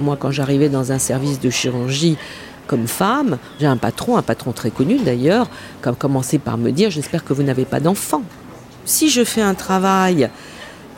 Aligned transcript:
Moi, 0.00 0.16
quand 0.18 0.30
j'arrivais 0.30 0.68
dans 0.68 0.92
un 0.92 0.98
service 0.98 1.40
de 1.40 1.50
chirurgie 1.50 2.16
comme 2.66 2.86
femme, 2.86 3.38
j'ai 3.60 3.66
un 3.66 3.76
patron, 3.76 4.16
un 4.16 4.22
patron 4.22 4.52
très 4.52 4.70
connu 4.70 4.98
d'ailleurs, 4.98 5.48
qui 5.82 5.88
a 5.88 5.92
commencé 5.92 6.38
par 6.38 6.58
me 6.58 6.70
dire 6.70 6.90
J'espère 6.90 7.24
que 7.24 7.32
vous 7.32 7.42
n'avez 7.42 7.64
pas 7.64 7.80
d'enfant. 7.80 8.22
Si 8.84 9.10
je 9.10 9.24
fais 9.24 9.42
un 9.42 9.54
travail 9.54 10.30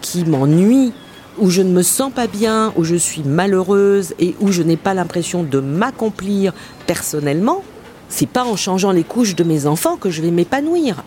qui 0.01 0.25
m'ennuie, 0.25 0.93
où 1.39 1.51
je 1.51 1.63
ne 1.63 1.73
me 1.73 1.83
sens 1.83 2.13
pas 2.13 2.27
bien, 2.27 2.73
où 2.77 2.85
je 2.85 2.95
suis 2.95 3.23
malheureuse 3.23 4.15
et 4.19 4.37
où 4.41 4.53
je 4.53 4.63
n'ai 4.63 4.77
pas 4.77 4.95
l'impression 4.95 5.43
de 5.43 5.59
m'accomplir 5.59 6.53
personnellement, 6.87 7.65
c'est 8.09 8.29
pas 8.29 8.45
en 8.45 8.57
changeant 8.57 8.93
les 8.93 9.03
couches 9.03 9.35
de 9.35 9.45
mes 9.45 9.67
enfants 9.67 9.97
que 9.97 10.11
je 10.11 10.23
vais 10.23 10.31
m'épanouir. 10.31 11.03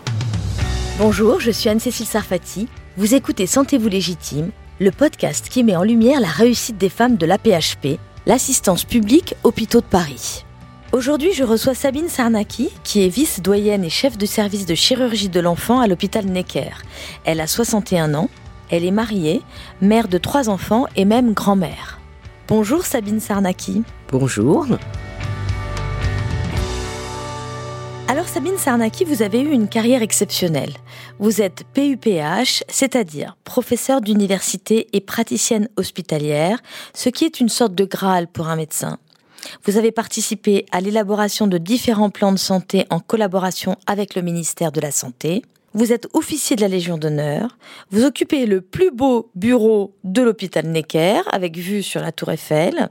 Bonjour, 0.98 1.40
je 1.40 1.50
suis 1.50 1.68
Anne-Cécile 1.70 2.06
Sarfati. 2.06 2.68
Vous 2.96 3.14
écoutez 3.14 3.46
Sentez-vous 3.46 3.88
légitime, 3.88 4.50
le 4.80 4.92
podcast 4.92 5.48
qui 5.48 5.64
met 5.64 5.76
en 5.76 5.82
lumière 5.82 6.20
la 6.20 6.28
réussite 6.28 6.78
des 6.78 6.88
femmes 6.88 7.16
de 7.16 7.26
l'APHP, 7.26 7.98
l'assistance 8.26 8.84
publique 8.84 9.34
Hôpitaux 9.42 9.80
de 9.80 9.86
Paris. 9.86 10.44
Aujourd'hui, 10.92 11.32
je 11.32 11.44
reçois 11.44 11.74
Sabine 11.74 12.08
Sarnaki, 12.08 12.70
qui 12.84 13.04
est 13.04 13.08
vice-doyenne 13.08 13.84
et 13.84 13.90
chef 13.90 14.16
de 14.16 14.24
service 14.24 14.66
de 14.66 14.74
chirurgie 14.74 15.28
de 15.28 15.40
l'enfant 15.40 15.80
à 15.80 15.86
l'hôpital 15.86 16.24
Necker. 16.26 16.70
Elle 17.24 17.40
a 17.40 17.46
61 17.46 18.14
ans, 18.14 18.30
elle 18.70 18.84
est 18.84 18.92
mariée, 18.92 19.42
mère 19.80 20.08
de 20.08 20.18
trois 20.18 20.48
enfants 20.48 20.86
et 20.96 21.04
même 21.04 21.34
grand-mère. 21.34 21.98
Bonjour 22.46 22.86
Sabine 22.86 23.20
Sarnaki. 23.20 23.82
Bonjour. 24.10 24.66
Alors 28.10 28.26
Sabine 28.26 28.56
Sarnaki, 28.56 29.04
vous 29.04 29.20
avez 29.20 29.38
eu 29.38 29.50
une 29.50 29.68
carrière 29.68 30.00
exceptionnelle. 30.00 30.72
Vous 31.18 31.42
êtes 31.42 31.64
PUPH, 31.74 32.64
c'est-à-dire 32.66 33.36
professeur 33.44 34.00
d'université 34.00 34.88
et 34.94 35.02
praticienne 35.02 35.68
hospitalière, 35.76 36.58
ce 36.94 37.10
qui 37.10 37.26
est 37.26 37.38
une 37.38 37.50
sorte 37.50 37.74
de 37.74 37.84
Graal 37.84 38.26
pour 38.26 38.48
un 38.48 38.56
médecin. 38.56 38.96
Vous 39.64 39.76
avez 39.76 39.92
participé 39.92 40.64
à 40.72 40.80
l'élaboration 40.80 41.46
de 41.46 41.58
différents 41.58 42.08
plans 42.08 42.32
de 42.32 42.38
santé 42.38 42.86
en 42.88 42.98
collaboration 42.98 43.76
avec 43.86 44.14
le 44.14 44.22
ministère 44.22 44.72
de 44.72 44.80
la 44.80 44.90
Santé. 44.90 45.42
Vous 45.74 45.92
êtes 45.92 46.08
officier 46.14 46.56
de 46.56 46.62
la 46.62 46.68
Légion 46.68 46.96
d'honneur. 46.96 47.58
Vous 47.90 48.06
occupez 48.06 48.46
le 48.46 48.62
plus 48.62 48.90
beau 48.90 49.30
bureau 49.34 49.94
de 50.02 50.22
l'hôpital 50.22 50.66
Necker 50.66 51.20
avec 51.30 51.58
vue 51.58 51.82
sur 51.82 52.00
la 52.00 52.10
Tour 52.10 52.30
Eiffel. 52.30 52.88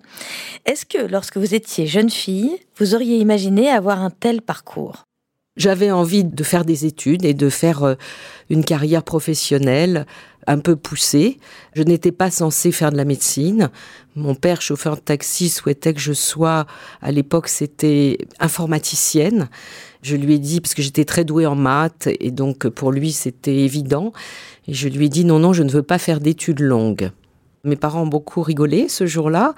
Est-ce 0.65 0.85
que 0.85 0.99
lorsque 0.99 1.37
vous 1.37 1.55
étiez 1.55 1.87
jeune 1.87 2.11
fille, 2.11 2.55
vous 2.77 2.93
auriez 2.93 3.17
imaginé 3.17 3.67
avoir 3.67 4.03
un 4.03 4.11
tel 4.11 4.43
parcours? 4.43 5.06
J'avais 5.57 5.91
envie 5.91 6.23
de 6.23 6.43
faire 6.43 6.65
des 6.65 6.85
études 6.85 7.25
et 7.25 7.33
de 7.33 7.49
faire 7.49 7.83
euh, 7.83 7.95
une 8.49 8.63
carrière 8.63 9.03
professionnelle 9.03 10.05
un 10.45 10.59
peu 10.59 10.75
poussée. 10.75 11.39
Je 11.73 11.83
n'étais 11.83 12.11
pas 12.11 12.31
censée 12.31 12.71
faire 12.71 12.91
de 12.91 12.97
la 12.97 13.05
médecine. 13.05 13.69
Mon 14.15 14.35
père, 14.35 14.61
chauffeur 14.61 14.95
de 14.95 15.01
taxi, 15.01 15.49
souhaitait 15.49 15.93
que 15.93 15.99
je 15.99 16.13
sois, 16.13 16.67
à 17.01 17.11
l'époque, 17.11 17.49
c'était 17.49 18.17
informaticienne. 18.39 19.49
Je 20.03 20.15
lui 20.15 20.35
ai 20.35 20.39
dit, 20.39 20.61
parce 20.61 20.73
que 20.73 20.81
j'étais 20.81 21.05
très 21.05 21.25
douée 21.25 21.45
en 21.45 21.55
maths, 21.55 22.07
et 22.19 22.31
donc 22.31 22.67
pour 22.69 22.91
lui, 22.91 23.11
c'était 23.11 23.57
évident. 23.57 24.13
Et 24.67 24.73
je 24.73 24.87
lui 24.87 25.07
ai 25.07 25.09
dit, 25.09 25.25
non, 25.25 25.39
non, 25.39 25.53
je 25.53 25.63
ne 25.63 25.69
veux 25.69 25.83
pas 25.83 25.97
faire 25.97 26.19
d'études 26.21 26.61
longues. 26.61 27.11
Mes 27.63 27.75
parents 27.75 28.03
ont 28.03 28.07
beaucoup 28.07 28.41
rigolé 28.41 28.87
ce 28.87 29.05
jour-là. 29.05 29.53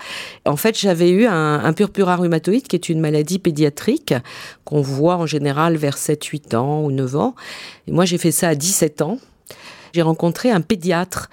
En 0.46 0.56
fait, 0.56 0.78
j'avais 0.78 1.10
eu 1.10 1.26
un, 1.26 1.74
purpura 1.74 2.16
rhumatoïde, 2.16 2.68
qui 2.68 2.76
est 2.76 2.90
une 2.90 3.00
maladie 3.00 3.40
pédiatrique 3.40 4.14
qu'on 4.66 4.82
voit 4.82 5.18
en 5.18 5.26
général 5.26 5.78
vers 5.78 5.98
7-8 5.98 6.56
ans 6.56 6.84
ou 6.84 6.92
9 6.92 7.16
ans. 7.16 7.36
Et 7.88 7.92
moi, 7.92 8.06
j'ai 8.06 8.18
fait 8.18 8.32
ça 8.32 8.50
à 8.50 8.56
17 8.56 9.02
ans 9.02 9.20
j'ai 9.94 10.02
rencontré 10.02 10.52
un 10.52 10.62
pédiatre. 10.62 11.30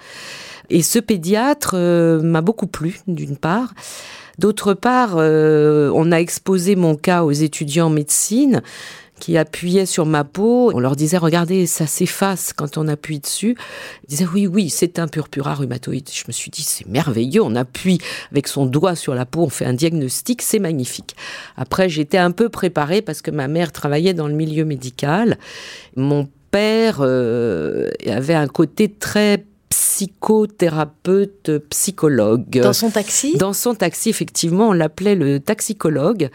Et 0.69 0.81
ce 0.81 0.99
pédiatre 0.99 1.71
euh, 1.75 2.21
m'a 2.21 2.41
beaucoup 2.41 2.67
plu, 2.67 2.99
d'une 3.07 3.37
part. 3.37 3.73
D'autre 4.37 4.73
part, 4.73 5.15
euh, 5.15 5.91
on 5.95 6.11
a 6.11 6.17
exposé 6.17 6.75
mon 6.75 6.95
cas 6.95 7.23
aux 7.23 7.31
étudiants 7.31 7.87
en 7.87 7.89
médecine 7.89 8.61
qui 9.19 9.37
appuyaient 9.37 9.85
sur 9.85 10.05
ma 10.05 10.23
peau. 10.23 10.71
On 10.73 10.79
leur 10.79 10.95
disait, 10.95 11.17
regardez, 11.17 11.65
ça 11.65 11.87
s'efface 11.87 12.53
quand 12.53 12.77
on 12.77 12.87
appuie 12.87 13.19
dessus. 13.19 13.57
Ils 14.03 14.09
disaient, 14.09 14.27
oui, 14.31 14.47
oui, 14.47 14.69
c'est 14.69 14.99
un 14.99 15.07
purpura 15.07 15.55
rhumatoïde. 15.55 16.09
Je 16.11 16.23
me 16.27 16.31
suis 16.31 16.51
dit, 16.51 16.63
c'est 16.63 16.87
merveilleux. 16.87 17.41
On 17.41 17.55
appuie 17.55 17.99
avec 18.31 18.47
son 18.47 18.65
doigt 18.65 18.95
sur 18.95 19.15
la 19.15 19.25
peau, 19.25 19.43
on 19.43 19.49
fait 19.49 19.65
un 19.65 19.73
diagnostic, 19.73 20.41
c'est 20.41 20.59
magnifique. 20.59 21.15
Après, 21.55 21.89
j'étais 21.89 22.17
un 22.17 22.31
peu 22.31 22.49
préparée 22.49 23.01
parce 23.01 23.21
que 23.21 23.31
ma 23.31 23.47
mère 23.47 23.71
travaillait 23.71 24.13
dans 24.13 24.27
le 24.27 24.33
milieu 24.33 24.65
médical. 24.65 25.37
Mon 25.95 26.27
père 26.51 26.97
euh, 27.01 27.89
avait 28.05 28.33
un 28.33 28.47
côté 28.47 28.89
très 28.89 29.45
psychothérapeute, 29.69 31.51
psychologue. 31.69 32.61
Dans 32.61 32.73
son 32.73 32.89
taxi? 32.89 33.35
Dans 33.37 33.53
son 33.53 33.75
taxi, 33.75 34.09
effectivement, 34.09 34.69
on 34.69 34.73
l'appelait 34.73 35.15
le 35.15 35.39
taxicologue. 35.39 36.29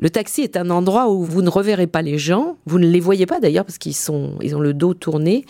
Le 0.00 0.08
taxi 0.08 0.40
est 0.40 0.56
un 0.56 0.70
endroit 0.70 1.10
où 1.10 1.24
vous 1.24 1.42
ne 1.42 1.50
reverrez 1.50 1.86
pas 1.86 2.00
les 2.00 2.16
gens, 2.16 2.56
vous 2.64 2.78
ne 2.78 2.86
les 2.86 3.00
voyez 3.00 3.26
pas 3.26 3.38
d'ailleurs 3.38 3.66
parce 3.66 3.76
qu'ils 3.76 3.94
sont, 3.94 4.32
ils 4.40 4.56
ont 4.56 4.60
le 4.60 4.72
dos 4.72 4.94
tourné. 4.94 5.44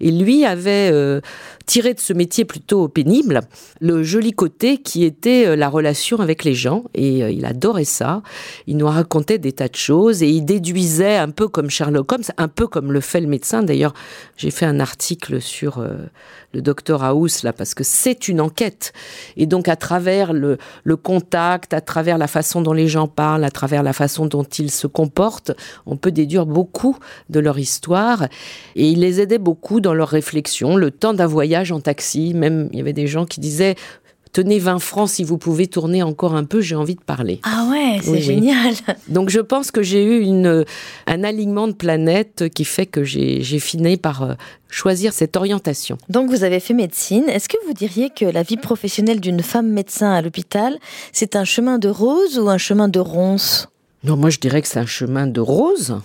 Et 0.00 0.10
lui 0.10 0.44
avait 0.44 0.90
euh, 0.92 1.22
tiré 1.66 1.94
de 1.94 2.00
ce 2.00 2.12
métier 2.12 2.44
plutôt 2.44 2.88
pénible 2.88 3.40
le 3.80 4.02
joli 4.02 4.32
côté 4.32 4.78
qui 4.78 5.04
était 5.04 5.46
euh, 5.46 5.56
la 5.56 5.68
relation 5.68 6.20
avec 6.20 6.44
les 6.44 6.54
gens 6.54 6.84
et 6.94 7.22
euh, 7.22 7.30
il 7.30 7.44
adorait 7.44 7.84
ça. 7.84 8.22
Il 8.66 8.76
nous 8.76 8.86
racontait 8.86 9.38
des 9.38 9.52
tas 9.52 9.68
de 9.68 9.76
choses 9.76 10.22
et 10.22 10.28
il 10.28 10.44
déduisait 10.44 11.16
un 11.16 11.30
peu 11.30 11.48
comme 11.48 11.70
Sherlock 11.70 12.12
Holmes, 12.12 12.24
un 12.36 12.48
peu 12.48 12.66
comme 12.66 12.92
le 12.92 13.00
fait 13.00 13.20
le 13.20 13.26
médecin. 13.26 13.62
D'ailleurs, 13.62 13.94
j'ai 14.36 14.50
fait 14.50 14.66
un 14.66 14.80
article 14.80 15.40
sur 15.40 15.84
le 16.52 16.62
docteur 16.62 17.02
House 17.02 17.42
là 17.42 17.52
parce 17.52 17.74
que 17.74 17.84
c'est 17.84 18.28
une 18.28 18.40
enquête 18.40 18.92
et 19.36 19.46
donc 19.46 19.68
à 19.68 19.76
travers 19.76 20.32
le, 20.32 20.58
le 20.84 20.96
contact, 20.96 21.74
à 21.74 21.80
travers 21.80 22.18
la 22.18 22.26
façon 22.26 22.62
dont 22.62 22.72
les 22.72 22.88
gens 22.88 23.08
parlent, 23.08 23.44
à 23.44 23.50
travers 23.50 23.82
la 23.82 23.92
façon 23.92 24.26
dont 24.26 24.44
ils 24.44 24.70
se 24.70 24.86
comportent, 24.86 25.52
on 25.86 25.96
peut 25.96 26.12
déduire 26.12 26.46
beaucoup 26.46 26.96
de 27.28 27.40
leur 27.40 27.58
histoire. 27.58 28.24
Et 28.76 28.88
il 28.88 29.00
les 29.00 29.20
aidait 29.20 29.38
beaucoup 29.38 29.80
dans 29.80 29.94
leur 29.94 30.08
réflexion, 30.08 30.76
le 30.76 30.90
temps 30.90 31.14
d'un 31.14 31.26
voyage 31.26 31.53
en 31.72 31.80
taxi. 31.80 32.34
Même, 32.34 32.68
il 32.72 32.78
y 32.78 32.80
avait 32.80 32.92
des 32.92 33.06
gens 33.06 33.26
qui 33.26 33.40
disaient 33.40 33.76
tenez 34.34 34.58
20 34.58 34.80
francs 34.80 35.08
si 35.08 35.24
vous 35.24 35.38
pouvez 35.38 35.68
tourner 35.68 36.02
encore 36.02 36.34
un 36.34 36.44
peu, 36.44 36.60
j'ai 36.60 36.74
envie 36.74 36.96
de 36.96 37.00
parler. 37.00 37.40
Ah 37.44 37.68
ouais, 37.70 38.00
c'est 38.02 38.20
génial. 38.20 38.74
Donc 39.08 39.30
je 39.30 39.40
pense 39.40 39.70
que 39.70 39.82
j'ai 39.82 40.04
eu 40.04 40.20
une, 40.20 40.64
un 41.06 41.24
alignement 41.24 41.68
de 41.68 41.72
planètes 41.72 42.48
qui 42.52 42.64
fait 42.64 42.84
que 42.86 43.04
j'ai 43.04 43.58
fini 43.60 43.96
par 43.96 44.22
euh, 44.22 44.34
choisir 44.68 45.12
cette 45.12 45.36
orientation. 45.36 45.96
Donc 46.08 46.28
vous 46.30 46.42
avez 46.42 46.60
fait 46.60 46.74
médecine. 46.74 47.24
Est-ce 47.28 47.48
que 47.48 47.56
vous 47.66 47.72
diriez 47.72 48.10
que 48.10 48.24
la 48.24 48.42
vie 48.42 48.56
professionnelle 48.56 49.20
d'une 49.20 49.42
femme 49.42 49.70
médecin 49.70 50.12
à 50.12 50.20
l'hôpital, 50.20 50.78
c'est 51.12 51.36
un 51.36 51.44
chemin 51.44 51.78
de 51.78 51.88
rose 51.88 52.38
ou 52.38 52.48
un 52.48 52.58
chemin 52.58 52.88
de 52.88 52.98
ronce? 52.98 53.68
Non, 54.02 54.16
moi 54.16 54.30
je 54.30 54.38
dirais 54.38 54.60
que 54.60 54.68
c'est 54.68 54.80
un 54.80 54.86
chemin 54.86 55.28
de 55.28 55.40
rose. 55.40 55.96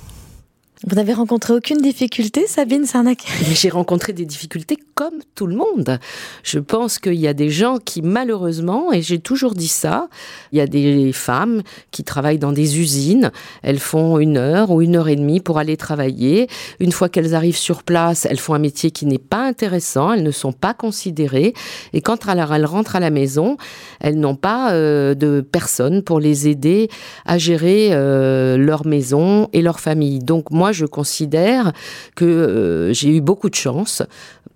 Vous 0.87 0.95
n'avez 0.95 1.13
rencontré 1.13 1.53
aucune 1.53 1.79
difficulté, 1.81 2.47
Sabine 2.47 2.85
Sarnak 2.85 3.25
J'ai 3.51 3.69
rencontré 3.69 4.13
des 4.13 4.25
difficultés 4.25 4.77
comme 4.99 5.21
tout 5.33 5.47
le 5.47 5.55
monde. 5.55 5.97
Je 6.43 6.59
pense 6.59 6.99
qu'il 6.99 7.13
y 7.13 7.29
a 7.29 7.33
des 7.33 7.49
gens 7.49 7.77
qui, 7.77 8.01
malheureusement, 8.01 8.91
et 8.91 9.01
j'ai 9.01 9.19
toujours 9.19 9.53
dit 9.53 9.69
ça, 9.69 10.09
il 10.51 10.57
y 10.57 10.61
a 10.61 10.67
des 10.67 11.13
femmes 11.13 11.61
qui 11.89 12.03
travaillent 12.03 12.37
dans 12.37 12.51
des 12.51 12.81
usines, 12.81 13.31
elles 13.63 13.79
font 13.79 14.19
une 14.19 14.35
heure 14.35 14.71
ou 14.71 14.81
une 14.81 14.97
heure 14.97 15.07
et 15.07 15.15
demie 15.15 15.39
pour 15.39 15.57
aller 15.57 15.77
travailler. 15.77 16.49
Une 16.81 16.91
fois 16.91 17.07
qu'elles 17.07 17.33
arrivent 17.33 17.55
sur 17.55 17.83
place, 17.83 18.27
elles 18.29 18.39
font 18.39 18.53
un 18.53 18.59
métier 18.59 18.91
qui 18.91 19.05
n'est 19.05 19.19
pas 19.19 19.41
intéressant, 19.47 20.11
elles 20.11 20.21
ne 20.21 20.31
sont 20.31 20.51
pas 20.51 20.73
considérées. 20.73 21.53
Et 21.93 22.01
quand 22.01 22.27
elles 22.27 22.65
rentrent 22.65 22.97
à 22.97 22.99
la 22.99 23.09
maison, 23.09 23.55
elles 24.01 24.19
n'ont 24.19 24.35
pas 24.35 24.73
euh, 24.73 25.15
de 25.15 25.39
personne 25.39 26.03
pour 26.03 26.19
les 26.19 26.49
aider 26.49 26.89
à 27.25 27.37
gérer 27.37 27.91
euh, 27.93 28.57
leur 28.57 28.85
maison 28.85 29.47
et 29.53 29.61
leur 29.61 29.79
famille. 29.79 30.19
Donc 30.19 30.51
moi, 30.51 30.73
je 30.73 30.85
considère 30.85 31.71
que 32.17 32.25
euh, 32.25 32.91
j'ai 32.91 33.15
eu 33.15 33.21
beaucoup 33.21 33.49
de 33.49 33.55
chance 33.55 34.03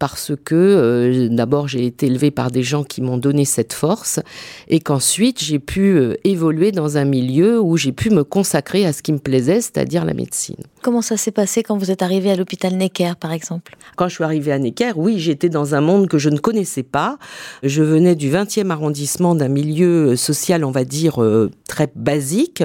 parce 0.04 0.33
que 0.36 0.56
euh, 0.56 1.30
d'abord 1.30 1.68
j'ai 1.68 1.86
été 1.86 2.08
élevée 2.08 2.32
par 2.32 2.52
des 2.52 2.64
gens 2.64 2.84
qui 2.84 3.02
m'ont 3.02 3.18
donné 3.18 3.46
cette 3.46 3.74
force 3.74 4.20
et 4.68 4.80
qu'ensuite 4.80 5.44
j'ai 5.44 5.60
pu 5.60 5.96
euh, 5.96 6.16
évoluer 6.24 6.72
dans 6.72 6.98
un 6.98 7.06
milieu 7.06 7.60
où 7.60 7.78
j'ai 7.78 7.92
pu 7.92 8.10
me 8.10 8.24
consacrer 8.24 8.86
à 8.86 8.94
ce 8.94 9.02
qui 9.02 9.14
me 9.14 9.20
plaisait, 9.20 9.62
c'est-à-dire 9.62 10.06
la 10.06 10.14
médecine. 10.14 10.58
Comment 10.82 11.02
ça 11.02 11.18
s'est 11.18 11.32
passé 11.32 11.64
quand 11.64 11.78
vous 11.78 11.92
êtes 11.92 12.02
arrivée 12.02 12.32
à 12.32 12.36
l'hôpital 12.36 12.74
Necker 12.74 13.14
par 13.20 13.32
exemple? 13.32 13.76
Quand 13.96 14.08
je 14.08 14.16
suis 14.16 14.24
arrivée 14.24 14.52
à 14.52 14.60
Necker, 14.60 14.94
oui, 14.96 15.20
j'étais 15.20 15.50
dans 15.50 15.76
un 15.76 15.82
monde 15.82 16.08
que 16.08 16.18
je 16.18 16.30
ne 16.30 16.38
connaissais 16.38 16.84
pas. 16.84 17.18
Je 17.64 17.84
venais 17.84 18.16
du 18.16 18.30
20e 18.30 18.70
arrondissement 18.70 19.36
d'un 19.36 19.48
milieu 19.48 20.16
social, 20.16 20.66
on 20.66 20.72
va 20.72 20.84
dire, 20.84 21.22
très 21.68 21.88
basique 21.96 22.64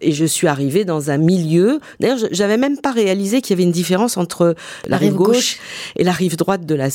et 0.00 0.12
je 0.12 0.24
suis 0.24 0.46
arrivée 0.46 0.84
dans 0.84 1.10
un 1.10 1.18
milieu. 1.18 1.80
D'ailleurs, 2.00 2.18
j'avais 2.30 2.56
même 2.56 2.78
pas 2.78 2.92
réalisé 2.92 3.40
qu'il 3.40 3.50
y 3.50 3.56
avait 3.56 3.64
une 3.64 3.72
différence 3.72 4.16
entre 4.16 4.54
la, 4.86 4.96
rive, 4.96 5.14
gauche, 5.14 5.58
et 5.96 6.04
la 6.04 6.12
rive 6.12 6.36
droite 6.36 6.66
de 6.66 6.74
la 6.74 6.90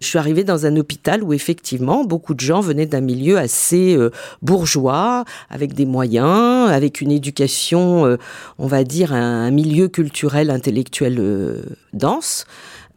Je 0.00 0.06
suis 0.06 0.18
arrivée 0.18 0.44
dans 0.44 0.66
un 0.66 0.76
hôpital 0.76 1.22
où 1.22 1.32
effectivement 1.32 2.04
beaucoup 2.04 2.34
de 2.34 2.40
gens 2.40 2.60
venaient 2.60 2.86
d'un 2.86 3.00
milieu 3.00 3.38
assez 3.38 3.96
euh, 3.96 4.10
bourgeois, 4.42 5.24
avec 5.50 5.74
des 5.74 5.86
moyens, 5.86 6.70
avec 6.70 7.00
une 7.00 7.10
éducation, 7.10 8.06
euh, 8.06 8.16
on 8.58 8.66
va 8.66 8.84
dire, 8.84 9.12
un, 9.12 9.50
milieu 9.50 9.88
culturel, 9.88 10.50
intellectuel 10.50 11.16
euh, 11.18 11.62
dense 11.92 12.46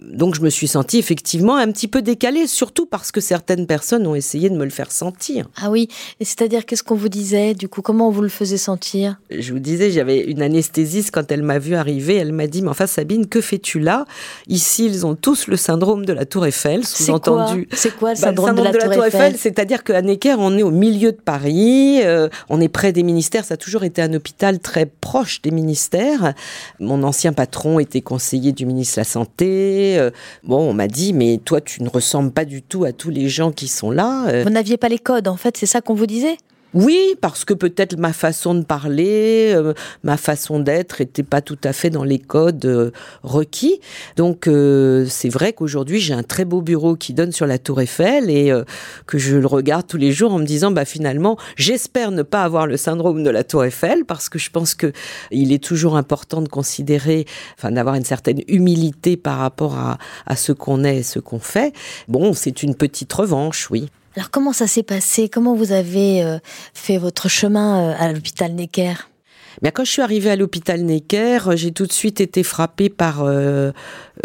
donc 0.02 0.36
je 0.36 0.42
me 0.42 0.50
suis 0.50 0.68
sentie 0.68 0.98
effectivement 0.98 1.56
un 1.56 1.72
petit 1.72 1.88
peu 1.88 2.02
décalée, 2.02 2.48
surtout 2.48 2.86
parce 2.86 3.12
que 3.12 3.22
certaines 3.22 3.68
personnes 3.68 4.08
ont 4.08 4.16
essayé 4.16 4.50
de 4.50 4.56
me 4.56 4.64
le 4.64 4.70
faire 4.70 4.92
sentir. 4.92 5.48
Ah 5.62 5.70
oui, 5.70 5.88
et 6.20 6.26
c'est-à-dire 6.26 6.66
qu'est-ce 6.66 6.84
qu'on 6.84 6.96
vous 6.96 7.10
disait 7.10 7.54
du 7.54 7.68
coup? 7.68 7.82
Comment 7.82 8.08
on 8.08 8.12
vous 8.12 8.22
le 8.22 8.30
faisait 8.30 8.58
sentir? 8.58 9.20
Je 9.30 9.52
vous 9.54 9.60
disais, 9.60 9.92
j'avais 9.92 10.20
une 10.20 10.42
anesthésiste 10.42 11.12
quand 11.12 11.32
elle 11.32 11.44
m'a 11.44 11.60
vu 11.60 11.76
arriver, 11.76 12.16
elle 12.16 12.34
m'a 12.34 12.48
dit, 12.48 12.62
mais 12.62 12.70
enfin 12.70 12.88
Sabine, 12.88 13.28
que 13.28 13.42
fais-tu 13.42 13.80
là? 13.80 14.06
Ici, 14.48 14.86
ils 14.86 15.06
ont 15.06 15.16
tous 15.16 15.48
le 15.48 15.58
syndrome 15.58 16.06
de 16.06 16.14
la 16.14 16.26
Tour 16.26 16.46
Eiffel, 16.46 16.86
sous-entendu. 16.86 17.68
C'est 17.74 17.96
quoi, 17.96 18.14
le 18.14 18.16
bah, 18.16 18.28
syndrome, 18.28 18.56
de, 18.56 18.62
la, 18.64 18.72
Tour, 18.72 19.06
Eiffel, 19.06 19.36
C'est-à-dire 19.38 19.84
qu'à 19.84 20.02
Necker, 20.02 20.36
on 20.40 20.58
est 20.58 20.64
au 20.64 20.72
milieu 20.72 21.12
de 21.12 21.18
Paris, 21.18 22.00
euh, 22.04 22.30
on 22.50 22.62
est 22.62 22.70
près 22.70 22.92
des 22.92 23.04
ministères, 23.04 23.46
ça 23.46 23.56
a 23.56 23.58
toujours 23.58 23.84
été 23.84 24.02
un 24.02 24.14
hôpital 24.14 24.60
très 24.60 24.86
proche 24.86 25.42
des 25.42 25.52
ministères. 25.52 26.34
Mon 26.80 27.04
ancien 27.04 27.34
patron 27.34 27.80
était 27.80 28.02
conseiller 28.02 28.52
du 28.52 28.66
ministre 28.66 28.96
de 28.96 29.02
la 29.02 29.06
Santé, 29.06 29.89
euh, 29.98 30.12
bon, 30.44 30.70
on 30.70 30.74
m'a 30.74 30.88
dit, 30.88 31.14
mais 31.14 31.40
toi, 31.44 31.62
tu 31.62 31.82
ne 31.84 31.90
ressembles 31.90 32.32
pas 32.32 32.46
du 32.46 32.62
tout 32.62 32.84
à 32.86 32.92
tous 32.92 33.10
les 33.10 33.30
gens 33.30 33.52
qui 33.52 33.68
sont 33.68 33.92
là. 33.92 34.28
Euh. 34.28 34.44
Vous 34.44 34.50
n'aviez 34.50 34.78
pas 34.78 34.90
les 34.90 35.00
codes, 35.00 35.28
en 35.28 35.38
fait, 35.38 35.58
c'est 35.58 35.66
ça 35.66 35.82
qu'on 35.82 35.94
vous 35.96 36.08
disait? 36.08 36.38
Oui, 36.76 37.16
parce 37.20 37.46
que 37.46 37.56
peut-être 37.56 37.98
ma 37.98 38.14
façon 38.14 38.54
de 38.54 38.64
parler, 38.64 39.52
euh, 39.56 39.74
ma 40.04 40.18
façon 40.18 40.60
d'être 40.60 41.00
n'était 41.00 41.24
pas 41.24 41.42
tout 41.42 41.58
à 41.64 41.74
fait 41.74 41.90
dans 41.90 42.04
les 42.04 42.20
codes 42.20 42.66
euh, 42.66 42.92
requis. 43.24 43.80
Donc 44.18 44.48
euh, 44.48 45.06
c'est 45.10 45.30
vrai 45.30 45.54
qu'aujourd'hui 45.54 46.00
j'ai 46.00 46.14
un 46.14 46.22
très 46.22 46.46
beau 46.46 46.62
bureau 46.62 46.96
qui 46.96 47.14
donne 47.14 47.32
sur 47.32 47.48
la 47.48 47.58
Tour 47.58 47.82
Eiffel 47.82 48.30
et 48.30 48.54
que 49.08 49.18
je 49.18 49.38
le 49.38 49.48
regarde 49.48 49.88
tous 49.88 49.98
les 49.98 50.12
jours 50.12 50.32
en 50.32 50.40
me 50.40 50.46
disant 50.46 50.70
bah 50.70 50.86
finalement 50.86 51.38
j'espère 51.56 52.12
ne 52.12 52.22
pas 52.22 52.44
avoir 52.44 52.68
le 52.68 52.78
syndrome 52.78 53.24
de 53.24 53.30
la 53.32 53.44
Tour 53.44 53.66
Eiffel 53.66 54.06
parce 54.06 54.30
que 54.30 54.38
je 54.38 54.52
pense 54.52 54.76
que 54.76 54.92
il 55.32 55.52
est 55.52 55.64
toujours 55.64 55.98
important 55.98 56.42
de 56.42 56.50
considérer, 56.50 57.26
enfin 57.58 57.72
d'avoir 57.72 57.96
une 57.96 58.06
certaine 58.06 58.42
humilité 58.48 59.18
par 59.18 59.40
rapport 59.40 59.76
à, 59.76 59.98
à 60.28 60.36
ce 60.36 60.52
qu'on 60.52 60.84
est 60.84 60.98
et 60.98 61.04
ce 61.04 61.20
qu'on 61.20 61.40
fait. 61.40 61.74
Bon, 62.08 62.34
c'est 62.34 62.62
une 62.62 62.76
petite 62.76 63.12
revanche, 63.12 63.72
oui. 63.72 63.90
Alors 64.20 64.32
comment 64.32 64.52
ça 64.52 64.68
s'est 64.68 64.84
passé? 64.84 65.30
Comment 65.30 65.56
vous 65.56 65.72
avez 65.72 66.22
euh, 66.26 66.40
fait 66.74 66.98
votre 66.98 67.30
chemin 67.30 67.92
euh, 67.92 67.96
à 67.98 68.12
l'hôpital 68.12 68.52
Necker? 68.52 68.96
Bien, 69.62 69.72
quand 69.72 69.86
je 69.86 69.92
suis 69.92 70.02
arrivée 70.02 70.30
à 70.30 70.36
l'hôpital 70.36 70.82
Necker, 70.82 71.40
j'ai 71.56 71.72
tout 71.72 71.86
de 71.86 71.94
suite 71.94 72.20
été 72.20 72.44
frappée 72.44 72.90
par 72.90 73.24
euh, 73.24 73.72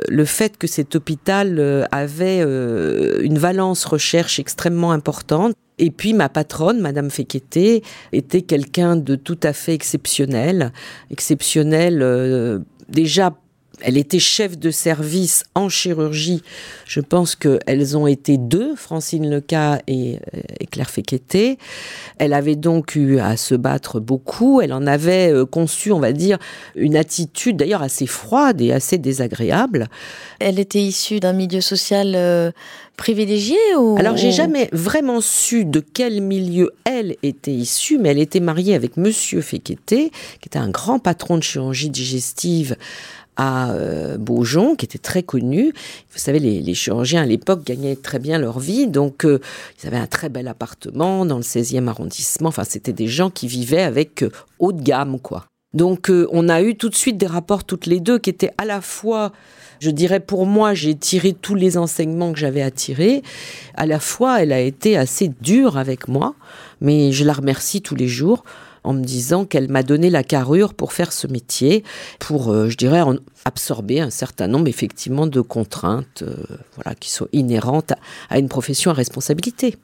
le 0.09 0.25
fait 0.25 0.59
que 0.59 0.67
cet 0.67 0.97
hôpital 0.97 1.87
avait 1.93 2.41
une 2.41 3.39
valence 3.39 3.85
recherche 3.85 4.41
extrêmement 4.41 4.91
importante. 4.91 5.55
Et 5.79 5.93
puis 5.93 6.13
ma 6.13 6.29
patronne, 6.29 6.81
Madame 6.81 7.09
Feketé, 7.09 7.85
était 8.11 8.43
quelqu'un 8.43 8.97
de 8.97 9.15
tout 9.15 9.39
à 9.45 9.53
fait 9.53 9.75
exceptionnel, 9.75 10.73
exceptionnel 11.13 12.65
déjà 12.89 13.33
elle 13.85 13.99
était 13.99 14.19
chef 14.19 14.59
de 14.59 14.71
service 14.71 15.45
en 15.55 15.69
chirurgie. 15.69 16.43
Je 16.87 17.01
pense 17.01 17.37
qu'elles 17.37 17.97
ont 17.97 18.07
été 18.07 18.39
deux, 18.39 18.75
Francine 18.77 19.29
Leca 19.31 19.81
et, 19.87 20.17
euh, 20.35 20.41
et 20.59 20.67
Claire 20.67 20.91
Féqueté. 20.91 21.59
Elle 22.19 22.33
avait 22.33 22.57
donc 22.57 22.97
eu 22.97 23.19
à 23.19 23.37
se 23.37 23.55
battre 23.55 24.01
beaucoup. 24.01 24.61
Elle 24.63 24.73
en 24.73 24.87
avait 24.87 25.31
euh, 25.31 25.45
conçu, 25.45 25.93
on 25.93 26.01
va 26.01 26.13
dire, 26.13 26.39
une 26.75 26.97
attitude 26.97 27.57
d'ailleurs 27.59 27.83
assez 27.83 28.07
froide 28.07 28.61
et 28.63 28.73
assez 28.73 28.97
désagréable. 28.97 29.89
Elle 30.41 30.59
était 30.59 30.83
issue 30.83 31.21
d'un 31.21 31.35
milieu 31.35 31.61
social 31.61 32.15
euh, 32.17 32.51
privilégié 32.97 33.59
ou... 33.79 33.97
Alors 33.99 34.17
j'ai 34.17 34.33
jamais 34.33 34.69
vraiment 34.73 35.21
su 35.21 35.65
de 35.65 35.81
quel 35.81 36.23
milieu 36.23 36.71
elle 36.85 37.17
était 37.23 37.53
issue, 37.53 37.99
mais 37.99 38.11
elle 38.11 38.19
était 38.19 38.41
mariée 38.41 38.75
avec 38.75 38.97
Monsieur 38.97 39.43
Féqueté, 39.43 40.11
qui 40.41 40.49
était 40.49 40.59
un 40.59 40.71
grand 40.71 40.99
patron 40.99 41.37
de 41.37 41.43
chirurgie 41.43 41.91
digestive 41.91 42.77
à 43.37 43.73
euh, 43.73 44.17
Beaujon, 44.19 44.77
qui 44.77 44.85
était 44.85 44.99
très 44.99 45.23
connu. 45.23 45.73
Vous 46.13 46.19
savez, 46.19 46.39
les, 46.39 46.75
chirurgiens 46.75 47.23
à 47.23 47.27
l'époque 47.27 47.65
gagnaient 47.65 47.97
très 47.97 48.19
bien 48.19 48.39
leur 48.39 48.59
vie, 48.59 48.87
donc 48.87 49.25
euh, 49.25 49.41
ils 49.83 49.87
avaient 49.87 49.97
un 49.99 50.07
très 50.07 50.29
bel 50.29 50.49
appartement 50.49 51.25
dans 51.27 51.37
le 51.37 51.43
16e 51.43 51.89
arrondissement. 51.89 52.49
Enfin, 52.49 52.65
c'était 52.65 52.93
des 52.93 53.09
gens 53.09 53.31
qui 53.31 53.47
vivaient 53.47 53.83
avec 53.83 54.23
euh, 54.23 54.31
haut 54.59 54.73
de 54.73 54.83
gamme, 54.83 55.19
quoi. 55.19 55.47
Donc, 55.73 56.09
on 56.31 56.49
a 56.49 56.63
eu 56.63 56.77
tout 56.77 56.89
de 56.89 56.95
suite 56.95 57.17
des 57.17 57.27
rapports 57.27 57.65
toutes 57.65 57.87
les 57.87 57.99
deux 57.99 58.21
qui 58.21 58.31
étaient 58.31 58.53
à 58.59 58.65
la 58.65 58.81
fois, 58.81 59.33
je 59.81 59.91
dirais 59.91 60.21
pour 60.21 60.47
moi, 60.47 60.73
j'ai 60.73 60.95
tiré 60.95 61.33
tous 61.33 61.57
les 61.57 61.77
enseignements 61.77 62.33
que 62.33 62.39
j'avais 62.39 62.63
à 62.63 62.71
tirer. 62.71 63.25
À 63.75 63.85
la 63.85 63.99
fois, 63.99 64.41
elle 64.41 64.53
a 64.53 64.61
été 64.61 64.97
assez 64.97 65.33
dure 65.41 65.77
avec 65.77 66.07
moi, 66.07 66.37
mais 66.81 67.11
je 67.11 67.25
la 67.25 67.33
remercie 67.33 67.83
tous 67.83 67.97
les 67.97 68.07
jours 68.07 68.45
en 68.85 68.93
me 68.93 69.03
disant 69.03 69.45
qu'elle 69.47 69.69
m'a 69.69 69.83
donné 69.83 70.11
la 70.11 70.23
carrure 70.23 70.75
pour 70.75 70.93
faire 70.93 71.13
ce 71.13 71.27
métier, 71.27 71.83
pour, 72.21 72.53
euh, 72.53 72.69
je 72.69 72.77
dirais, 72.77 73.03
absorber 73.45 74.01
un 74.01 74.11
certain 74.11 74.47
nombre 74.47 74.69
effectivement 74.69 75.27
de 75.27 75.41
contraintes 75.41 76.23
euh, 76.23 76.35
voilà, 76.77 76.95
qui 76.95 77.11
sont 77.11 77.27
inhérentes 77.33 77.93
à 78.31 78.39
une 78.39 78.49
profession 78.49 78.91
à 78.91 78.95
responsabilité. 78.95 79.77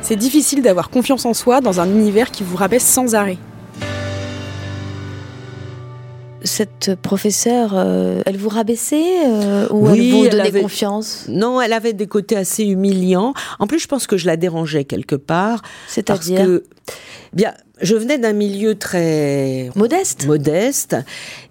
C'est 0.00 0.16
difficile 0.16 0.62
d'avoir 0.62 0.88
confiance 0.88 1.26
en 1.26 1.34
soi 1.34 1.60
dans 1.60 1.80
un 1.80 1.90
univers 1.90 2.30
qui 2.30 2.42
vous 2.42 2.56
rabaisse 2.56 2.86
sans 2.86 3.14
arrêt. 3.14 3.36
Cette 6.42 6.94
professeure, 6.94 7.72
euh, 7.74 8.22
elle 8.26 8.36
vous 8.36 8.48
rabaissait 8.48 9.26
euh, 9.26 9.68
ou 9.70 9.88
elle 9.88 10.10
vous 10.10 10.28
donnait 10.28 10.60
confiance? 10.60 11.26
Non, 11.28 11.60
elle 11.60 11.72
avait 11.72 11.92
des 11.92 12.06
côtés 12.06 12.36
assez 12.36 12.64
humiliants. 12.64 13.34
En 13.58 13.66
plus, 13.66 13.78
je 13.78 13.88
pense 13.88 14.06
que 14.06 14.16
je 14.16 14.26
la 14.26 14.36
dérangeais 14.36 14.84
quelque 14.84 15.16
part. 15.16 15.62
C'est-à-dire 15.88 16.44
que, 16.44 16.64
bien, 17.32 17.54
je 17.80 17.96
venais 17.96 18.18
d'un 18.18 18.32
milieu 18.32 18.76
très 18.76 19.70
modeste. 19.74 20.26
Modeste, 20.26 20.96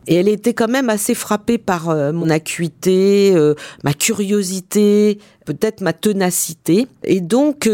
et 0.07 0.15
elle 0.15 0.27
était 0.27 0.53
quand 0.53 0.69
même 0.69 0.89
assez 0.89 1.15
frappée 1.15 1.57
par 1.57 1.89
euh, 1.89 2.11
mon 2.11 2.29
acuité, 2.29 3.35
ma 3.83 3.93
curiosité, 3.93 5.19
peut-être 5.45 5.81
ma 5.81 5.93
ténacité, 5.93 6.87
et 7.03 7.21
donc. 7.21 7.69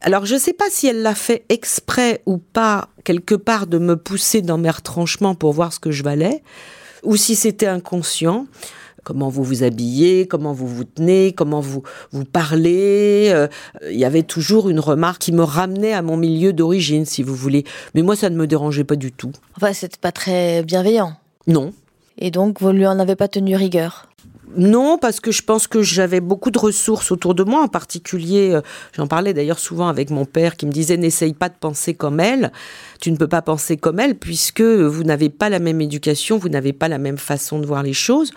Alors 0.00 0.26
je 0.26 0.34
ne 0.34 0.38
sais 0.38 0.52
pas 0.52 0.70
si 0.70 0.86
elle 0.86 1.02
l'a 1.02 1.14
fait 1.14 1.44
exprès 1.48 2.22
ou 2.26 2.38
pas, 2.38 2.88
quelque 3.04 3.34
part, 3.34 3.66
de 3.66 3.78
me 3.78 3.96
pousser 3.96 4.42
dans 4.42 4.58
mes 4.58 4.70
retranchements 4.70 5.34
pour 5.34 5.52
voir 5.52 5.72
ce 5.72 5.80
que 5.80 5.90
je 5.90 6.02
valais, 6.02 6.42
ou 7.02 7.16
si 7.16 7.34
c'était 7.34 7.66
inconscient. 7.66 8.46
Comment 9.04 9.30
vous 9.30 9.42
vous 9.42 9.62
habillez, 9.62 10.26
comment 10.26 10.52
vous 10.52 10.66
vous 10.66 10.84
tenez, 10.84 11.32
comment 11.32 11.60
vous 11.60 11.82
vous 12.12 12.24
parlez. 12.26 13.30
Euh, 13.32 13.48
il 13.88 13.98
y 13.98 14.04
avait 14.04 14.22
toujours 14.22 14.68
une 14.68 14.80
remarque 14.80 15.22
qui 15.22 15.32
me 15.32 15.42
ramenait 15.42 15.94
à 15.94 16.02
mon 16.02 16.18
milieu 16.18 16.52
d'origine, 16.52 17.06
si 17.06 17.22
vous 17.22 17.34
voulez. 17.34 17.64
Mais 17.94 18.02
moi, 18.02 18.16
ça 18.16 18.28
ne 18.28 18.36
me 18.36 18.46
dérangeait 18.46 18.84
pas 18.84 18.96
du 18.96 19.10
tout. 19.10 19.32
Enfin, 19.56 19.72
c'était 19.72 19.96
pas 19.98 20.12
très 20.12 20.62
bienveillant. 20.62 21.14
Non. 21.46 21.72
Et 22.18 22.30
donc, 22.30 22.60
vous 22.60 22.70
lui 22.70 22.86
en 22.86 22.98
avez 22.98 23.16
pas 23.16 23.28
tenu 23.28 23.56
rigueur? 23.56 24.08
Non, 24.56 24.98
parce 24.98 25.20
que 25.20 25.30
je 25.30 25.42
pense 25.42 25.66
que 25.66 25.82
j'avais 25.82 26.20
beaucoup 26.20 26.50
de 26.50 26.58
ressources 26.58 27.10
autour 27.10 27.34
de 27.34 27.44
moi, 27.44 27.62
en 27.62 27.68
particulier, 27.68 28.52
euh, 28.52 28.60
j'en 28.92 29.06
parlais 29.06 29.34
d'ailleurs 29.34 29.58
souvent 29.58 29.88
avec 29.88 30.10
mon 30.10 30.24
père 30.24 30.56
qui 30.56 30.66
me 30.66 30.72
disait 30.72 30.96
n'essaye 30.96 31.34
pas 31.34 31.48
de 31.48 31.54
penser 31.58 31.94
comme 31.94 32.20
elle, 32.20 32.52
tu 33.00 33.12
ne 33.12 33.16
peux 33.16 33.28
pas 33.28 33.42
penser 33.42 33.76
comme 33.76 34.00
elle 34.00 34.16
puisque 34.16 34.62
vous 34.62 35.04
n'avez 35.04 35.28
pas 35.28 35.48
la 35.48 35.58
même 35.58 35.80
éducation, 35.80 36.38
vous 36.38 36.48
n'avez 36.48 36.72
pas 36.72 36.88
la 36.88 36.98
même 36.98 37.18
façon 37.18 37.58
de 37.58 37.66
voir 37.66 37.82
les 37.82 37.92
choses. 37.92 38.32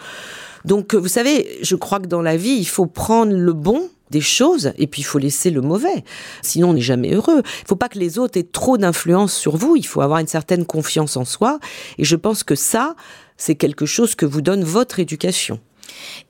Donc, 0.65 0.93
vous 0.93 1.07
savez, 1.07 1.59
je 1.61 1.75
crois 1.75 1.99
que 1.99 2.07
dans 2.07 2.21
la 2.21 2.37
vie, 2.37 2.57
il 2.57 2.67
faut 2.67 2.85
prendre 2.85 3.33
le 3.33 3.53
bon 3.53 3.89
des 4.11 4.21
choses 4.21 4.73
et 4.77 4.87
puis 4.87 5.01
il 5.01 5.05
faut 5.05 5.17
laisser 5.17 5.49
le 5.49 5.61
mauvais. 5.61 6.03
Sinon, 6.41 6.69
on 6.69 6.73
n'est 6.73 6.81
jamais 6.81 7.13
heureux. 7.13 7.41
Il 7.43 7.63
ne 7.63 7.67
faut 7.67 7.75
pas 7.75 7.89
que 7.89 7.97
les 7.97 8.19
autres 8.19 8.37
aient 8.37 8.43
trop 8.43 8.77
d'influence 8.77 9.33
sur 9.33 9.57
vous. 9.57 9.75
Il 9.75 9.85
faut 9.87 10.01
avoir 10.01 10.19
une 10.19 10.27
certaine 10.27 10.65
confiance 10.65 11.17
en 11.17 11.25
soi. 11.25 11.59
Et 11.97 12.03
je 12.03 12.15
pense 12.15 12.43
que 12.43 12.55
ça, 12.55 12.95
c'est 13.37 13.55
quelque 13.55 13.85
chose 13.85 14.13
que 14.13 14.25
vous 14.25 14.41
donne 14.41 14.63
votre 14.63 14.99
éducation. 14.99 15.59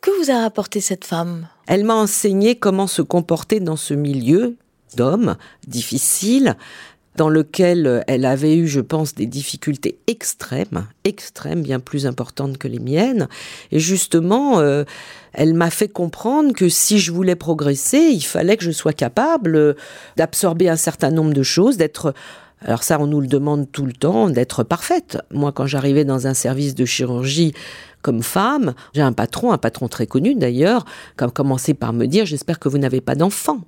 Que 0.02 0.12
vous 0.20 0.32
a 0.32 0.44
apporté 0.44 0.82
cette 0.82 1.06
femme? 1.06 1.48
Elle 1.68 1.84
m'a 1.84 1.96
enseigné 1.96 2.56
comment 2.56 2.88
se 2.88 3.02
comporter 3.02 3.60
dans 3.60 3.76
ce 3.76 3.94
milieu 3.94 4.56
d'hommes 4.96 5.38
difficile, 5.68 6.58
dans 7.16 7.30
lequel 7.30 8.04
elle 8.08 8.26
avait 8.26 8.56
eu, 8.56 8.68
je 8.68 8.80
pense, 8.80 9.16
des 9.16 9.26
difficultés 9.26 10.00
extrêmes, 10.08 10.88
extrêmes, 11.04 11.62
bien 11.62 11.80
plus 11.80 12.06
importantes 12.06 12.58
que 12.58 12.68
les 12.68 12.80
miennes. 12.80 13.28
Et 13.72 13.80
justement, 13.80 14.60
euh, 14.60 14.86
elle 15.34 15.54
m'a 15.54 15.70
fait 15.70 15.90
comprendre 15.90 16.54
que 16.54 16.70
si 16.70 17.00
je 17.00 17.12
voulais 17.12 17.36
progresser, 17.36 17.98
il 17.98 18.24
fallait 18.24 18.56
que 18.56 18.64
je 18.64 18.72
sois 18.72 18.94
capable 18.94 19.76
d'absorber 20.16 20.70
un 20.70 20.78
certain 20.78 21.12
nombre 21.12 21.34
de 21.34 21.44
choses, 21.44 21.78
d'être 21.78 22.14
alors 22.64 22.84
ça, 22.84 23.00
on 23.00 23.08
nous 23.08 23.22
le 23.22 23.28
demande 23.28 23.72
tout 23.72 23.88
le 23.88 23.94
temps, 23.94 24.30
d'être 24.30 24.64
parfaite. 24.64 25.18
Moi, 25.32 25.52
quand 25.52 25.66
j'arrivais 25.66 26.06
dans 26.06 26.28
un 26.28 26.36
service 26.36 26.76
de 26.76 26.86
chirurgie 26.86 27.54
comme 28.02 28.24
femme, 28.24 28.74
j'ai 28.94 29.02
un 29.02 29.14
patron, 29.14 29.52
un 29.52 29.58
patron 29.58 29.88
très 29.88 30.08
connu 30.08 30.36
d'ailleurs, 30.36 30.86
qui 31.18 31.24
a 31.24 31.30
commencé 31.30 31.74
par 31.74 31.94
me 31.94 32.06
dire, 32.06 32.26
j'espère 32.26 32.60
que 32.60 32.70
vous 32.70 32.78
n'avez 32.78 33.02
pas 33.02 33.16
d'enfant. 33.16 33.62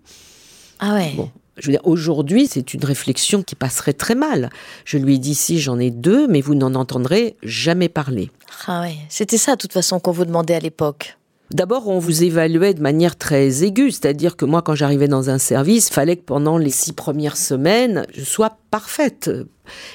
Ah 0.79 0.95
ouais. 0.95 1.13
Bon. 1.15 1.29
Je 1.57 1.67
veux 1.67 1.73
dire, 1.73 1.85
aujourd'hui, 1.85 2.47
c'est 2.47 2.73
une 2.73 2.83
réflexion 2.83 3.43
qui 3.43 3.53
passerait 3.53 3.93
très 3.93 4.15
mal. 4.15 4.49
Je 4.85 4.97
lui 4.97 5.15
ai 5.15 5.17
dit, 5.19 5.35
si 5.35 5.59
j'en 5.59 5.77
ai 5.77 5.91
deux, 5.91 6.27
mais 6.27 6.41
vous 6.41 6.55
n'en 6.55 6.73
entendrez 6.73 7.37
jamais 7.43 7.89
parler. 7.89 8.31
Ah 8.65 8.81
ouais, 8.81 8.95
c'était 9.07 9.37
ça, 9.37 9.55
de 9.55 9.61
toute 9.61 9.73
façon, 9.73 9.99
qu'on 9.99 10.11
vous 10.11 10.25
demandait 10.25 10.55
à 10.55 10.59
l'époque. 10.59 11.17
D'abord, 11.53 11.87
on 11.87 11.99
vous 11.99 12.23
évaluait 12.23 12.73
de 12.73 12.81
manière 12.81 13.15
très 13.15 13.63
aiguë, 13.63 13.91
c'est-à-dire 13.91 14.35
que 14.35 14.43
moi, 14.43 14.63
quand 14.63 14.73
j'arrivais 14.73 15.07
dans 15.07 15.29
un 15.29 15.37
service, 15.37 15.89
il 15.89 15.93
fallait 15.93 16.15
que 16.17 16.23
pendant 16.23 16.57
les 16.57 16.71
six 16.71 16.93
premières 16.93 17.37
semaines, 17.37 18.07
je 18.11 18.23
sois 18.23 18.57
parfaite. 18.71 19.29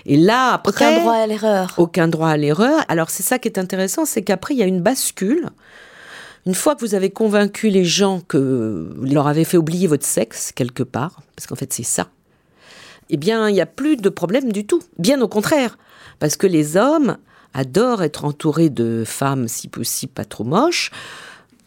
Et 0.06 0.16
là, 0.16 0.52
après... 0.52 0.86
Aucun 0.86 1.00
droit 1.00 1.14
à 1.14 1.26
l'erreur. 1.26 1.74
Aucun 1.76 2.06
droit 2.06 2.28
à 2.28 2.36
l'erreur. 2.36 2.84
Alors, 2.86 3.10
c'est 3.10 3.24
ça 3.24 3.40
qui 3.40 3.48
est 3.48 3.58
intéressant, 3.58 4.04
c'est 4.04 4.22
qu'après, 4.22 4.54
il 4.54 4.58
y 4.58 4.62
a 4.62 4.66
une 4.66 4.80
bascule. 4.80 5.48
Une 6.46 6.54
fois 6.54 6.76
que 6.76 6.80
vous 6.80 6.94
avez 6.94 7.10
convaincu 7.10 7.70
les 7.70 7.84
gens 7.84 8.20
que 8.20 8.92
vous 8.96 9.04
leur 9.06 9.26
avez 9.26 9.44
fait 9.44 9.56
oublier 9.56 9.88
votre 9.88 10.06
sexe, 10.06 10.52
quelque 10.52 10.84
part, 10.84 11.22
parce 11.34 11.48
qu'en 11.48 11.56
fait, 11.56 11.72
c'est 11.72 11.82
ça, 11.82 12.06
eh 13.10 13.16
bien, 13.16 13.48
il 13.48 13.54
n'y 13.54 13.60
a 13.60 13.66
plus 13.66 13.96
de 13.96 14.08
problème 14.08 14.52
du 14.52 14.64
tout. 14.64 14.80
Bien 14.98 15.20
au 15.20 15.28
contraire. 15.28 15.76
Parce 16.20 16.36
que 16.36 16.46
les 16.46 16.76
hommes 16.76 17.16
adorent 17.52 18.04
être 18.04 18.24
entourés 18.24 18.70
de 18.70 19.02
femmes, 19.04 19.48
si 19.48 19.66
possible, 19.66 20.12
pas 20.12 20.24
trop 20.24 20.44
moches. 20.44 20.92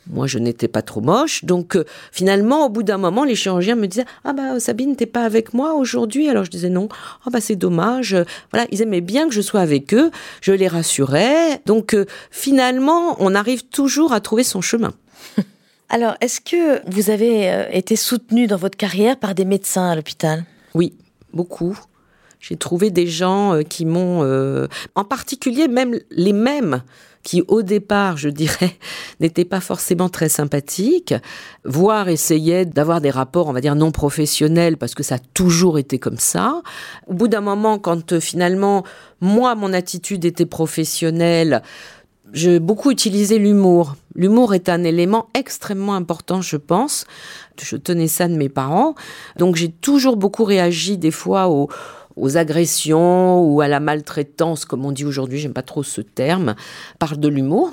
Moi, 0.09 0.27
je 0.27 0.39
n'étais 0.39 0.67
pas 0.67 0.81
trop 0.81 1.01
moche. 1.01 1.45
Donc, 1.45 1.75
euh, 1.75 1.85
finalement, 2.11 2.65
au 2.65 2.69
bout 2.69 2.83
d'un 2.83 2.97
moment, 2.97 3.23
les 3.23 3.35
chirurgiens 3.35 3.75
me 3.75 3.87
disaient 3.87 4.05
Ah, 4.23 4.33
bah, 4.33 4.59
Sabine, 4.59 4.95
t'es 4.95 5.05
pas 5.05 5.23
avec 5.23 5.53
moi 5.53 5.73
aujourd'hui? 5.73 6.27
Alors, 6.29 6.43
je 6.43 6.49
disais 6.49 6.69
non. 6.69 6.89
Ah, 7.25 7.29
bah, 7.29 7.39
c'est 7.39 7.55
dommage. 7.55 8.15
Voilà, 8.51 8.67
ils 8.71 8.81
aimaient 8.81 9.01
bien 9.01 9.27
que 9.27 9.33
je 9.33 9.41
sois 9.41 9.61
avec 9.61 9.93
eux. 9.93 10.11
Je 10.41 10.51
les 10.53 10.67
rassurais. 10.67 11.61
Donc, 11.65 11.93
euh, 11.93 12.05
finalement, 12.31 13.15
on 13.19 13.35
arrive 13.35 13.67
toujours 13.67 14.13
à 14.13 14.21
trouver 14.21 14.43
son 14.43 14.61
chemin. 14.61 14.93
Alors, 15.89 16.15
est-ce 16.19 16.41
que 16.41 16.81
vous 16.89 17.09
avez 17.09 17.51
euh, 17.51 17.65
été 17.71 17.95
soutenu 17.95 18.47
dans 18.47 18.57
votre 18.57 18.77
carrière 18.77 19.17
par 19.17 19.35
des 19.35 19.45
médecins 19.45 19.89
à 19.89 19.95
l'hôpital? 19.95 20.45
Oui, 20.73 20.93
beaucoup. 21.33 21.77
J'ai 22.39 22.55
trouvé 22.55 22.89
des 22.89 23.05
gens 23.05 23.59
qui 23.69 23.85
m'ont, 23.85 24.67
en 24.95 25.03
particulier 25.03 25.67
même 25.67 25.99
les 26.09 26.33
mêmes 26.33 26.81
qui 27.23 27.43
au 27.47 27.61
départ, 27.61 28.17
je 28.17 28.29
dirais, 28.29 28.77
n'étaient 29.19 29.45
pas 29.45 29.59
forcément 29.59 30.09
très 30.09 30.29
sympathiques, 30.29 31.13
voire 31.63 32.09
essayaient 32.09 32.65
d'avoir 32.65 33.01
des 33.01 33.09
rapports, 33.09 33.47
on 33.47 33.53
va 33.53 33.61
dire, 33.61 33.75
non 33.75 33.91
professionnels, 33.91 34.77
parce 34.77 34.95
que 34.95 35.03
ça 35.03 35.15
a 35.15 35.19
toujours 35.33 35.77
été 35.77 35.99
comme 35.99 36.17
ça. 36.17 36.61
Au 37.07 37.13
bout 37.13 37.27
d'un 37.27 37.41
moment, 37.41 37.79
quand 37.79 38.13
euh, 38.13 38.19
finalement, 38.19 38.83
moi, 39.19 39.55
mon 39.55 39.73
attitude 39.73 40.25
était 40.25 40.45
professionnelle, 40.45 41.61
j'ai 42.33 42.59
beaucoup 42.59 42.91
utilisé 42.91 43.37
l'humour. 43.37 43.95
L'humour 44.15 44.53
est 44.53 44.69
un 44.69 44.83
élément 44.83 45.27
extrêmement 45.33 45.95
important, 45.95 46.41
je 46.41 46.57
pense. 46.57 47.05
Je 47.61 47.75
tenais 47.75 48.07
ça 48.07 48.27
de 48.27 48.35
mes 48.35 48.49
parents. 48.49 48.95
Donc 49.37 49.55
j'ai 49.55 49.69
toujours 49.69 50.15
beaucoup 50.15 50.45
réagi 50.45 50.97
des 50.97 51.11
fois 51.11 51.49
aux, 51.49 51.69
aux 52.15 52.37
agressions 52.37 53.41
ou 53.43 53.61
à 53.61 53.67
la 53.67 53.79
maltraitance, 53.79 54.65
comme 54.65 54.85
on 54.85 54.91
dit 54.91 55.05
aujourd'hui, 55.05 55.39
j'aime 55.39 55.53
pas 55.53 55.61
trop 55.61 55.83
ce 55.83 56.01
terme, 56.01 56.55
par 56.99 57.17
de 57.17 57.27
l'humour. 57.27 57.71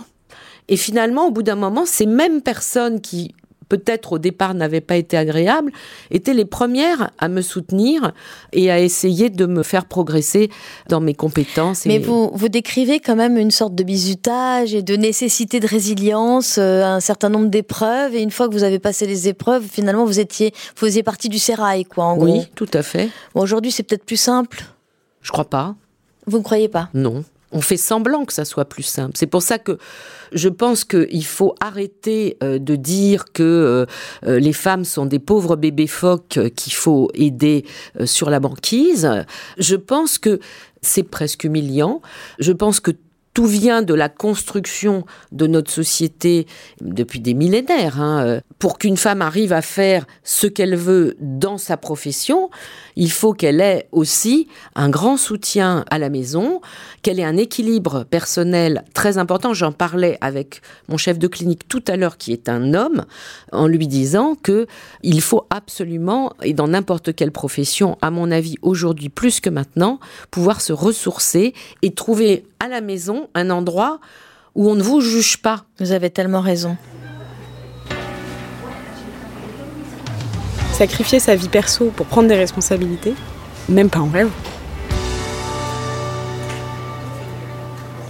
Et 0.68 0.76
finalement, 0.76 1.26
au 1.26 1.30
bout 1.30 1.42
d'un 1.42 1.56
moment, 1.56 1.86
ces 1.86 2.06
mêmes 2.06 2.42
personnes 2.42 3.00
qui 3.00 3.34
peut-être 3.68 4.12
au 4.12 4.18
départ 4.18 4.54
n'avaient 4.54 4.80
pas 4.80 4.96
été 4.96 5.16
agréables, 5.16 5.72
étaient 6.10 6.34
les 6.34 6.44
premières 6.44 7.10
à 7.18 7.28
me 7.28 7.42
soutenir 7.42 8.12
et 8.52 8.70
à 8.70 8.80
essayer 8.80 9.30
de 9.30 9.46
me 9.46 9.62
faire 9.62 9.86
progresser 9.86 10.50
dans 10.88 11.00
mes 11.00 11.14
compétences. 11.14 11.86
Mais 11.86 11.98
vous, 11.98 12.30
vous 12.32 12.48
décrivez 12.48 13.00
quand 13.00 13.16
même 13.16 13.36
une 13.36 13.50
sorte 13.50 13.74
de 13.74 13.82
bizutage 13.82 14.74
et 14.74 14.82
de 14.82 14.96
nécessité 14.96 15.60
de 15.60 15.66
résilience, 15.66 16.56
euh, 16.58 16.84
un 16.84 17.00
certain 17.00 17.28
nombre 17.28 17.48
d'épreuves, 17.48 18.14
et 18.14 18.22
une 18.22 18.30
fois 18.30 18.48
que 18.48 18.54
vous 18.54 18.64
avez 18.64 18.78
passé 18.78 19.06
les 19.06 19.28
épreuves, 19.28 19.64
finalement 19.70 20.04
vous 20.04 20.20
étiez, 20.20 20.52
vous 20.52 20.86
faisiez 20.86 21.02
partie 21.02 21.28
du 21.28 21.38
sérail, 21.38 21.84
quoi, 21.84 22.04
en 22.04 22.16
gros. 22.16 22.26
Oui, 22.26 22.46
tout 22.54 22.70
à 22.72 22.82
fait. 22.82 23.10
Aujourd'hui, 23.34 23.72
c'est 23.72 23.82
peut-être 23.82 24.04
plus 24.04 24.16
simple? 24.16 24.64
Je 25.22 25.30
crois 25.32 25.48
pas. 25.48 25.74
Vous 26.26 26.38
ne 26.38 26.42
croyez 26.42 26.68
pas? 26.68 26.88
Non 26.94 27.24
on 27.52 27.60
fait 27.60 27.76
semblant 27.76 28.24
que 28.24 28.32
ça 28.32 28.44
soit 28.44 28.66
plus 28.66 28.82
simple. 28.82 29.12
C'est 29.16 29.26
pour 29.26 29.42
ça 29.42 29.58
que 29.58 29.78
je 30.32 30.48
pense 30.48 30.84
qu'il 30.84 31.24
faut 31.24 31.54
arrêter 31.60 32.36
euh, 32.42 32.58
de 32.58 32.76
dire 32.76 33.26
que 33.32 33.42
euh, 33.42 33.86
euh, 34.26 34.38
les 34.38 34.52
femmes 34.52 34.84
sont 34.84 35.06
des 35.06 35.18
pauvres 35.18 35.56
bébés 35.56 35.86
phoques 35.86 36.38
qu'il 36.54 36.72
faut 36.74 37.10
aider 37.14 37.64
sur 38.04 38.30
la 38.30 38.40
banquise. 38.40 39.10
Je 39.56 39.76
pense 39.76 40.18
que 40.18 40.40
c'est 40.82 41.02
presque 41.02 41.44
humiliant. 41.44 42.02
Je 42.38 42.52
pense 42.52 42.80
que 42.80 42.92
tout 43.34 43.46
vient 43.46 43.82
de 43.82 43.94
la 43.94 44.08
construction 44.08 45.04
de 45.30 45.46
notre 45.46 45.70
société 45.70 46.46
depuis 46.80 47.20
des 47.20 47.34
millénaires. 47.34 48.00
Hein. 48.00 48.40
Pour 48.58 48.78
qu'une 48.78 48.96
femme 48.96 49.22
arrive 49.22 49.52
à 49.52 49.62
faire 49.62 50.06
ce 50.24 50.48
qu'elle 50.48 50.74
veut 50.74 51.16
dans 51.20 51.56
sa 51.56 51.76
profession, 51.76 52.50
il 52.98 53.12
faut 53.12 53.32
qu'elle 53.32 53.60
ait 53.60 53.88
aussi 53.92 54.48
un 54.74 54.90
grand 54.90 55.16
soutien 55.16 55.84
à 55.88 55.98
la 55.98 56.10
maison, 56.10 56.60
qu'elle 57.02 57.20
ait 57.20 57.24
un 57.24 57.36
équilibre 57.36 58.02
personnel 58.02 58.84
très 58.92 59.18
important. 59.18 59.54
J'en 59.54 59.70
parlais 59.70 60.18
avec 60.20 60.60
mon 60.88 60.96
chef 60.96 61.16
de 61.16 61.28
clinique 61.28 61.68
tout 61.68 61.82
à 61.86 61.96
l'heure, 61.96 62.16
qui 62.16 62.32
est 62.32 62.48
un 62.48 62.74
homme, 62.74 63.04
en 63.52 63.68
lui 63.68 63.86
disant 63.86 64.34
que 64.34 64.66
il 65.04 65.20
faut 65.20 65.46
absolument, 65.50 66.32
et 66.42 66.54
dans 66.54 66.68
n'importe 66.68 67.14
quelle 67.14 67.30
profession, 67.30 67.96
à 68.02 68.10
mon 68.10 68.32
avis, 68.32 68.56
aujourd'hui 68.62 69.10
plus 69.10 69.38
que 69.38 69.48
maintenant, 69.48 70.00
pouvoir 70.32 70.60
se 70.60 70.72
ressourcer 70.72 71.54
et 71.82 71.94
trouver 71.94 72.46
à 72.58 72.66
la 72.66 72.80
maison 72.80 73.28
un 73.34 73.50
endroit 73.50 74.00
où 74.56 74.68
on 74.68 74.74
ne 74.74 74.82
vous 74.82 75.00
juge 75.00 75.40
pas. 75.40 75.64
Vous 75.78 75.92
avez 75.92 76.10
tellement 76.10 76.40
raison. 76.40 76.76
Sacrifier 80.78 81.18
sa 81.18 81.34
vie 81.34 81.48
perso 81.48 81.86
pour 81.86 82.06
prendre 82.06 82.28
des 82.28 82.36
responsabilités, 82.36 83.14
même 83.68 83.90
pas 83.90 83.98
en 83.98 84.08
rêve. 84.08 84.30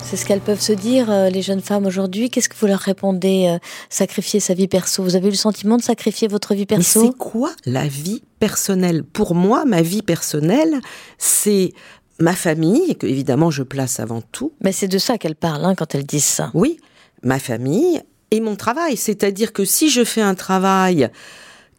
C'est 0.02 0.18
ce 0.18 0.26
qu'elles 0.26 0.42
peuvent 0.42 0.60
se 0.60 0.75
dire, 0.75 1.10
euh, 1.10 1.30
les 1.30 1.40
jeunes 1.40 1.62
femmes 1.62 1.87
aujourd'hui. 1.87 2.28
Qu'est-ce 2.28 2.50
que 2.50 2.56
vous 2.56 2.66
leur 2.66 2.80
répondez 2.80 3.46
euh, 3.48 3.58
Sacrifier 3.88 4.38
sa 4.38 4.52
vie 4.52 4.68
perso? 4.68 5.02
Vous 5.02 5.16
avez 5.16 5.28
eu 5.28 5.30
le 5.30 5.37
sentiment 5.37 5.78
de 5.78 5.82
sacrifier 5.82 6.28
votre 6.28 6.52
vie 6.52 6.66
perso? 6.66 7.06
C'est 7.06 7.16
quoi 7.16 7.52
la 7.64 7.88
vie 7.88 8.22
personnelle? 8.38 9.02
Pour 9.02 9.34
moi, 9.34 9.64
ma 9.64 9.80
vie 9.80 10.02
personnelle, 10.02 10.78
c'est 11.16 11.72
ma 12.20 12.34
famille, 12.34 12.96
que 12.96 13.06
évidemment 13.06 13.50
je 13.50 13.62
place 13.62 13.98
avant 13.98 14.20
tout. 14.20 14.52
Mais 14.60 14.72
c'est 14.72 14.88
de 14.88 14.98
ça 14.98 15.16
qu'elles 15.16 15.37
parlent 15.37 15.64
hein, 15.64 15.75
quand 15.75 15.94
elles 15.94 16.04
disent 16.04 16.25
ça. 16.25 16.50
Oui, 16.52 16.76
ma 17.22 17.38
famille 17.38 18.02
et 18.30 18.42
mon 18.42 18.56
travail. 18.56 18.98
C'est-à-dire 18.98 19.54
que 19.54 19.64
si 19.64 19.88
je 19.88 20.04
fais 20.04 20.20
un 20.20 20.34
travail 20.34 21.10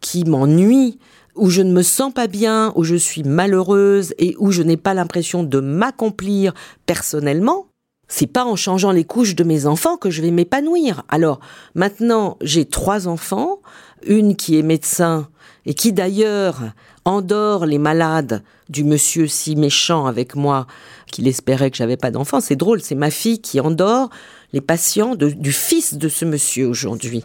qui 0.00 0.24
m'ennuie, 0.24 0.98
où 1.36 1.50
je 1.50 1.62
ne 1.62 1.72
me 1.72 1.82
sens 1.82 2.12
pas 2.12 2.26
bien, 2.26 2.72
où 2.76 2.84
je 2.84 2.96
suis 2.96 3.22
malheureuse 3.22 4.14
et 4.18 4.34
où 4.38 4.50
je 4.50 4.62
n'ai 4.62 4.76
pas 4.76 4.94
l'impression 4.94 5.42
de 5.42 5.60
m'accomplir 5.60 6.54
personnellement, 6.86 7.66
c'est 8.08 8.26
pas 8.26 8.44
en 8.44 8.56
changeant 8.56 8.90
les 8.90 9.04
couches 9.04 9.36
de 9.36 9.44
mes 9.44 9.66
enfants 9.66 9.96
que 9.96 10.10
je 10.10 10.20
vais 10.20 10.32
m'épanouir. 10.32 11.04
Alors, 11.08 11.38
maintenant, 11.74 12.36
j'ai 12.42 12.64
trois 12.64 13.06
enfants, 13.06 13.60
une 14.04 14.34
qui 14.34 14.58
est 14.58 14.62
médecin 14.62 15.28
et 15.64 15.74
qui 15.74 15.92
d'ailleurs 15.92 16.72
endort 17.04 17.66
les 17.66 17.78
malades 17.78 18.42
du 18.68 18.84
monsieur 18.84 19.26
si 19.26 19.56
méchant 19.56 20.06
avec 20.06 20.34
moi 20.34 20.66
qu'il 21.10 21.28
espérait 21.28 21.70
que 21.70 21.76
j'avais 21.76 21.96
pas 21.96 22.10
d'enfants. 22.10 22.40
C'est 22.40 22.56
drôle, 22.56 22.80
c'est 22.80 22.94
ma 22.94 23.10
fille 23.10 23.40
qui 23.40 23.60
endort 23.60 24.10
les 24.52 24.60
patients 24.60 25.14
du 25.14 25.52
fils 25.52 25.94
de 25.94 26.08
ce 26.08 26.24
monsieur 26.24 26.66
aujourd'hui. 26.66 27.24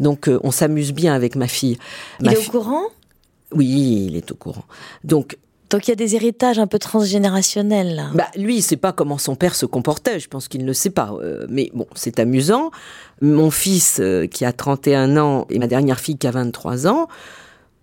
Donc 0.00 0.28
euh, 0.28 0.38
on 0.42 0.50
s'amuse 0.50 0.92
bien 0.92 1.14
avec 1.14 1.36
ma 1.36 1.48
fille. 1.48 1.78
Il 2.20 2.32
est 2.32 2.48
au 2.48 2.50
courant? 2.50 2.82
Oui, 3.52 4.06
il 4.08 4.16
est 4.16 4.30
au 4.30 4.34
courant. 4.34 4.64
Donc 5.04 5.38
donc 5.70 5.88
il 5.88 5.90
y 5.90 5.92
a 5.92 5.96
des 5.96 6.14
héritages 6.14 6.60
un 6.60 6.68
peu 6.68 6.78
transgénérationnels. 6.78 7.96
Là. 7.96 8.10
Bah 8.14 8.28
lui, 8.36 8.56
il 8.56 8.62
sait 8.62 8.76
pas 8.76 8.92
comment 8.92 9.18
son 9.18 9.34
père 9.34 9.56
se 9.56 9.66
comportait. 9.66 10.20
Je 10.20 10.28
pense 10.28 10.46
qu'il 10.46 10.64
ne 10.64 10.72
sait 10.72 10.90
pas. 10.90 11.12
Euh, 11.20 11.46
mais 11.48 11.70
bon, 11.74 11.86
c'est 11.94 12.20
amusant. 12.20 12.70
Mon 13.20 13.50
fils 13.50 13.98
euh, 14.00 14.26
qui 14.26 14.44
a 14.44 14.52
31 14.52 15.16
ans 15.16 15.46
et 15.50 15.58
ma 15.58 15.66
dernière 15.66 15.98
fille 15.98 16.18
qui 16.18 16.26
a 16.26 16.30
23 16.30 16.86
ans. 16.86 17.08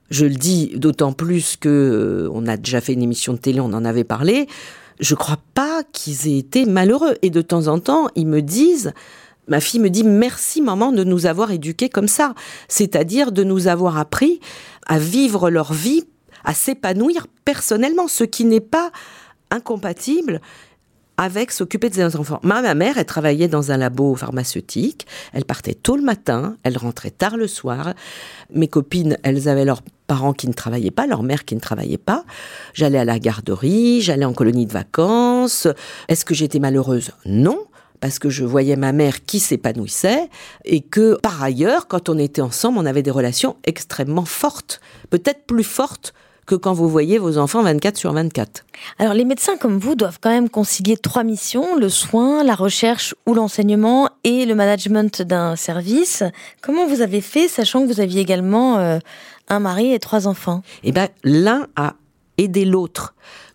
Je 0.09 0.25
le 0.25 0.35
dis 0.35 0.71
d'autant 0.75 1.11
plus 1.11 1.57
que 1.57 2.29
on 2.31 2.47
a 2.47 2.55
déjà 2.55 2.79
fait 2.81 2.93
une 2.93 3.01
émission 3.01 3.33
de 3.33 3.39
télé, 3.39 3.59
on 3.59 3.73
en 3.73 3.83
avait 3.83 4.03
parlé. 4.03 4.47
Je 4.99 5.15
crois 5.15 5.39
pas 5.53 5.83
qu'ils 5.91 6.27
aient 6.27 6.37
été 6.37 6.65
malheureux. 6.65 7.15
Et 7.21 7.29
de 7.29 7.41
temps 7.41 7.67
en 7.67 7.79
temps, 7.79 8.07
ils 8.15 8.27
me 8.27 8.41
disent 8.41 8.93
Ma 9.47 9.59
fille 9.59 9.79
me 9.79 9.89
dit 9.89 10.03
merci 10.03 10.61
maman 10.61 10.91
de 10.91 11.03
nous 11.03 11.25
avoir 11.25 11.51
éduqués 11.51 11.89
comme 11.89 12.07
ça, 12.07 12.33
c'est-à-dire 12.69 13.33
de 13.33 13.43
nous 13.43 13.67
avoir 13.67 13.97
appris 13.97 14.39
à 14.87 14.99
vivre 14.99 15.49
leur 15.49 15.73
vie, 15.73 16.05
à 16.45 16.53
s'épanouir 16.53 17.27
personnellement, 17.43 18.07
ce 18.07 18.23
qui 18.23 18.45
n'est 18.45 18.61
pas 18.61 18.91
incompatible 19.51 20.39
avec 21.17 21.51
s'occuper 21.51 21.89
de 21.89 21.95
ses 21.95 22.15
enfants. 22.15 22.39
Ma, 22.43 22.73
mère, 22.73 22.97
elle 22.97 23.05
travaillait 23.05 23.47
dans 23.47 23.71
un 23.71 23.77
labo 23.77 24.15
pharmaceutique, 24.15 25.05
elle 25.31 25.45
partait 25.45 25.75
tôt 25.75 25.95
le 25.95 26.01
matin, 26.01 26.57
elle 26.63 26.77
rentrait 26.77 27.11
tard 27.11 27.37
le 27.37 27.47
soir. 27.47 27.93
Mes 28.53 28.67
copines, 28.67 29.17
elles 29.23 29.47
avaient 29.47 29.65
leurs 29.65 29.83
parents 30.07 30.33
qui 30.33 30.47
ne 30.47 30.53
travaillaient 30.53 30.91
pas, 30.91 31.07
leur 31.07 31.23
mère 31.23 31.45
qui 31.45 31.55
ne 31.55 31.59
travaillait 31.59 31.97
pas. 31.97 32.23
J'allais 32.73 32.99
à 32.99 33.05
la 33.05 33.19
garderie, 33.19 34.01
j'allais 34.01 34.25
en 34.25 34.33
colonie 34.33 34.65
de 34.65 34.73
vacances. 34.73 35.67
Est-ce 36.07 36.25
que 36.25 36.33
j'étais 36.33 36.59
malheureuse? 36.59 37.11
Non 37.25 37.59
parce 37.99 38.19
que 38.19 38.29
je 38.29 38.43
voyais 38.43 38.75
ma 38.75 38.91
mère 38.91 39.23
qui 39.23 39.39
s'épanouissait 39.39 40.29
et 40.65 40.81
que 40.81 41.17
par 41.21 41.41
ailleurs, 41.41 41.87
quand 41.87 42.09
on 42.09 42.17
était 42.17 42.41
ensemble, 42.41 42.77
on 42.77 42.85
avait 42.85 43.01
des 43.01 43.11
relations 43.11 43.55
extrêmement 43.63 44.25
fortes, 44.25 44.81
peut-être 45.09 45.45
plus 45.45 45.63
fortes 45.63 46.13
que 46.45 46.55
quand 46.55 46.73
vous 46.73 46.89
voyez 46.89 47.17
vos 47.17 47.37
enfants 47.37 47.63
24 47.63 47.97
sur 47.97 48.11
24. 48.11 48.65
Alors 48.99 49.13
les 49.13 49.23
médecins 49.23 49.57
comme 49.57 49.77
vous 49.77 49.95
doivent 49.95 50.19
quand 50.21 50.29
même 50.29 50.49
concilier 50.49 50.97
trois 50.97 51.23
missions, 51.23 51.77
le 51.77 51.89
soin, 51.89 52.43
la 52.43 52.55
recherche 52.55 53.15
ou 53.25 53.33
l'enseignement 53.33 54.09
et 54.23 54.45
le 54.45 54.55
management 54.55 55.21
d'un 55.21 55.55
service. 55.55 56.23
Comment 56.61 56.85
vous 56.85 57.01
avez 57.01 57.21
fait 57.21 57.47
sachant 57.47 57.83
que 57.83 57.93
vous 57.93 58.01
aviez 58.01 58.21
également 58.21 58.77
euh, 58.77 58.99
un 59.47 59.59
mari 59.59 59.93
et 59.93 59.99
trois 59.99 60.27
enfants 60.27 60.61
Eh 60.83 60.91
bien 60.91 61.09
l'un 61.23 61.67
a 61.75 61.95
aidé 62.37 62.65
l'autre. 62.65 63.13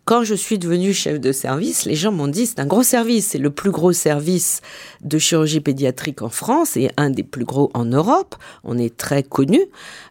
Quand 0.09 0.25
je 0.25 0.35
suis 0.35 0.59
devenue 0.59 0.95
chef 0.95 1.21
de 1.21 1.33
service, 1.33 1.85
les 1.85 1.95
gens 1.95 2.11
m'ont 2.11 2.29
dit 2.29 2.47
c'est 2.47 2.61
un 2.61 2.67
gros 2.67 2.83
service, 2.83 3.27
c'est 3.27 3.39
le 3.39 3.51
plus 3.51 3.71
gros 3.71 3.93
service 3.93 4.63
de 5.03 5.19
chirurgie 5.19 5.61
pédiatrique 5.61 6.23
en 6.23 6.31
France 6.31 6.79
et 6.79 6.91
un 6.97 7.11
des 7.11 7.23
plus 7.23 7.45
gros 7.45 7.71
en 7.75 7.85
Europe. 7.85 8.35
On 8.65 8.79
est 8.79 8.97
très 8.97 9.23
connu 9.23 9.61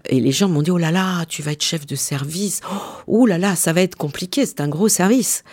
et 0.08 0.20
les 0.20 0.32
gens 0.32 0.50
m'ont 0.50 0.62
dit 0.62 0.70
oh 0.70 0.78
là 0.78 0.92
là, 0.92 1.26
tu 1.26 1.42
vas 1.42 1.54
être 1.54 1.64
chef 1.64 1.88
de 1.88 1.96
service. 1.96 2.62
Oh 3.08 3.26
là 3.26 3.40
là, 3.40 3.56
ça 3.56 3.74
va 3.74 3.82
être 3.82 3.96
compliqué, 3.96 4.46
c'est 4.46 4.62
un 4.62 4.68
gros 4.68 4.88
service. 4.88 5.44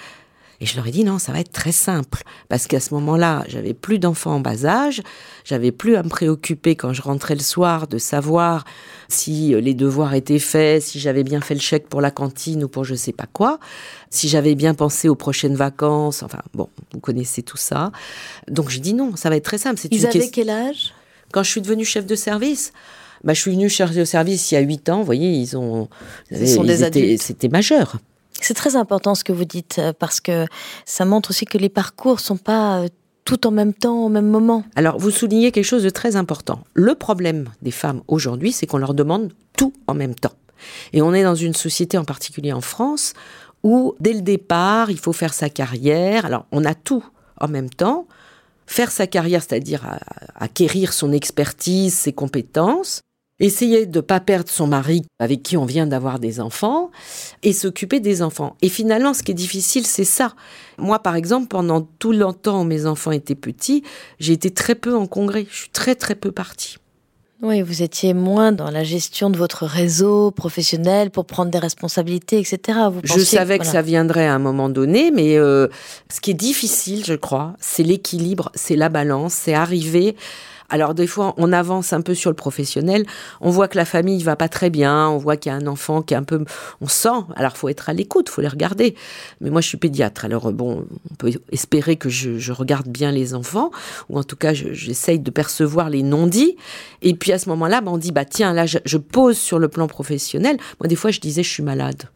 Et 0.60 0.66
je 0.66 0.76
leur 0.76 0.86
ai 0.86 0.90
dit 0.90 1.04
non, 1.04 1.18
ça 1.18 1.32
va 1.32 1.40
être 1.40 1.52
très 1.52 1.72
simple. 1.72 2.22
Parce 2.48 2.66
qu'à 2.66 2.80
ce 2.80 2.94
moment-là, 2.94 3.44
j'avais 3.48 3.74
plus 3.74 3.98
d'enfants 3.98 4.36
en 4.36 4.40
bas 4.40 4.64
âge, 4.64 5.02
j'avais 5.44 5.72
plus 5.72 5.96
à 5.96 6.02
me 6.02 6.08
préoccuper 6.08 6.76
quand 6.76 6.92
je 6.92 7.02
rentrais 7.02 7.34
le 7.34 7.42
soir 7.42 7.86
de 7.86 7.98
savoir 7.98 8.64
si 9.08 9.54
euh, 9.54 9.60
les 9.60 9.74
devoirs 9.74 10.14
étaient 10.14 10.38
faits, 10.38 10.82
si 10.82 11.00
j'avais 11.00 11.24
bien 11.24 11.40
fait 11.40 11.54
le 11.54 11.60
chèque 11.60 11.88
pour 11.88 12.00
la 12.00 12.10
cantine 12.10 12.64
ou 12.64 12.68
pour 12.68 12.84
je 12.84 12.94
sais 12.94 13.12
pas 13.12 13.26
quoi, 13.32 13.58
si 14.10 14.28
j'avais 14.28 14.54
bien 14.54 14.74
pensé 14.74 15.08
aux 15.08 15.14
prochaines 15.14 15.56
vacances. 15.56 16.22
Enfin, 16.22 16.40
bon, 16.54 16.68
vous 16.92 17.00
connaissez 17.00 17.42
tout 17.42 17.56
ça. 17.56 17.92
Donc 18.48 18.70
j'ai 18.70 18.80
dit 18.80 18.94
non, 18.94 19.16
ça 19.16 19.30
va 19.30 19.36
être 19.36 19.44
très 19.44 19.58
simple. 19.58 19.80
Ils 19.90 20.06
avaient 20.06 20.30
quel 20.30 20.50
âge? 20.50 20.94
Quand 21.32 21.42
je 21.42 21.50
suis 21.50 21.60
devenue 21.60 21.84
chef 21.84 22.06
de 22.06 22.14
service 22.14 22.72
bah, 23.24 23.32
je 23.32 23.40
suis 23.40 23.52
venue 23.52 23.70
chef 23.70 23.94
de 23.94 24.04
service 24.04 24.52
il 24.52 24.54
y 24.54 24.58
a 24.58 24.60
8 24.60 24.90
ans. 24.90 24.98
Vous 24.98 25.06
voyez, 25.06 25.30
ils 25.30 25.56
ont. 25.56 25.88
Ils 26.30 26.46
sont 26.46 26.62
des 26.62 26.82
adultes. 26.82 27.22
C'était 27.22 27.48
majeur. 27.48 27.96
C'est 28.40 28.54
très 28.54 28.76
important 28.76 29.14
ce 29.14 29.24
que 29.24 29.32
vous 29.32 29.44
dites 29.44 29.78
euh, 29.78 29.92
parce 29.98 30.20
que 30.20 30.46
ça 30.84 31.04
montre 31.04 31.30
aussi 31.30 31.44
que 31.44 31.58
les 31.58 31.68
parcours 31.68 32.20
sont 32.20 32.36
pas 32.36 32.80
euh, 32.80 32.88
tout 33.24 33.46
en 33.46 33.50
même 33.50 33.72
temps, 33.72 34.04
au 34.04 34.08
même 34.08 34.28
moment. 34.28 34.64
Alors, 34.76 34.98
vous 34.98 35.10
soulignez 35.10 35.50
quelque 35.50 35.64
chose 35.64 35.82
de 35.82 35.90
très 35.90 36.16
important. 36.16 36.62
Le 36.74 36.94
problème 36.94 37.48
des 37.62 37.70
femmes 37.70 38.02
aujourd'hui, 38.06 38.52
c'est 38.52 38.66
qu'on 38.66 38.78
leur 38.78 38.92
demande 38.92 39.32
tout 39.56 39.72
en 39.86 39.94
même 39.94 40.14
temps. 40.14 40.34
Et 40.92 41.00
on 41.00 41.14
est 41.14 41.22
dans 41.22 41.34
une 41.34 41.54
société, 41.54 41.96
en 41.96 42.04
particulier 42.04 42.52
en 42.52 42.60
France, 42.60 43.14
où 43.62 43.94
dès 44.00 44.12
le 44.12 44.20
départ, 44.20 44.90
il 44.90 44.98
faut 44.98 45.12
faire 45.12 45.32
sa 45.32 45.48
carrière. 45.48 46.26
Alors, 46.26 46.46
on 46.52 46.64
a 46.64 46.74
tout 46.74 47.04
en 47.40 47.48
même 47.48 47.70
temps. 47.70 48.06
Faire 48.66 48.90
sa 48.90 49.06
carrière, 49.06 49.42
c'est-à-dire 49.42 49.98
acquérir 50.34 50.92
son 50.92 51.12
expertise, 51.12 51.94
ses 51.94 52.12
compétences, 52.12 53.03
essayer 53.40 53.86
de 53.86 53.98
ne 53.98 54.02
pas 54.02 54.20
perdre 54.20 54.48
son 54.48 54.66
mari 54.66 55.02
avec 55.18 55.42
qui 55.42 55.56
on 55.56 55.64
vient 55.64 55.86
d'avoir 55.86 56.18
des 56.18 56.40
enfants 56.40 56.90
et 57.42 57.52
s'occuper 57.52 58.00
des 58.00 58.22
enfants. 58.22 58.56
Et 58.62 58.68
finalement, 58.68 59.14
ce 59.14 59.22
qui 59.22 59.32
est 59.32 59.34
difficile, 59.34 59.86
c'est 59.86 60.04
ça. 60.04 60.34
Moi, 60.78 60.98
par 61.00 61.16
exemple, 61.16 61.48
pendant 61.48 61.82
tout 61.82 62.12
longtemps 62.12 62.62
où 62.62 62.64
mes 62.64 62.86
enfants 62.86 63.10
étaient 63.10 63.34
petits, 63.34 63.82
j'ai 64.18 64.32
été 64.32 64.50
très 64.50 64.74
peu 64.74 64.94
en 64.94 65.06
congrès. 65.06 65.46
Je 65.50 65.56
suis 65.56 65.70
très 65.70 65.94
très 65.94 66.14
peu 66.14 66.32
partie. 66.32 66.76
Oui, 67.42 67.60
vous 67.60 67.82
étiez 67.82 68.14
moins 68.14 68.52
dans 68.52 68.70
la 68.70 68.84
gestion 68.84 69.28
de 69.28 69.36
votre 69.36 69.66
réseau 69.66 70.30
professionnel 70.30 71.10
pour 71.10 71.26
prendre 71.26 71.50
des 71.50 71.58
responsabilités, 71.58 72.38
etc. 72.38 72.78
Vous 72.90 73.00
je 73.02 73.18
savais 73.18 73.58
que, 73.58 73.66
ça 73.66 73.82
viendrait 73.82 74.26
à 74.26 74.34
un 74.34 74.38
moment 74.38 74.70
donné, 74.70 75.10
mais 75.10 75.36
euh, 75.36 75.68
ce 76.10 76.22
qui 76.22 76.30
est 76.30 76.34
difficile, 76.34 77.04
je 77.04 77.12
crois, 77.12 77.54
c'est 77.58 77.82
l'équilibre, 77.82 78.50
c'est 78.54 78.76
la 78.76 78.88
balance, 78.88 79.34
c'est 79.34 79.52
arriver 79.52 80.16
alors 80.70 80.94
des 80.94 81.06
fois, 81.06 81.34
on 81.36 81.52
avance 81.52 81.92
un 81.92 82.00
peu 82.00 82.14
sur 82.14 82.30
le 82.30 82.36
professionnel, 82.36 83.06
on 83.40 83.50
voit 83.50 83.68
que 83.68 83.76
la 83.76 83.84
famille 83.84 84.22
va 84.22 84.36
pas 84.36 84.48
très 84.48 84.70
bien, 84.70 85.08
on 85.08 85.18
voit 85.18 85.36
qu'il 85.36 85.50
y 85.50 85.54
a 85.54 85.58
un 85.58 85.66
enfant 85.66 86.02
qui 86.02 86.14
est 86.14 86.16
un 86.16 86.22
peu, 86.22 86.44
on 86.80 86.88
sent. 86.88 87.08
Alors 87.36 87.56
faut 87.56 87.68
être 87.68 87.88
à 87.88 87.92
l'écoute, 87.92 88.28
faut 88.28 88.40
les 88.40 88.48
regarder. 88.48 88.94
Mais 89.40 89.50
moi, 89.50 89.60
je 89.60 89.68
suis 89.68 89.76
pédiatre, 89.76 90.24
alors 90.24 90.52
bon, 90.52 90.86
on 91.10 91.14
peut 91.14 91.32
espérer 91.52 91.96
que 91.96 92.08
je, 92.08 92.52
regarde 92.52 92.88
bien 92.88 93.10
les 93.10 93.34
enfants, 93.34 93.70
ou 94.08 94.18
en 94.18 94.22
tout 94.22 94.36
cas, 94.36 94.54
j'essaye 94.54 95.18
de 95.18 95.30
percevoir 95.30 95.90
les 95.90 96.02
non-dits. 96.02 96.56
Et 97.02 97.14
puis 97.14 97.32
à 97.32 97.38
ce 97.38 97.48
moment-là, 97.50 97.80
ben, 97.80 97.92
on 97.92 97.98
dit 97.98 98.12
bah 98.12 98.24
tiens, 98.24 98.52
là, 98.52 98.66
je 98.66 98.98
pose 98.98 99.36
sur 99.36 99.58
le 99.58 99.68
plan 99.68 99.86
professionnel. 99.86 100.56
Moi, 100.80 100.88
des 100.88 100.96
fois, 100.96 101.10
je 101.10 101.20
disais 101.20 101.42
je 101.42 101.50
suis 101.50 101.62
malade. 101.62 102.08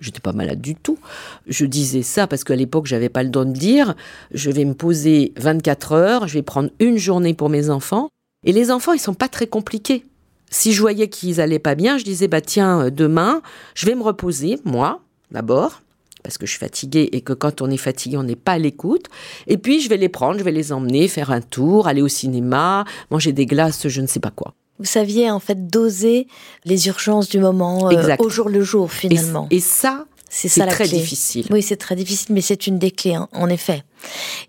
J'étais 0.00 0.20
pas 0.20 0.32
malade 0.32 0.60
du 0.60 0.74
tout. 0.74 0.98
Je 1.46 1.64
disais 1.64 2.02
ça 2.02 2.26
parce 2.26 2.44
qu'à 2.44 2.56
l'époque, 2.56 2.86
j'avais 2.86 3.08
pas 3.08 3.22
le 3.22 3.30
don 3.30 3.44
de 3.44 3.52
dire. 3.52 3.94
Je 4.32 4.50
vais 4.50 4.64
me 4.64 4.74
poser 4.74 5.32
24 5.36 5.92
heures, 5.92 6.28
je 6.28 6.34
vais 6.34 6.42
prendre 6.42 6.70
une 6.80 6.98
journée 6.98 7.34
pour 7.34 7.48
mes 7.48 7.70
enfants. 7.70 8.08
Et 8.44 8.52
les 8.52 8.70
enfants, 8.70 8.92
ils 8.92 8.98
sont 8.98 9.14
pas 9.14 9.28
très 9.28 9.46
compliqués. 9.46 10.04
Si 10.50 10.72
je 10.72 10.80
voyais 10.80 11.08
qu'ils 11.08 11.40
allaient 11.40 11.58
pas 11.58 11.74
bien, 11.74 11.98
je 11.98 12.04
disais, 12.04 12.28
bah 12.28 12.40
tiens, 12.40 12.82
euh, 12.82 12.90
demain, 12.90 13.42
je 13.74 13.86
vais 13.86 13.94
me 13.94 14.02
reposer, 14.02 14.60
moi, 14.64 15.00
d'abord, 15.30 15.80
parce 16.22 16.38
que 16.38 16.46
je 16.46 16.52
suis 16.52 16.60
fatiguée 16.60 17.08
et 17.12 17.22
que 17.22 17.32
quand 17.32 17.62
on 17.62 17.70
est 17.70 17.76
fatigué, 17.76 18.16
on 18.16 18.22
n'est 18.22 18.36
pas 18.36 18.52
à 18.52 18.58
l'écoute. 18.58 19.06
Et 19.46 19.58
puis, 19.58 19.80
je 19.80 19.88
vais 19.88 19.96
les 19.96 20.08
prendre, 20.08 20.38
je 20.38 20.44
vais 20.44 20.52
les 20.52 20.72
emmener, 20.72 21.08
faire 21.08 21.30
un 21.30 21.40
tour, 21.40 21.88
aller 21.88 22.02
au 22.02 22.08
cinéma, 22.08 22.84
manger 23.10 23.32
des 23.32 23.46
glaces, 23.46 23.88
je 23.88 24.00
ne 24.00 24.06
sais 24.06 24.20
pas 24.20 24.30
quoi. 24.30 24.54
Vous 24.78 24.84
saviez 24.84 25.30
en 25.30 25.38
fait 25.38 25.68
doser 25.68 26.26
les 26.64 26.88
urgences 26.88 27.28
du 27.28 27.38
moment 27.38 27.90
euh, 27.90 28.16
au 28.18 28.28
jour 28.28 28.48
le 28.48 28.62
jour 28.62 28.90
finalement. 28.90 29.46
Et, 29.50 29.60
ça, 29.60 30.04
c'est 30.28 30.66
très 30.66 30.88
difficile. 30.88 31.46
Oui, 31.50 31.62
c'est 31.62 31.76
très 31.76 31.94
difficile, 31.94 32.34
mais 32.34 32.40
c'est 32.40 32.66
une 32.66 32.78
des 32.78 32.90
clés, 32.90 33.14
hein, 33.14 33.28
en 33.32 33.48
effet. 33.48 33.84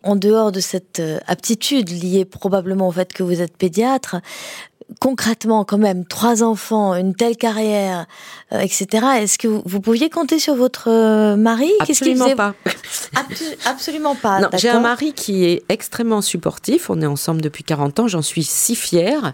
En 0.02 0.16
dehors 0.16 0.52
de 0.52 0.60
cette 0.60 1.00
euh, 1.00 1.20
aptitude 1.28 1.90
liée 1.90 2.26
probablement 2.26 2.88
au 2.88 2.92
fait 2.92 3.14
que 3.14 3.22
vous 3.22 3.40
êtes 3.40 3.56
pédiatre, 3.56 4.16
concrètement 5.00 5.64
quand 5.64 5.78
même 5.78 6.06
trois 6.06 6.42
enfants, 6.42 6.96
une 6.96 7.14
telle 7.14 7.38
carrière, 7.38 8.08
euh, 8.52 8.60
etc. 8.62 9.06
Est-ce 9.20 9.38
que 9.38 9.48
vous, 9.48 9.80
pouviez 9.80 10.10
compter 10.10 10.40
sur 10.40 10.56
votre 10.56 11.36
mari? 11.36 11.72
Absolument 11.82 12.36
pas. 12.36 12.56
absolument 13.66 14.16
pas. 14.16 14.50
j'ai 14.58 14.70
un 14.70 14.80
mari 14.80 15.14
qui 15.14 15.46
est 15.46 15.64
extrêmement 15.70 16.22
supportif. 16.22 16.90
On 16.90 17.00
est 17.02 17.06
ensemble 17.06 17.42
depuis 17.42 17.64
40 17.64 18.00
ans. 18.00 18.08
J'en 18.08 18.24
suis 18.24 18.44
si 18.44 18.76
fière 18.76 19.34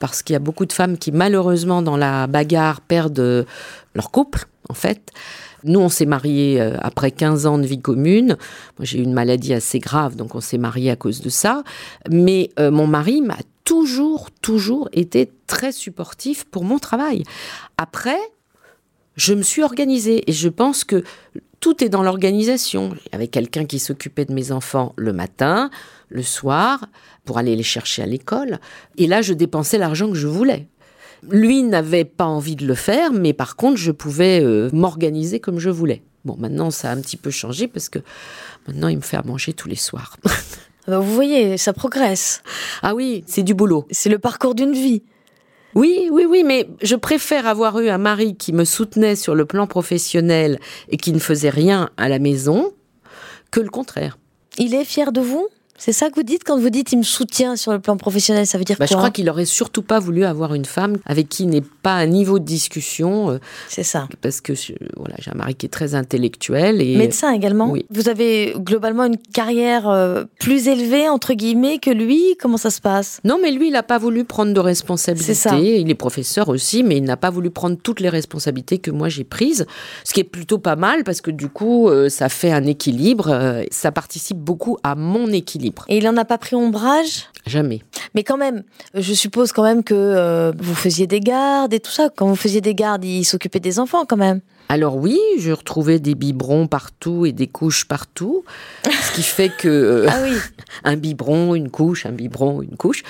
parce 0.00 0.22
qu'il 0.22 0.34
y 0.34 0.36
a 0.36 0.40
beaucoup 0.40 0.66
de 0.66 0.72
femmes 0.72 0.98
qui 0.98 1.12
malheureusement 1.12 1.82
dans 1.82 1.96
la 1.96 2.26
bagarre 2.26 2.80
perdent 2.80 3.18
euh, 3.18 3.44
leur 3.94 4.10
couple 4.10 4.46
en 4.68 4.74
fait. 4.74 5.12
Nous, 5.64 5.80
on 5.80 5.88
s'est 5.88 6.06
mariés 6.06 6.60
euh, 6.60 6.76
après 6.80 7.10
15 7.10 7.46
ans 7.46 7.58
de 7.58 7.66
vie 7.66 7.80
commune. 7.80 8.36
Moi, 8.78 8.84
j'ai 8.84 8.98
eu 8.98 9.02
une 9.02 9.12
maladie 9.12 9.52
assez 9.52 9.78
grave, 9.78 10.14
donc 10.14 10.34
on 10.34 10.40
s'est 10.40 10.58
mariés 10.58 10.90
à 10.90 10.96
cause 10.96 11.20
de 11.20 11.28
ça. 11.28 11.64
Mais 12.10 12.50
euh, 12.58 12.70
mon 12.70 12.86
mari 12.86 13.20
m'a 13.20 13.38
toujours, 13.64 14.30
toujours 14.42 14.88
été 14.92 15.30
très 15.46 15.72
supportif 15.72 16.44
pour 16.44 16.64
mon 16.64 16.78
travail. 16.78 17.24
Après, 17.78 18.18
je 19.16 19.34
me 19.34 19.42
suis 19.42 19.62
organisée 19.62 20.28
et 20.30 20.32
je 20.32 20.48
pense 20.48 20.84
que 20.84 21.02
tout 21.60 21.82
est 21.82 21.88
dans 21.88 22.02
l'organisation. 22.02 22.94
Avec 23.12 23.30
quelqu'un 23.30 23.64
qui 23.64 23.78
s'occupait 23.78 24.24
de 24.24 24.32
mes 24.32 24.52
enfants 24.52 24.92
le 24.96 25.12
matin, 25.12 25.70
le 26.08 26.22
soir, 26.22 26.86
pour 27.24 27.38
aller 27.38 27.56
les 27.56 27.62
chercher 27.62 28.02
à 28.02 28.06
l'école. 28.06 28.58
Et 28.96 29.06
là, 29.06 29.22
je 29.22 29.32
dépensais 29.32 29.78
l'argent 29.78 30.08
que 30.08 30.16
je 30.16 30.28
voulais. 30.28 30.68
Lui 31.28 31.62
n'avait 31.62 32.04
pas 32.04 32.26
envie 32.26 32.56
de 32.56 32.66
le 32.66 32.74
faire, 32.74 33.12
mais 33.12 33.32
par 33.32 33.56
contre, 33.56 33.76
je 33.76 33.90
pouvais 33.90 34.40
euh, 34.42 34.70
m'organiser 34.72 35.40
comme 35.40 35.58
je 35.58 35.70
voulais. 35.70 36.02
Bon, 36.24 36.36
maintenant, 36.38 36.70
ça 36.70 36.90
a 36.90 36.94
un 36.94 37.00
petit 37.00 37.16
peu 37.16 37.30
changé 37.30 37.68
parce 37.68 37.88
que 37.88 37.98
maintenant, 38.66 38.88
il 38.88 38.96
me 38.96 39.02
fait 39.02 39.16
à 39.16 39.22
manger 39.22 39.52
tous 39.52 39.68
les 39.68 39.76
soirs. 39.76 40.16
Vous 40.88 41.14
voyez, 41.14 41.56
ça 41.56 41.72
progresse. 41.72 42.42
Ah 42.82 42.94
oui, 42.94 43.24
c'est 43.26 43.42
du 43.42 43.54
boulot. 43.54 43.86
C'est 43.90 44.08
le 44.08 44.20
parcours 44.20 44.54
d'une 44.54 44.72
vie. 44.72 45.02
Oui, 45.74 46.08
oui, 46.10 46.24
oui, 46.24 46.42
mais 46.44 46.68
je 46.80 46.94
préfère 46.94 47.46
avoir 47.46 47.78
eu 47.80 47.88
un 47.88 47.98
mari 47.98 48.36
qui 48.36 48.52
me 48.52 48.64
soutenait 48.64 49.16
sur 49.16 49.34
le 49.34 49.44
plan 49.44 49.66
professionnel 49.66 50.58
et 50.88 50.96
qui 50.96 51.12
ne 51.12 51.18
faisait 51.18 51.50
rien 51.50 51.90
à 51.96 52.08
la 52.08 52.18
maison 52.18 52.72
que 53.50 53.60
le 53.60 53.68
contraire. 53.68 54.16
Il 54.58 54.74
est 54.74 54.84
fier 54.84 55.12
de 55.12 55.20
vous? 55.20 55.48
C'est 55.78 55.92
ça 55.92 56.10
que 56.10 56.14
vous 56.14 56.22
dites 56.22 56.42
quand 56.44 56.58
vous 56.58 56.70
dites 56.70 56.92
il 56.92 56.98
me 56.98 57.02
soutient 57.02 57.56
sur 57.56 57.72
le 57.72 57.78
plan 57.78 57.96
professionnel, 57.96 58.46
ça 58.46 58.58
veut 58.58 58.64
dire 58.64 58.76
bah, 58.78 58.86
quoi 58.86 58.94
Je 58.94 58.96
crois 58.96 59.10
qu'il 59.10 59.28
aurait 59.28 59.44
surtout 59.44 59.82
pas 59.82 59.98
voulu 59.98 60.24
avoir 60.24 60.54
une 60.54 60.64
femme 60.64 60.96
avec 61.04 61.28
qui 61.28 61.44
il 61.44 61.50
n'est 61.50 61.62
pas 61.82 61.94
un 61.94 62.06
niveau 62.06 62.38
de 62.38 62.44
discussion. 62.44 63.30
Euh, 63.30 63.38
c'est 63.68 63.82
ça. 63.82 64.08
Parce 64.22 64.40
que 64.40 64.52
voilà, 64.96 65.14
j'ai 65.18 65.30
un 65.30 65.34
mari 65.34 65.54
qui 65.54 65.66
est 65.66 65.70
très 65.70 65.94
intellectuel 65.94 66.80
et 66.80 66.96
médecin 66.96 67.32
également. 67.32 67.70
Oui. 67.70 67.86
Vous 67.90 68.08
avez 68.08 68.54
globalement 68.58 69.04
une 69.04 69.18
carrière 69.18 69.88
euh, 69.88 70.24
plus 70.40 70.68
élevée 70.68 71.08
entre 71.08 71.34
guillemets 71.34 71.78
que 71.78 71.90
lui. 71.90 72.36
Comment 72.40 72.56
ça 72.56 72.70
se 72.70 72.80
passe? 72.80 73.20
Non, 73.24 73.38
mais 73.40 73.50
lui, 73.50 73.68
il 73.68 73.72
n'a 73.72 73.82
pas 73.82 73.98
voulu 73.98 74.24
prendre 74.24 74.52
de 74.52 74.60
responsabilités. 74.60 75.34
Ça. 75.34 75.58
Il 75.58 75.90
est 75.90 75.94
professeur 75.94 76.48
aussi, 76.48 76.82
mais 76.82 76.96
il 76.96 77.04
n'a 77.04 77.16
pas 77.16 77.30
voulu 77.30 77.50
prendre 77.50 77.76
toutes 77.82 78.00
les 78.00 78.08
responsabilités 78.08 78.78
que 78.78 78.90
moi 78.90 79.08
j'ai 79.08 79.24
prises, 79.24 79.66
ce 80.04 80.12
qui 80.12 80.20
est 80.20 80.24
plutôt 80.24 80.58
pas 80.58 80.76
mal 80.76 81.04
parce 81.04 81.20
que 81.20 81.30
du 81.30 81.48
coup, 81.48 81.88
euh, 81.88 82.08
ça 82.08 82.28
fait 82.28 82.52
un 82.52 82.64
équilibre. 82.64 83.64
ça 83.70 83.92
participe 83.92 84.38
beaucoup 84.38 84.78
à 84.82 84.94
mon 84.94 85.28
équilibre. 85.28 85.65
Et 85.88 85.98
il 85.98 86.04
n'en 86.04 86.16
a 86.16 86.24
pas 86.24 86.38
pris 86.38 86.56
ombrage? 86.56 87.26
Jamais. 87.46 87.82
Mais 88.14 88.24
quand 88.24 88.36
même, 88.36 88.64
je 88.94 89.14
suppose 89.14 89.52
quand 89.52 89.62
même 89.62 89.84
que 89.84 89.94
euh, 89.94 90.52
vous 90.58 90.74
faisiez 90.74 91.06
des 91.06 91.20
gardes 91.20 91.72
et 91.72 91.80
tout 91.80 91.90
ça. 91.90 92.08
Quand 92.14 92.26
vous 92.26 92.36
faisiez 92.36 92.60
des 92.60 92.74
gardes, 92.74 93.04
il 93.04 93.24
s'occupait 93.24 93.60
des 93.60 93.78
enfants 93.78 94.04
quand 94.04 94.16
même. 94.16 94.40
Alors 94.68 94.96
oui, 94.96 95.18
je 95.38 95.52
retrouvais 95.52 96.00
des 96.00 96.14
biberons 96.14 96.66
partout 96.66 97.24
et 97.24 97.32
des 97.32 97.46
couches 97.46 97.84
partout, 97.84 98.44
ce 98.84 99.14
qui 99.14 99.22
fait 99.22 99.48
que 99.48 99.68
euh, 99.68 100.06
Ah 100.10 100.18
oui. 100.24 100.36
un 100.84 100.96
biberon, 100.96 101.54
une 101.54 101.70
couche, 101.70 102.06
un 102.06 102.12
biberon, 102.12 102.62
une 102.62 102.76
couche. 102.76 103.02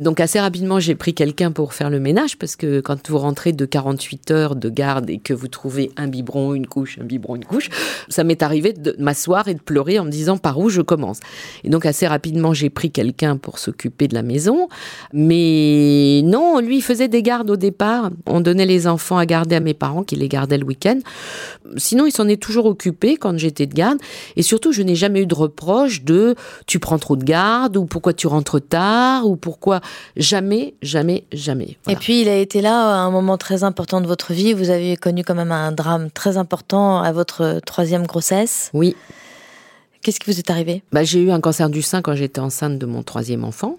Donc 0.00 0.20
assez 0.20 0.40
rapidement, 0.40 0.80
j'ai 0.80 0.94
pris 0.94 1.14
quelqu'un 1.14 1.52
pour 1.52 1.74
faire 1.74 1.90
le 1.90 2.00
ménage 2.00 2.38
parce 2.38 2.56
que 2.56 2.80
quand 2.80 3.10
vous 3.10 3.18
rentrez 3.18 3.52
de 3.52 3.64
48 3.66 4.30
heures 4.30 4.56
de 4.56 4.68
garde 4.68 5.10
et 5.10 5.18
que 5.18 5.34
vous 5.34 5.48
trouvez 5.48 5.90
un 5.96 6.08
biberon, 6.08 6.54
une 6.54 6.66
couche, 6.66 6.98
un 6.98 7.04
biberon, 7.04 7.36
une 7.36 7.44
couche, 7.44 7.68
ça 8.08 8.24
m'est 8.24 8.42
arrivé 8.42 8.72
de 8.72 8.96
m'asseoir 8.98 9.48
et 9.48 9.54
de 9.54 9.60
pleurer 9.60 9.98
en 9.98 10.04
me 10.04 10.10
disant 10.10 10.38
par 10.38 10.58
où 10.58 10.70
je 10.70 10.80
commence? 10.80 11.20
Et 11.64 11.70
donc 11.70 11.84
assez 11.86 12.06
rapidement, 12.06 12.54
j'ai 12.54 12.70
pris 12.70 12.90
quelqu'un 12.90 13.36
pour 13.36 13.58
s'occuper 13.58 14.08
de 14.08 14.14
la 14.14 14.22
maison. 14.22 14.68
Mais 15.12 16.22
non, 16.24 16.60
lui, 16.60 16.78
il 16.78 16.82
faisait 16.82 17.08
des 17.08 17.22
gardes 17.22 17.50
au 17.50 17.56
départ. 17.56 18.10
On 18.26 18.40
donnait 18.40 18.66
les 18.66 18.86
enfants 18.86 19.18
à 19.18 19.26
garder 19.26 19.56
à 19.56 19.60
mes 19.60 19.74
parents 19.74 20.04
qui 20.04 20.16
les 20.16 20.28
gardaient 20.28 20.58
le 20.58 20.64
week-end. 20.64 20.98
Sinon, 21.76 22.06
il 22.06 22.12
s'en 22.12 22.28
est 22.28 22.40
toujours 22.40 22.66
occupé 22.66 23.16
quand 23.16 23.38
j'étais 23.38 23.66
de 23.66 23.74
garde. 23.74 23.98
Et 24.36 24.42
surtout, 24.42 24.72
je 24.72 24.82
n'ai 24.82 24.94
jamais 24.94 25.22
eu 25.22 25.26
de 25.26 25.34
reproche 25.34 26.02
de 26.02 26.34
tu 26.66 26.78
prends 26.78 26.98
trop 26.98 27.16
de 27.16 27.24
garde 27.24 27.76
ou 27.76 27.84
pourquoi 27.84 28.12
tu 28.12 28.26
rentres 28.26 28.60
tard 28.60 29.26
ou 29.26 29.36
pourquoi 29.36 29.80
jamais, 30.16 30.74
jamais, 30.82 31.24
jamais. 31.32 31.76
Et 31.88 31.96
puis 31.96 32.22
il 32.22 32.28
a 32.28 32.36
été 32.36 32.60
là 32.60 32.94
à 32.94 32.98
un 32.98 33.10
moment 33.10 33.38
très 33.38 33.64
important 33.64 34.00
de 34.00 34.06
votre 34.06 34.32
vie. 34.32 34.52
Vous 34.52 34.70
avez 34.70 34.96
connu 34.96 35.24
quand 35.24 35.34
même 35.34 35.52
un 35.52 35.72
drame 35.72 36.10
très 36.10 36.36
important 36.36 37.02
à 37.02 37.12
votre 37.12 37.60
troisième 37.64 38.06
grossesse. 38.06 38.70
Oui, 38.74 38.96
Qu'est-ce 40.02 40.18
qui 40.18 40.32
vous 40.32 40.38
est 40.38 40.50
arrivé? 40.50 40.82
Bah, 40.90 41.04
j'ai 41.04 41.22
eu 41.22 41.30
un 41.30 41.40
cancer 41.40 41.70
du 41.70 41.80
sein 41.80 42.02
quand 42.02 42.16
j'étais 42.16 42.40
enceinte 42.40 42.76
de 42.76 42.86
mon 42.86 43.04
troisième 43.04 43.44
enfant. 43.44 43.78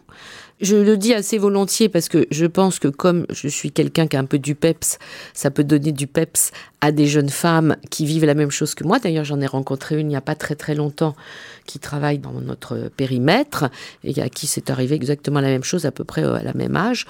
Je 0.63 0.77
le 0.77 0.95
dis 0.95 1.13
assez 1.13 1.37
volontiers 1.37 1.89
parce 1.89 2.07
que 2.07 2.25
je 2.31 2.45
pense 2.45 2.79
que 2.79 2.87
comme 2.87 3.25
je 3.29 3.49
suis 3.49 3.73
quelqu'un 3.73 4.07
qui 4.07 4.15
a 4.15 4.19
un 4.21 4.25
peu 4.25 4.39
du 4.39 4.55
peps, 4.55 4.97
ça 5.33 5.51
peut 5.51 5.65
donner 5.65 5.91
du 5.91 6.07
peps 6.07 6.51
à 6.79 6.93
des 6.93 7.05
jeunes 7.05 7.27
femmes 7.27 7.75
qui 7.89 8.05
vivent 8.05 8.23
la 8.23 8.33
même 8.33 8.49
chose 8.49 8.73
que 8.73 8.85
moi. 8.85 8.97
D'ailleurs, 8.97 9.25
j'en 9.25 9.41
ai 9.41 9.45
rencontré 9.45 9.99
une 9.99 10.07
il 10.07 10.09
n'y 10.11 10.15
a 10.15 10.21
pas 10.21 10.35
très 10.35 10.55
très 10.55 10.73
longtemps 10.73 11.17
qui 11.65 11.79
travaille 11.79 12.17
dans 12.17 12.31
notre 12.31 12.89
périmètre 12.95 13.65
et 14.05 14.21
à 14.21 14.29
qui 14.29 14.47
c'est 14.47 14.69
arrivé 14.69 14.95
exactement 14.95 15.41
la 15.41 15.49
même 15.49 15.65
chose 15.65 15.85
à 15.85 15.91
peu 15.91 16.05
près 16.05 16.23
euh, 16.23 16.35
à 16.35 16.43
la 16.43 16.53
même 16.53 16.77
âge. 16.77 17.07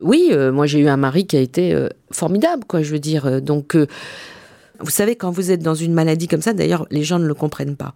Oui, 0.00 0.30
euh, 0.32 0.50
moi 0.50 0.66
j'ai 0.66 0.80
eu 0.80 0.88
un 0.88 0.96
mari 0.96 1.28
qui 1.28 1.36
a 1.36 1.40
été 1.40 1.74
euh, 1.74 1.88
formidable, 2.10 2.64
quoi, 2.66 2.82
je 2.82 2.90
veux 2.90 2.98
dire. 2.98 3.40
Donc, 3.40 3.76
vous 4.80 4.90
savez, 4.90 5.14
quand 5.14 5.30
vous 5.30 5.52
êtes 5.52 5.62
dans 5.62 5.76
une 5.76 5.94
maladie 5.94 6.26
comme 6.26 6.42
ça, 6.42 6.54
d'ailleurs, 6.54 6.88
les 6.90 7.04
gens 7.04 7.20
ne 7.20 7.26
le 7.28 7.34
comprennent 7.34 7.76
pas 7.76 7.94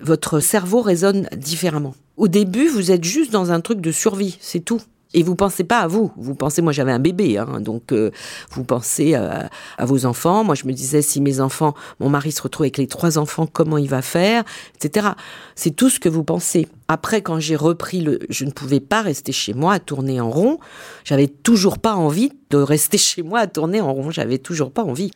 votre 0.00 0.40
cerveau 0.40 0.80
résonne 0.80 1.28
différemment. 1.36 1.94
Au 2.16 2.28
début, 2.28 2.68
vous 2.68 2.90
êtes 2.90 3.04
juste 3.04 3.32
dans 3.32 3.52
un 3.52 3.60
truc 3.60 3.80
de 3.80 3.92
survie, 3.92 4.36
c'est 4.40 4.60
tout. 4.60 4.80
Et 5.14 5.22
vous 5.22 5.34
pensez 5.34 5.64
pas 5.64 5.78
à 5.78 5.86
vous. 5.86 6.12
Vous 6.16 6.34
pensez, 6.34 6.60
moi 6.60 6.72
j'avais 6.72 6.92
un 6.92 6.98
bébé, 6.98 7.38
hein, 7.38 7.60
donc 7.60 7.92
euh, 7.92 8.10
vous 8.50 8.62
pensez 8.62 9.14
à, 9.14 9.48
à 9.78 9.86
vos 9.86 10.04
enfants. 10.04 10.44
Moi 10.44 10.54
je 10.54 10.66
me 10.66 10.72
disais, 10.72 11.00
si 11.00 11.22
mes 11.22 11.40
enfants, 11.40 11.74
mon 11.98 12.10
mari 12.10 12.30
se 12.30 12.42
retrouve 12.42 12.64
avec 12.64 12.76
les 12.76 12.86
trois 12.86 13.16
enfants, 13.16 13.46
comment 13.50 13.78
il 13.78 13.88
va 13.88 14.02
faire, 14.02 14.44
etc. 14.74 15.08
C'est 15.54 15.74
tout 15.74 15.88
ce 15.88 15.98
que 15.98 16.10
vous 16.10 16.24
pensez. 16.24 16.68
Après, 16.88 17.22
quand 17.22 17.40
j'ai 17.40 17.56
repris 17.56 18.02
le, 18.02 18.18
je 18.28 18.44
ne 18.44 18.50
pouvais 18.50 18.80
pas 18.80 19.00
rester 19.00 19.32
chez 19.32 19.54
moi 19.54 19.74
à 19.74 19.78
tourner 19.78 20.20
en 20.20 20.30
rond. 20.30 20.58
J'avais 21.04 21.28
toujours 21.28 21.78
pas 21.78 21.94
envie 21.94 22.32
de 22.50 22.58
rester 22.58 22.98
chez 22.98 23.22
moi 23.22 23.40
à 23.40 23.46
tourner 23.46 23.80
en 23.80 23.94
rond. 23.94 24.10
J'avais 24.10 24.38
toujours 24.38 24.72
pas 24.72 24.84
envie. 24.84 25.10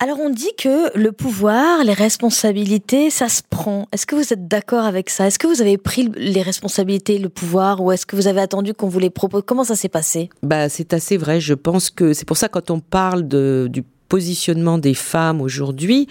Alors 0.00 0.20
on 0.20 0.30
dit 0.30 0.52
que 0.56 0.96
le 0.96 1.10
pouvoir, 1.10 1.82
les 1.82 1.92
responsabilités, 1.92 3.10
ça 3.10 3.28
se 3.28 3.42
prend. 3.48 3.88
Est-ce 3.90 4.06
que 4.06 4.14
vous 4.14 4.32
êtes 4.32 4.46
d'accord 4.46 4.84
avec 4.84 5.10
ça? 5.10 5.26
Est-ce 5.26 5.40
que 5.40 5.48
vous 5.48 5.60
avez 5.60 5.76
pris 5.76 6.08
les 6.16 6.42
responsabilités, 6.42 7.18
le 7.18 7.28
pouvoir, 7.28 7.82
ou 7.82 7.90
est-ce 7.90 8.06
que 8.06 8.14
vous 8.14 8.28
avez 8.28 8.40
attendu 8.40 8.74
qu'on 8.74 8.86
vous 8.86 9.00
les 9.00 9.10
propose? 9.10 9.42
Comment 9.44 9.64
ça 9.64 9.74
s'est 9.74 9.88
passé? 9.88 10.30
Bah, 10.44 10.68
c'est 10.68 10.92
assez 10.92 11.16
vrai. 11.16 11.40
Je 11.40 11.54
pense 11.54 11.90
que 11.90 12.12
c'est 12.12 12.26
pour 12.26 12.36
ça 12.36 12.48
quand 12.48 12.70
on 12.70 12.78
parle 12.78 13.26
du 13.26 13.82
positionnement 14.08 14.78
des 14.78 14.94
femmes 14.94 15.40
aujourd'hui, 15.40 16.06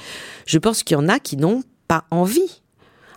je 0.45 0.60
pense 0.60 0.84
qu'il 0.84 0.97
y 0.97 1.00
en 1.00 1.08
a 1.08 1.19
qui 1.19 1.38
n'ont 1.38 1.63
pas 1.88 2.04
envie. 2.12 2.62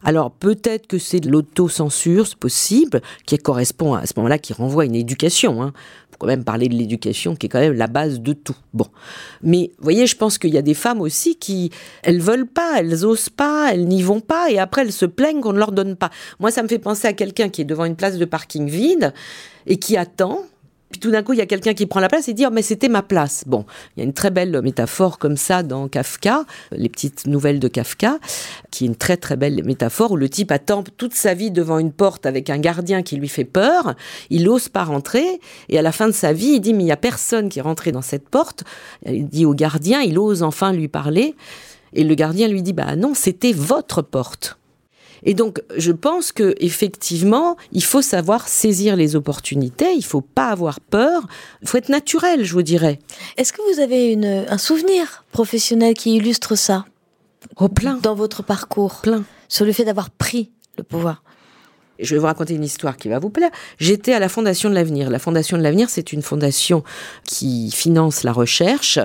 Alors 0.02 0.30
peut-être 0.30 0.86
que 0.86 0.98
c'est 0.98 1.20
de 1.20 1.30
l'autocensure, 1.30 2.26
c'est 2.26 2.36
possible, 2.36 3.02
qui 3.26 3.36
correspond 3.38 3.94
à 3.94 4.06
ce 4.06 4.14
moment-là, 4.16 4.38
qui 4.38 4.52
renvoie 4.52 4.84
à 4.84 4.86
une 4.86 4.94
éducation. 4.94 5.62
Hein. 5.62 5.72
Faut 6.10 6.16
quand 6.18 6.26
même 6.26 6.44
parler 6.44 6.68
de 6.68 6.74
l'éducation, 6.74 7.36
qui 7.36 7.46
est 7.46 7.48
quand 7.48 7.60
même 7.60 7.74
la 7.74 7.86
base 7.86 8.20
de 8.20 8.32
tout. 8.32 8.56
Bon, 8.72 8.86
mais 9.42 9.72
vous 9.78 9.84
voyez, 9.84 10.06
je 10.06 10.16
pense 10.16 10.38
qu'il 10.38 10.54
y 10.54 10.58
a 10.58 10.62
des 10.62 10.74
femmes 10.74 11.00
aussi 11.00 11.36
qui, 11.36 11.70
elles 12.02 12.20
veulent 12.20 12.46
pas, 12.46 12.78
elles 12.78 13.04
osent 13.04 13.28
pas, 13.28 13.72
elles 13.72 13.86
n'y 13.86 14.02
vont 14.02 14.20
pas, 14.20 14.50
et 14.50 14.58
après 14.58 14.82
elles 14.82 14.92
se 14.92 15.06
plaignent 15.06 15.40
qu'on 15.40 15.52
ne 15.52 15.58
leur 15.58 15.72
donne 15.72 15.96
pas. 15.96 16.10
Moi, 16.38 16.50
ça 16.50 16.62
me 16.62 16.68
fait 16.68 16.78
penser 16.78 17.06
à 17.06 17.12
quelqu'un 17.12 17.50
qui 17.50 17.62
est 17.62 17.66
devant 17.66 17.84
une 17.84 17.96
place 17.96 18.16
de 18.16 18.24
parking 18.24 18.68
vide 18.68 19.12
et 19.66 19.76
qui 19.76 19.96
attend. 19.96 20.44
Puis 20.90 20.98
tout 20.98 21.12
d'un 21.12 21.22
coup, 21.22 21.32
il 21.32 21.38
y 21.38 21.42
a 21.42 21.46
quelqu'un 21.46 21.72
qui 21.72 21.86
prend 21.86 22.00
la 22.00 22.08
place 22.08 22.28
et 22.28 22.34
dit 22.34 22.44
oh, 22.46 22.50
mais 22.50 22.62
c'était 22.62 22.88
ma 22.88 23.02
place. 23.02 23.44
Bon, 23.46 23.64
il 23.96 24.00
y 24.00 24.02
a 24.02 24.04
une 24.04 24.12
très 24.12 24.30
belle 24.30 24.60
métaphore 24.62 25.18
comme 25.18 25.36
ça 25.36 25.62
dans 25.62 25.86
Kafka, 25.88 26.44
les 26.72 26.88
petites 26.88 27.28
nouvelles 27.28 27.60
de 27.60 27.68
Kafka, 27.68 28.18
qui 28.72 28.84
est 28.84 28.86
une 28.88 28.96
très 28.96 29.16
très 29.16 29.36
belle 29.36 29.62
métaphore 29.64 30.12
où 30.12 30.16
le 30.16 30.28
type 30.28 30.50
attend 30.50 30.82
toute 30.82 31.14
sa 31.14 31.34
vie 31.34 31.52
devant 31.52 31.78
une 31.78 31.92
porte 31.92 32.26
avec 32.26 32.50
un 32.50 32.58
gardien 32.58 33.02
qui 33.02 33.16
lui 33.16 33.28
fait 33.28 33.44
peur. 33.44 33.94
Il 34.30 34.44
n'ose 34.44 34.68
pas 34.68 34.82
rentrer 34.82 35.40
et 35.68 35.78
à 35.78 35.82
la 35.82 35.92
fin 35.92 36.08
de 36.08 36.12
sa 36.12 36.32
vie, 36.32 36.54
il 36.54 36.60
dit 36.60 36.74
mais 36.74 36.84
il 36.84 36.88
y 36.88 36.92
a 36.92 36.96
personne 36.96 37.48
qui 37.48 37.60
est 37.60 37.62
rentré 37.62 37.92
dans 37.92 38.02
cette 38.02 38.28
porte. 38.28 38.64
Il 39.06 39.28
dit 39.28 39.46
au 39.46 39.54
gardien, 39.54 40.00
il 40.00 40.18
ose 40.18 40.42
enfin 40.42 40.72
lui 40.72 40.88
parler 40.88 41.36
et 41.92 42.04
le 42.04 42.14
gardien 42.14 42.48
lui 42.48 42.62
dit 42.62 42.72
bah 42.72 42.96
non, 42.96 43.14
c'était 43.14 43.52
votre 43.52 44.02
porte. 44.02 44.59
Et 45.24 45.34
donc, 45.34 45.62
je 45.76 45.92
pense 45.92 46.32
que 46.32 46.54
effectivement, 46.58 47.56
il 47.72 47.84
faut 47.84 48.02
savoir 48.02 48.48
saisir 48.48 48.96
les 48.96 49.16
opportunités. 49.16 49.92
Il 49.94 50.04
faut 50.04 50.20
pas 50.20 50.48
avoir 50.48 50.80
peur. 50.80 51.26
Il 51.62 51.68
faut 51.68 51.78
être 51.78 51.88
naturel, 51.88 52.44
je 52.44 52.52
vous 52.52 52.62
dirais. 52.62 52.98
Est-ce 53.36 53.52
que 53.52 53.62
vous 53.72 53.80
avez 53.80 54.12
une, 54.12 54.44
un 54.48 54.58
souvenir 54.58 55.24
professionnel 55.32 55.94
qui 55.94 56.16
illustre 56.16 56.54
ça 56.54 56.84
Au 57.56 57.68
plein, 57.68 57.94
dans 57.96 58.14
votre 58.14 58.42
parcours? 58.42 59.00
Plein. 59.02 59.24
sur 59.48 59.64
le 59.64 59.72
fait 59.72 59.84
d'avoir 59.84 60.10
pris 60.10 60.50
le 60.76 60.84
pouvoir 60.84 61.22
Je 62.02 62.14
vais 62.14 62.18
vous 62.18 62.26
raconter 62.26 62.54
une 62.54 62.64
histoire 62.64 62.96
qui 62.96 63.08
va 63.08 63.18
vous 63.18 63.30
plaire. 63.30 63.50
J'étais 63.78 64.12
à 64.12 64.18
la 64.18 64.28
Fondation 64.28 64.70
de 64.70 64.74
l'Avenir. 64.74 65.10
La 65.10 65.18
Fondation 65.18 65.58
de 65.58 65.62
l'Avenir, 65.62 65.90
c'est 65.90 66.12
une 66.12 66.22
fondation 66.22 66.82
qui 67.24 67.70
finance 67.70 68.22
la 68.22 68.32
recherche, 68.32 68.98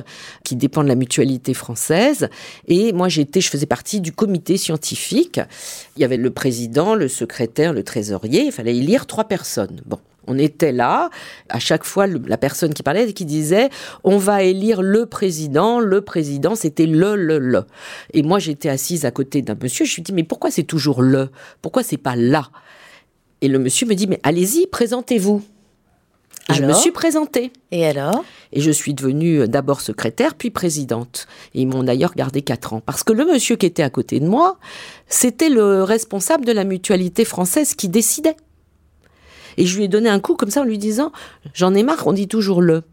qui 0.43 0.55
dépend 0.55 0.83
de 0.83 0.87
la 0.87 0.95
mutualité 0.95 1.53
française. 1.53 2.29
Et 2.67 2.93
moi, 2.93 3.09
j'étais, 3.09 3.41
je 3.41 3.49
faisais 3.49 3.65
partie 3.65 4.01
du 4.01 4.11
comité 4.11 4.57
scientifique. 4.57 5.39
Il 5.95 6.01
y 6.01 6.05
avait 6.05 6.17
le 6.17 6.31
président, 6.31 6.95
le 6.95 7.07
secrétaire, 7.07 7.73
le 7.73 7.83
trésorier. 7.83 8.45
Il 8.45 8.51
fallait 8.51 8.75
élire 8.75 9.05
trois 9.05 9.25
personnes. 9.25 9.81
Bon. 9.85 9.99
On 10.27 10.39
était 10.39 10.71
là, 10.71 11.11
à 11.49 11.59
chaque 11.59 11.83
fois, 11.83 12.07
la 12.07 12.37
personne 12.37 12.73
qui 12.73 12.81
parlait, 12.81 13.13
qui 13.13 13.25
disait, 13.25 13.69
on 14.03 14.17
va 14.17 14.41
élire 14.41 14.81
le 14.81 15.05
président, 15.05 15.79
le 15.79 16.01
président, 16.01 16.55
c'était 16.55 16.87
le, 16.87 17.15
le, 17.15 17.37
le. 17.37 17.65
Et 18.11 18.23
moi, 18.23 18.39
j'étais 18.39 18.69
assise 18.69 19.05
à 19.05 19.11
côté 19.11 19.43
d'un 19.43 19.55
monsieur, 19.61 19.85
je 19.85 19.93
lui 19.95 20.01
dis, 20.01 20.13
mais 20.13 20.23
pourquoi 20.23 20.49
c'est 20.49 20.63
toujours 20.63 21.03
le? 21.03 21.29
Pourquoi 21.61 21.83
c'est 21.83 21.97
pas 21.97 22.15
là? 22.15 22.49
Et 23.41 23.47
le 23.47 23.59
monsieur 23.59 23.85
me 23.87 23.95
dit, 23.95 24.07
mais 24.07 24.19
allez-y, 24.23 24.67
présentez-vous. 24.67 25.43
Je 26.53 26.63
me 26.63 26.73
suis 26.73 26.91
présentée. 26.91 27.51
Et 27.71 27.85
alors 27.85 28.23
Et 28.53 28.61
je 28.61 28.69
suis 28.69 28.93
devenue 28.93 29.41
euh, 29.41 29.47
d'abord 29.47 29.81
secrétaire, 29.81 30.35
puis 30.35 30.51
présidente. 30.51 31.27
Et 31.55 31.61
ils 31.61 31.67
m'ont 31.67 31.83
d'ailleurs 31.83 32.13
gardé 32.13 32.43
quatre 32.43 32.73
ans. 32.73 32.81
Parce 32.85 33.03
que 33.03 33.13
le 33.13 33.25
monsieur 33.25 33.55
qui 33.55 33.65
était 33.65 33.83
à 33.83 33.89
côté 33.89 34.19
de 34.19 34.27
moi, 34.27 34.59
c'était 35.07 35.49
le 35.49 35.83
responsable 35.83 36.45
de 36.45 36.51
la 36.51 36.63
mutualité 36.63 37.25
française 37.25 37.73
qui 37.73 37.89
décidait. 37.89 38.35
Et 39.57 39.65
je 39.65 39.77
lui 39.77 39.85
ai 39.85 39.87
donné 39.87 40.09
un 40.09 40.19
coup 40.19 40.35
comme 40.35 40.51
ça 40.51 40.61
en 40.61 40.65
lui 40.65 40.77
disant, 40.77 41.11
j'en 41.53 41.73
ai 41.73 41.81
marre, 41.81 42.05
on 42.05 42.13
dit 42.13 42.27
toujours 42.27 42.61
le. 42.61 42.83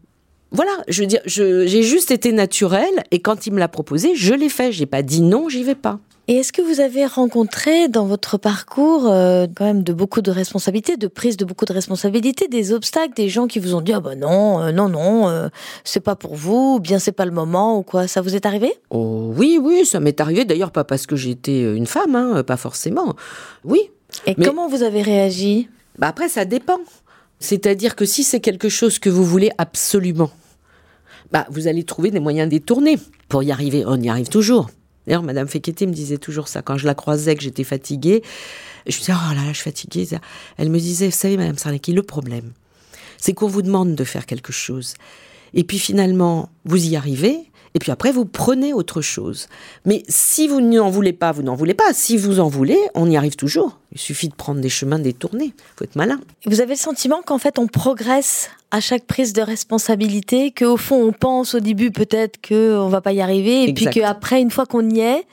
Voilà, 0.51 0.71
je 0.87 1.01
veux 1.01 1.07
dire, 1.07 1.21
j'ai 1.25 1.83
juste 1.83 2.11
été 2.11 2.31
naturelle 2.31 3.03
et 3.11 3.19
quand 3.19 3.47
il 3.47 3.53
me 3.53 3.59
l'a 3.59 3.67
proposé, 3.67 4.15
je 4.15 4.33
l'ai 4.33 4.49
fait. 4.49 4.71
J'ai 4.71 4.85
pas 4.85 5.01
dit 5.01 5.21
non, 5.21 5.49
j'y 5.49 5.63
vais 5.63 5.75
pas. 5.75 5.99
Et 6.29 6.35
est-ce 6.37 6.53
que 6.53 6.61
vous 6.61 6.79
avez 6.79 7.05
rencontré 7.05 7.89
dans 7.89 8.05
votre 8.05 8.37
parcours 8.37 9.07
euh, 9.11 9.45
quand 9.53 9.65
même 9.65 9.83
de 9.83 9.91
beaucoup 9.91 10.21
de 10.21 10.31
responsabilités, 10.31 10.95
de 10.95 11.07
prise 11.07 11.35
de 11.35 11.43
beaucoup 11.43 11.65
de 11.65 11.73
responsabilités, 11.73 12.47
des 12.47 12.71
obstacles, 12.71 13.13
des 13.13 13.27
gens 13.27 13.45
qui 13.45 13.59
vous 13.59 13.75
ont 13.75 13.81
dit 13.81 13.91
ah 13.91 13.99
bah 13.99 14.15
non, 14.15 14.61
euh, 14.61 14.71
non, 14.71 14.87
non, 14.87 15.27
euh, 15.27 15.49
c'est 15.83 15.99
pas 15.99 16.15
pour 16.15 16.35
vous, 16.35 16.75
ou 16.75 16.79
bien 16.79 16.97
c'est 16.97 17.11
pas 17.11 17.25
le 17.25 17.31
moment 17.31 17.77
ou 17.77 17.83
quoi 17.83 18.07
Ça 18.07 18.21
vous 18.21 18.35
est 18.35 18.45
arrivé? 18.45 18.73
Oh, 18.89 19.33
oui, 19.35 19.59
oui, 19.61 19.85
ça 19.85 19.99
m'est 19.99 20.21
arrivé. 20.21 20.45
D'ailleurs, 20.45 20.71
pas 20.71 20.85
parce 20.85 21.05
que 21.07 21.17
j'étais 21.17 21.61
une 21.75 21.87
femme, 21.87 22.15
hein, 22.15 22.41
pas 22.43 22.57
forcément. 22.57 23.15
Oui, 23.65 23.81
Et 24.25 24.35
Mais- 24.37 24.45
comment 24.45 24.69
vous 24.69 24.83
avez 24.83 25.01
réagi? 25.01 25.67
Bah 25.97 26.07
après, 26.07 26.29
ça 26.29 26.45
dépend. 26.45 26.77
C'est-à-dire 27.39 27.97
que 27.97 28.05
si 28.05 28.23
c'est 28.23 28.39
quelque 28.39 28.69
chose 28.69 28.97
que 28.97 29.09
vous 29.09 29.25
voulez 29.25 29.51
absolument, 29.57 30.31
bah 31.33 31.45
vous 31.49 31.67
allez 31.67 31.83
trouver 31.83 32.11
des 32.11 32.21
moyens 32.21 32.49
détournés 32.49 32.97
pour 33.27 33.43
y 33.43 33.51
arriver. 33.51 33.83
On 33.85 33.99
y 33.99 34.07
arrive 34.07 34.29
toujours. 34.29 34.69
D'ailleurs, 35.05 35.23
Madame 35.23 35.47
Fekete 35.47 35.81
me 35.81 35.93
disait 35.93 36.17
toujours 36.17 36.47
ça. 36.47 36.61
Quand 36.61 36.77
je 36.77 36.85
la 36.85 36.95
croisais, 36.95 37.35
que 37.35 37.41
j'étais 37.41 37.63
fatiguée, 37.63 38.23
je 38.87 38.95
me 38.95 38.99
disais, 38.99 39.13
oh 39.13 39.33
là 39.33 39.41
là, 39.41 39.47
je 39.49 39.57
suis 39.57 39.63
fatiguée. 39.63 40.07
Elle 40.57 40.69
me 40.69 40.79
disait, 40.79 41.07
vous 41.07 41.11
savez, 41.11 41.37
Madame 41.37 41.57
Sarnaki, 41.57 41.93
le 41.93 42.03
problème, 42.03 42.51
c'est 43.17 43.33
qu'on 43.33 43.47
vous 43.47 43.61
demande 43.61 43.95
de 43.95 44.03
faire 44.03 44.25
quelque 44.25 44.51
chose. 44.51 44.93
Et 45.53 45.63
puis 45.63 45.79
finalement, 45.79 46.49
vous 46.65 46.87
y 46.87 46.95
arrivez, 46.95 47.37
et 47.73 47.79
puis 47.79 47.91
après 47.91 48.11
vous 48.11 48.25
prenez 48.25 48.73
autre 48.73 49.01
chose. 49.01 49.47
Mais 49.85 50.03
si 50.07 50.47
vous 50.47 50.61
n'en 50.61 50.89
voulez 50.89 51.13
pas, 51.13 51.31
vous 51.31 51.43
n'en 51.43 51.55
voulez 51.55 51.73
pas. 51.73 51.93
Si 51.93 52.17
vous 52.17 52.39
en 52.39 52.47
voulez, 52.47 52.79
on 52.93 53.09
y 53.09 53.17
arrive 53.17 53.35
toujours. 53.35 53.79
Il 53.91 53.99
suffit 53.99 54.29
de 54.29 54.35
prendre 54.35 54.61
des 54.61 54.69
chemins 54.69 54.99
détournés. 54.99 55.53
Il 55.55 55.77
faut 55.77 55.83
être 55.83 55.95
malin. 55.95 56.19
Vous 56.45 56.61
avez 56.61 56.73
le 56.73 56.79
sentiment 56.79 57.21
qu'en 57.21 57.37
fait 57.37 57.59
on 57.59 57.67
progresse 57.67 58.49
à 58.71 58.79
chaque 58.79 59.05
prise 59.05 59.33
de 59.33 59.41
responsabilité, 59.41 60.51
qu'au 60.51 60.77
fond 60.77 61.03
on 61.03 61.11
pense 61.11 61.55
au 61.55 61.59
début 61.59 61.91
peut-être 61.91 62.39
qu'on 62.47 62.89
va 62.89 63.01
pas 63.01 63.13
y 63.13 63.21
arriver, 63.21 63.63
et 63.63 63.73
puis 63.73 63.85
qu'après 63.85 64.41
une 64.41 64.51
fois 64.51 64.65
qu'on 64.65 64.89
y 64.89 64.99
est, 64.99 65.25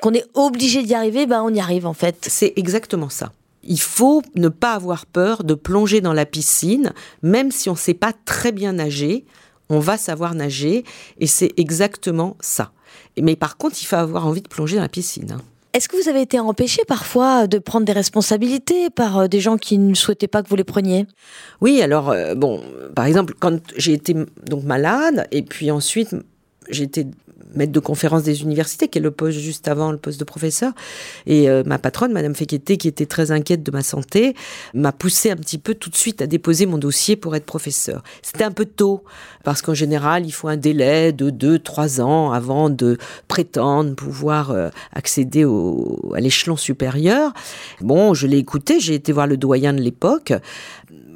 qu'on 0.00 0.12
est 0.12 0.26
obligé 0.34 0.82
d'y 0.82 0.94
arriver, 0.94 1.26
ben 1.26 1.42
on 1.42 1.52
y 1.52 1.60
arrive 1.60 1.86
en 1.86 1.94
fait. 1.94 2.26
C'est 2.28 2.52
exactement 2.56 3.08
ça. 3.08 3.32
Il 3.62 3.80
faut 3.80 4.22
ne 4.34 4.48
pas 4.48 4.72
avoir 4.72 5.06
peur 5.06 5.44
de 5.44 5.54
plonger 5.54 6.02
dans 6.02 6.12
la 6.12 6.26
piscine, 6.26 6.92
même 7.22 7.50
si 7.50 7.70
on 7.70 7.72
ne 7.72 7.78
sait 7.78 7.94
pas 7.94 8.12
très 8.24 8.52
bien 8.52 8.74
nager 8.74 9.24
on 9.68 9.78
va 9.78 9.96
savoir 9.96 10.34
nager 10.34 10.84
et 11.18 11.26
c'est 11.26 11.52
exactement 11.56 12.36
ça. 12.40 12.72
Mais 13.20 13.36
par 13.36 13.56
contre, 13.56 13.76
il 13.80 13.86
faut 13.86 13.96
avoir 13.96 14.26
envie 14.26 14.42
de 14.42 14.48
plonger 14.48 14.76
dans 14.76 14.82
la 14.82 14.88
piscine. 14.88 15.32
Hein. 15.32 15.40
Est-ce 15.72 15.88
que 15.88 16.00
vous 16.00 16.08
avez 16.08 16.22
été 16.22 16.38
empêché 16.38 16.82
parfois 16.86 17.48
de 17.48 17.58
prendre 17.58 17.84
des 17.84 17.92
responsabilités 17.92 18.90
par 18.90 19.18
euh, 19.18 19.26
des 19.26 19.40
gens 19.40 19.56
qui 19.56 19.76
ne 19.78 19.94
souhaitaient 19.94 20.28
pas 20.28 20.42
que 20.42 20.48
vous 20.48 20.54
les 20.54 20.64
preniez? 20.64 21.06
Oui, 21.60 21.82
alors 21.82 22.10
euh, 22.10 22.36
bon, 22.36 22.62
par 22.94 23.06
exemple, 23.06 23.34
quand 23.40 23.58
j'ai 23.76 23.92
été 23.92 24.14
donc 24.44 24.62
malade 24.62 25.26
et 25.32 25.42
puis 25.42 25.72
ensuite 25.72 26.14
j'ai 26.70 26.84
été 26.84 27.06
maître 27.56 27.72
de 27.72 27.80
conférence 27.80 28.22
des 28.22 28.42
universités, 28.42 28.88
qui 28.88 28.98
est 28.98 29.02
le 29.02 29.10
poste 29.10 29.38
juste 29.38 29.68
avant 29.68 29.92
le 29.92 29.98
poste 29.98 30.18
de 30.18 30.24
professeur. 30.24 30.72
Et 31.26 31.48
euh, 31.48 31.62
ma 31.66 31.78
patronne, 31.78 32.12
Madame 32.12 32.34
Fekete, 32.34 32.76
qui 32.76 32.88
était 32.88 33.06
très 33.06 33.30
inquiète 33.30 33.62
de 33.62 33.70
ma 33.70 33.82
santé, 33.82 34.34
m'a 34.74 34.92
poussé 34.92 35.30
un 35.30 35.36
petit 35.36 35.58
peu 35.58 35.74
tout 35.74 35.90
de 35.90 35.96
suite 35.96 36.22
à 36.22 36.26
déposer 36.26 36.66
mon 36.66 36.78
dossier 36.78 37.16
pour 37.16 37.36
être 37.36 37.46
professeur. 37.46 38.02
C'était 38.22 38.44
un 38.44 38.52
peu 38.52 38.64
tôt, 38.64 39.04
parce 39.42 39.62
qu'en 39.62 39.74
général, 39.74 40.26
il 40.26 40.32
faut 40.32 40.48
un 40.48 40.56
délai 40.56 41.12
de 41.12 41.30
2-3 41.30 42.00
ans 42.00 42.32
avant 42.32 42.70
de 42.70 42.98
prétendre 43.28 43.94
pouvoir 43.94 44.50
euh, 44.50 44.70
accéder 44.92 45.44
au, 45.44 46.12
à 46.14 46.20
l'échelon 46.20 46.56
supérieur. 46.56 47.32
Bon, 47.80 48.14
je 48.14 48.26
l'ai 48.26 48.38
écouté, 48.38 48.80
j'ai 48.80 48.94
été 48.94 49.12
voir 49.12 49.26
le 49.26 49.36
doyen 49.36 49.72
de 49.72 49.80
l'époque 49.80 50.32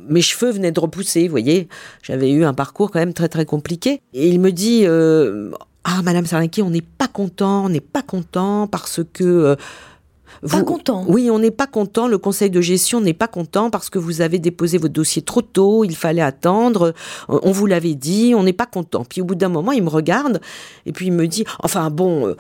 mes 0.09 0.23
cheveux 0.23 0.51
venaient 0.51 0.73
de 0.73 0.81
repousser, 0.81 1.25
vous 1.25 1.31
voyez. 1.31 1.69
J'avais 2.03 2.31
eu 2.31 2.45
un 2.45 2.55
parcours 2.55 2.91
quand 2.91 2.99
même 2.99 3.15
très 3.15 3.29
très 3.29 3.45
compliqué. 3.45 4.01
Et 4.15 4.29
il 4.29 4.41
me 4.41 4.53
dit, 4.53 4.83
euh, 4.85 5.51
ah, 5.85 6.03
Madame 6.03 6.27
Sarlinki, 6.27 6.63
on 6.63 6.71
n'est 6.71 6.83
pas 6.83 7.09
content, 7.09 7.65
on 7.65 7.69
n'est 7.69 7.81
pas 7.81 8.03
content 8.03 8.67
parce 8.67 9.01
que. 9.13 9.25
Euh, 9.25 9.57
vous, 10.43 10.59
pas 10.59 10.63
content. 10.63 11.05
Oui, 11.09 11.31
on 11.31 11.39
n'est 11.39 11.51
pas 11.51 11.67
content. 11.67 12.07
Le 12.07 12.19
conseil 12.19 12.51
de 12.51 12.61
gestion 12.61 13.01
n'est 13.01 13.15
pas 13.15 13.27
content 13.27 13.71
parce 13.71 13.89
que 13.91 13.99
vous 13.99 14.21
avez 14.21 14.39
déposé 14.39 14.79
votre 14.79 14.93
dossier 14.93 15.23
trop 15.23 15.41
tôt. 15.41 15.85
Il 15.85 15.97
fallait 15.97 16.23
attendre. 16.23 16.93
On 17.29 17.51
vous 17.51 17.67
l'avait 17.67 17.95
dit. 17.95 18.35
On 18.37 18.45
n'est 18.45 18.53
pas 18.53 18.67
content. 18.67 19.05
Puis 19.05 19.23
au 19.23 19.25
bout 19.25 19.35
d'un 19.35 19.49
moment, 19.49 19.73
il 19.73 19.83
me 19.83 19.89
regarde 19.89 20.41
et 20.85 20.93
puis 20.93 21.07
il 21.07 21.13
me 21.13 21.27
dit 21.27 21.45
Enfin 21.61 21.91
bon, 21.91 22.29
euh, 22.29 22.37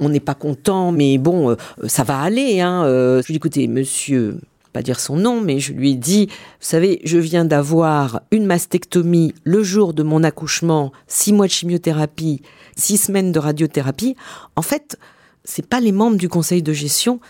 on 0.00 0.08
n'est 0.08 0.20
pas 0.20 0.34
content, 0.34 0.90
mais 0.92 1.16
bon, 1.16 1.50
euh, 1.50 1.56
ça 1.86 2.02
va 2.02 2.18
aller. 2.18 2.60
Hein. 2.60 2.82
Je 2.84 3.26
lui 3.26 3.34
dis 3.34 3.36
Écoutez, 3.36 3.68
monsieur, 3.68 4.40
dire 4.82 5.00
son 5.00 5.16
nom, 5.16 5.40
mais 5.40 5.60
je 5.60 5.72
lui 5.72 5.92
ai 5.92 5.94
dit, 5.94 6.26
vous 6.26 6.32
savez, 6.60 7.00
je 7.04 7.18
viens 7.18 7.44
d'avoir 7.44 8.22
une 8.30 8.46
mastectomie 8.46 9.34
le 9.44 9.62
jour 9.62 9.94
de 9.94 10.02
mon 10.02 10.22
accouchement, 10.24 10.92
six 11.06 11.32
mois 11.32 11.46
de 11.46 11.52
chimiothérapie, 11.52 12.42
six 12.76 12.98
semaines 12.98 13.32
de 13.32 13.38
radiothérapie. 13.38 14.16
En 14.56 14.62
fait, 14.62 14.98
c'est 15.44 15.66
pas 15.66 15.80
les 15.80 15.92
membres 15.92 16.16
du 16.16 16.28
conseil 16.28 16.62
de 16.62 16.72
gestion 16.72 17.20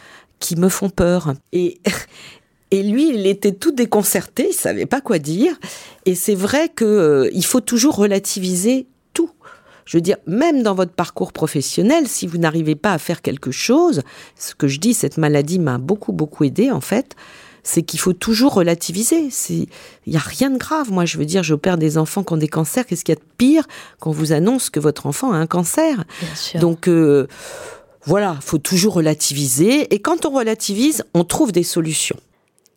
qui 0.40 0.56
me 0.56 0.68
font 0.68 0.90
peur. 0.90 1.34
Et, 1.52 1.80
et 2.70 2.82
lui, 2.82 3.10
il 3.10 3.26
était 3.26 3.52
tout 3.52 3.72
déconcerté, 3.72 4.48
il 4.50 4.54
savait 4.54 4.86
pas 4.86 5.00
quoi 5.00 5.18
dire. 5.18 5.58
Et 6.04 6.14
c'est 6.14 6.34
vrai 6.34 6.68
que 6.68 6.84
euh, 6.84 7.30
il 7.32 7.44
faut 7.44 7.60
toujours 7.60 7.96
relativiser. 7.96 8.86
Je 9.88 9.96
veux 9.96 10.02
dire, 10.02 10.18
même 10.26 10.62
dans 10.62 10.74
votre 10.74 10.92
parcours 10.92 11.32
professionnel, 11.32 12.06
si 12.08 12.26
vous 12.26 12.36
n'arrivez 12.36 12.74
pas 12.74 12.92
à 12.92 12.98
faire 12.98 13.22
quelque 13.22 13.50
chose, 13.50 14.02
ce 14.36 14.54
que 14.54 14.68
je 14.68 14.80
dis, 14.80 14.92
cette 14.92 15.16
maladie 15.16 15.58
m'a 15.58 15.78
beaucoup, 15.78 16.12
beaucoup 16.12 16.44
aidé, 16.44 16.70
en 16.70 16.82
fait, 16.82 17.16
c'est 17.62 17.80
qu'il 17.80 17.98
faut 17.98 18.12
toujours 18.12 18.52
relativiser. 18.52 19.30
Il 19.48 19.66
n'y 20.06 20.16
a 20.16 20.20
rien 20.20 20.50
de 20.50 20.58
grave. 20.58 20.92
Moi, 20.92 21.06
je 21.06 21.16
veux 21.16 21.24
dire, 21.24 21.42
j'opère 21.42 21.78
des 21.78 21.96
enfants 21.96 22.22
qui 22.22 22.34
ont 22.34 22.36
des 22.36 22.48
cancers. 22.48 22.84
Qu'est-ce 22.84 23.02
qu'il 23.02 23.14
y 23.14 23.18
a 23.18 23.20
de 23.20 23.26
pire 23.38 23.66
quand 23.98 24.10
on 24.10 24.12
vous 24.12 24.32
annonce 24.32 24.68
que 24.68 24.78
votre 24.78 25.06
enfant 25.06 25.32
a 25.32 25.38
un 25.38 25.46
cancer? 25.46 26.04
Donc, 26.60 26.86
euh, 26.86 27.26
voilà, 28.04 28.36
faut 28.42 28.58
toujours 28.58 28.92
relativiser. 28.92 29.94
Et 29.94 30.00
quand 30.00 30.26
on 30.26 30.30
relativise, 30.30 31.02
on 31.14 31.24
trouve 31.24 31.50
des 31.50 31.62
solutions. 31.62 32.18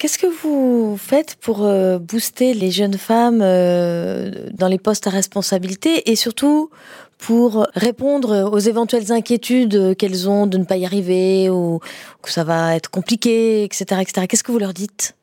Qu'est-ce 0.01 0.17
que 0.17 0.25
vous 0.25 0.97
faites 0.97 1.35
pour 1.35 1.63
euh, 1.63 1.99
booster 1.99 2.55
les 2.55 2.71
jeunes 2.71 2.97
femmes 2.97 3.41
euh, 3.43 4.31
dans 4.51 4.67
les 4.67 4.79
postes 4.79 5.05
à 5.05 5.11
responsabilité 5.11 6.09
et 6.09 6.15
surtout 6.15 6.71
pour 7.19 7.67
répondre 7.75 8.49
aux 8.51 8.57
éventuelles 8.57 9.11
inquiétudes 9.11 9.95
qu'elles 9.95 10.27
ont 10.27 10.47
de 10.47 10.57
ne 10.57 10.63
pas 10.63 10.77
y 10.77 10.87
arriver 10.87 11.51
ou 11.51 11.81
que 12.23 12.31
ça 12.31 12.43
va 12.43 12.75
être 12.75 12.89
compliqué, 12.89 13.63
etc., 13.63 14.01
etc. 14.01 14.25
Qu'est-ce 14.27 14.43
que 14.43 14.51
vous 14.51 14.57
leur 14.57 14.73
dites? 14.73 15.15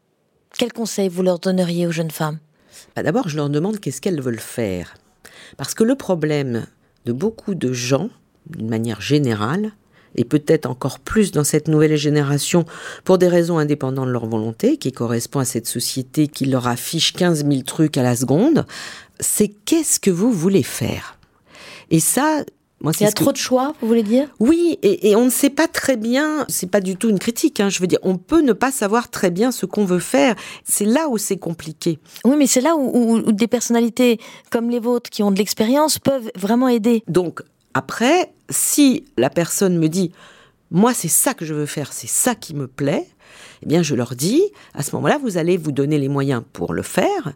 Quels 0.57 0.73
conseils 0.73 1.09
vous 1.09 1.25
leur 1.25 1.41
donneriez 1.41 1.88
aux 1.88 1.91
jeunes 1.91 2.12
femmes? 2.12 2.38
Bah, 2.95 3.03
D'abord, 3.03 3.29
je 3.29 3.35
leur 3.35 3.51
demande 3.51 3.81
qu'est-ce 3.81 4.01
qu'elles 4.01 4.21
veulent 4.21 4.38
faire. 4.38 4.95
Parce 5.57 5.75
que 5.75 5.83
le 5.83 5.97
problème 5.97 6.67
de 7.05 7.12
beaucoup 7.12 7.57
de 7.57 7.73
gens, 7.73 8.11
d'une 8.47 8.69
manière 8.69 9.01
générale, 9.01 9.73
et 10.14 10.25
peut-être 10.25 10.66
encore 10.66 10.99
plus 10.99 11.33
dans 11.33 11.44
cette 11.44 11.68
nouvelle 11.68 11.97
génération, 11.97 12.64
pour 13.05 13.18
des 13.18 13.29
raisons 13.29 13.59
indépendantes 13.59 14.07
de 14.07 14.12
leur 14.12 14.27
volonté, 14.27 14.77
qui 14.77 14.92
correspond 14.92 15.40
à 15.40 15.44
cette 15.44 15.66
société 15.66 16.29
qui 16.29 16.47
leur 16.47 16.66
affiche 16.66 17.12
15 17.12 17.47
000 17.47 17.62
trucs 17.62 17.97
à 17.97 18.03
la 18.03 18.16
seconde, 18.16 18.66
c'est 19.21 19.49
qu'est-ce 19.49 20.01
que 20.01 20.11
vous 20.11 20.33
voulez 20.33 20.62
faire? 20.62 21.18
Et 21.90 22.01
ça, 22.01 22.44
moi, 22.81 22.92
il 23.01 23.03
y 23.03 23.07
a 23.07 23.12
trop 23.12 23.33
de 23.33 23.37
choix, 23.37 23.75
vous 23.81 23.88
voulez 23.88 24.05
dire? 24.05 24.29
Oui, 24.38 24.79
et, 24.83 25.16
on 25.16 25.25
ne 25.25 25.31
sait 25.31 25.51
pas 25.51 25.66
très 25.66 25.97
bien. 25.97 26.44
C'est 26.49 26.71
pas 26.71 26.81
du 26.81 26.97
tout 26.97 27.09
une 27.09 27.18
critique. 27.18 27.59
Hein, 27.59 27.71
je 27.71 27.81
veux 27.81 27.88
dire, 27.88 27.99
on 28.03 28.18
peut 28.18 28.40
ne 28.40 28.53
pas 28.53 28.71
savoir 28.71 29.11
très 29.11 29.31
bien 29.31 29.51
ce 29.51 29.66
qu'on 29.66 29.85
veut 29.85 29.99
faire. 29.99 30.37
C'est 30.64 30.85
là 30.85 31.09
où 31.09 31.18
c'est 31.18 31.38
compliqué. 31.38 31.99
Oui, 32.25 32.37
mais 32.38 32.47
c'est 32.47 32.61
là 32.61 32.77
où, 32.77 33.16
où, 33.16 33.33
des 33.33 33.49
personnalités 33.49 34.21
comme 34.51 34.71
les 34.71 34.79
vôtres, 34.79 35.11
qui 35.11 35.25
ont 35.25 35.33
de 35.33 35.38
l'expérience, 35.38 35.99
peuvent 35.99 36.31
vraiment 36.37 36.68
aider. 36.68 37.03
Donc, 37.09 37.42
après, 37.79 38.33
si 38.51 39.05
la 39.17 39.31
personne 39.31 39.79
me 39.79 39.88
dit, 39.88 40.11
moi 40.73 40.93
c'est 40.93 41.07
ça 41.07 41.33
que 41.33 41.45
je 41.45 41.55
veux 41.55 41.64
faire, 41.64 41.93
c'est 41.93 42.09
ça 42.09 42.35
qui 42.35 42.53
me 42.53 42.67
plaît, 42.67 43.07
eh 43.62 43.67
bien 43.67 43.85
je 43.85 43.95
leur 43.95 44.17
dis, 44.17 44.43
à 44.75 44.83
ce 44.83 44.97
moment-là, 44.97 45.17
vous 45.23 45.37
allez 45.37 45.57
vous 45.57 45.71
donner 45.71 45.97
les 45.97 46.09
moyens 46.09 46.43
pour 46.53 46.75
le 46.75 46.83
faire. 46.83 47.35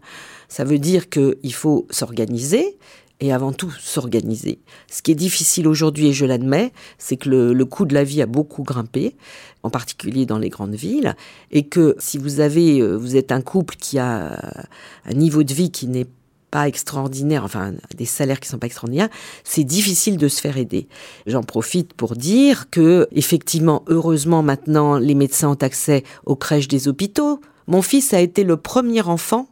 Ça 0.48 0.64
veut 0.64 0.80
dire 0.80 1.08
qu'il 1.10 1.54
faut 1.54 1.86
s'organiser 1.90 2.76
et 3.20 3.32
avant 3.32 3.52
tout 3.52 3.70
s'organiser. 3.78 4.58
Ce 4.90 5.00
qui 5.00 5.12
est 5.12 5.20
difficile 5.28 5.68
aujourd'hui, 5.68 6.08
et 6.08 6.12
je 6.12 6.26
l'admets, 6.26 6.72
c'est 6.98 7.16
que 7.16 7.28
le, 7.28 7.52
le, 7.52 7.64
coût 7.64 7.86
de 7.86 7.94
la 7.94 8.02
vie 8.02 8.20
a 8.20 8.26
beaucoup 8.26 8.64
grimpé, 8.64 9.14
en 9.62 9.70
particulier 9.70 10.26
dans 10.26 10.38
les 10.38 10.48
grandes 10.48 10.74
villes, 10.74 11.14
et 11.52 11.68
que 11.68 11.94
si 12.00 12.18
vous 12.18 12.40
avez, 12.40 12.80
euh, 12.80 12.96
vous 12.96 13.14
êtes 13.14 13.30
un 13.30 13.42
couple 13.42 13.76
qui 13.76 14.00
a 14.00 14.64
un 15.04 15.14
niveau 15.14 15.44
de 15.44 15.54
vie 15.54 15.70
qui 15.70 15.86
n'est 15.86 16.08
pas 16.52 16.68
extraordinaire, 16.68 17.44
enfin 17.44 17.72
des 17.96 18.04
salaires 18.04 18.38
qui 18.38 18.48
sont 18.48 18.58
pas 18.58 18.66
extraordinaires, 18.66 19.08
c'est 19.42 19.64
difficile 19.64 20.18
de 20.18 20.28
se 20.28 20.40
faire 20.40 20.58
aider. 20.58 20.86
J'en 21.26 21.42
profite 21.42 21.94
pour 21.94 22.14
dire 22.14 22.70
que 22.70 23.08
effectivement, 23.10 23.82
heureusement 23.88 24.42
maintenant, 24.42 24.98
les 24.98 25.14
médecins 25.14 25.48
ont 25.48 25.62
accès 25.62 26.04
aux 26.26 26.36
crèches 26.36 26.68
des 26.68 26.86
hôpitaux. 26.88 27.40
Mon 27.66 27.80
fils 27.80 28.12
a 28.12 28.20
été 28.20 28.44
le 28.44 28.58
premier 28.58 29.00
enfant. 29.00 29.48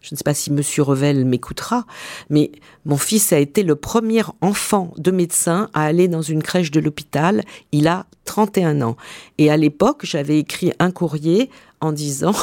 Je 0.00 0.14
ne 0.14 0.16
sais 0.16 0.24
pas 0.24 0.32
si 0.32 0.52
Monsieur 0.52 0.84
Revel 0.84 1.26
m'écoutera, 1.26 1.84
mais 2.30 2.52
mon 2.86 2.96
fils 2.96 3.32
a 3.32 3.38
été 3.38 3.64
le 3.64 3.74
premier 3.74 4.22
enfant 4.40 4.94
de 4.96 5.10
médecin 5.10 5.68
à 5.74 5.82
aller 5.82 6.06
dans 6.06 6.22
une 6.22 6.42
crèche 6.42 6.70
de 6.70 6.80
l'hôpital. 6.80 7.42
Il 7.72 7.88
a 7.88 8.06
31 8.24 8.82
ans. 8.82 8.96
Et 9.36 9.50
à 9.50 9.56
l'époque, 9.56 10.02
j'avais 10.04 10.38
écrit 10.38 10.72
un 10.78 10.92
courrier 10.92 11.50
en 11.80 11.92
disant 11.92 12.34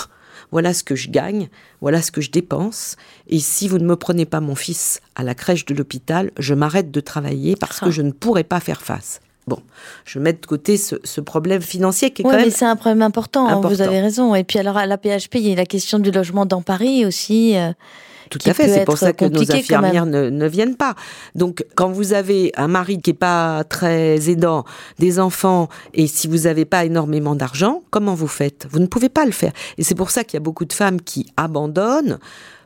voilà 0.52 0.74
ce 0.74 0.84
que 0.84 0.96
je 0.96 1.10
gagne, 1.10 1.50
voilà 1.82 2.02
ce 2.02 2.12
que 2.12 2.22
je 2.22 2.32
dépense, 2.32 2.96
et 3.28 3.40
si 3.40 3.68
vous 3.68 3.78
ne 3.78 3.86
me 3.86 3.96
prenez 3.96 4.26
pas 4.26 4.40
mon 4.40 4.56
fils 4.56 5.02
à 5.16 5.24
la 5.24 5.36
crèche 5.36 5.66
de 5.66 5.74
l'hôpital, 5.74 6.32
je 6.38 6.54
m'arrête 6.54 6.92
de 6.92 7.00
travailler 7.00 7.56
parce 7.56 7.80
que 7.80 7.92
je 7.92 8.02
ne 8.02 8.12
pourrai 8.12 8.44
pas 8.44 8.60
faire 8.60 8.82
face. 8.82 9.20
Bon, 9.48 9.60
je 10.04 10.20
mets 10.20 10.34
de 10.34 10.46
côté 10.46 10.76
ce, 10.76 11.22
problème 11.22 11.62
financier 11.62 12.12
qui 12.12 12.22
est 12.22 12.26
quand 12.26 12.32
même. 12.32 12.46
mais 12.46 12.52
c'est 12.52 12.66
un 12.66 12.76
problème 12.76 13.02
important, 13.02 13.48
hein, 13.48 13.62
vous 13.62 13.82
avez 13.82 14.02
raison. 14.02 14.36
Et 14.36 14.44
puis 14.44 14.60
alors 14.60 14.76
à 14.76 14.86
la 14.86 14.98
PHP, 14.98 15.36
il 15.36 15.48
y 15.48 15.54
a 15.54 15.56
la 15.56 15.66
question 15.66 16.00
du 16.00 16.12
logement 16.12 16.46
dans 16.46 16.62
Paris 16.62 17.06
aussi. 17.06 17.56
Euh, 17.56 17.72
tout 18.30 18.40
à 18.46 18.54
fait, 18.54 18.68
c'est 18.68 18.86
pour 18.86 18.98
ça 18.98 19.13
que 19.13 19.26
nos 19.26 19.52
infirmières 19.52 20.06
ne, 20.06 20.48
viennent 20.48 20.76
pas. 20.76 20.96
Donc, 21.36 21.66
quand 21.76 21.92
vous 21.92 22.13
avez 22.13 22.52
un 22.56 22.68
mari 22.68 23.02
qui 23.02 23.12
est 23.12 23.13
pas 23.13 23.63
très 23.63 24.30
aidant, 24.30 24.66
des 25.00 25.20
enfants, 25.20 25.70
et 25.94 26.08
si 26.08 26.28
vous 26.28 26.40
n'avez 26.40 26.66
pas 26.66 26.86
énormément 26.86 27.36
d'argent, 27.36 27.84
comment 27.90 28.16
vous 28.16 28.28
faites? 28.28 28.68
Vous 28.72 28.80
ne 28.80 28.88
pouvez 28.88 29.10
pas 29.10 29.26
le 29.26 29.32
faire. 29.32 29.52
Et 29.78 29.84
c'est 29.84 29.96
pour 29.96 30.12
ça 30.12 30.24
qu'il 30.24 30.36
y 30.36 30.42
a 30.42 30.44
beaucoup 30.44 30.66
de 30.66 30.74
femmes 30.74 31.02
qui 31.02 31.28
abandonnent 31.38 32.20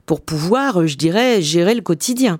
pour 0.05 0.21
pouvoir, 0.21 0.87
je 0.87 0.97
dirais, 0.97 1.41
gérer 1.41 1.75
le 1.75 1.81
quotidien. 1.81 2.39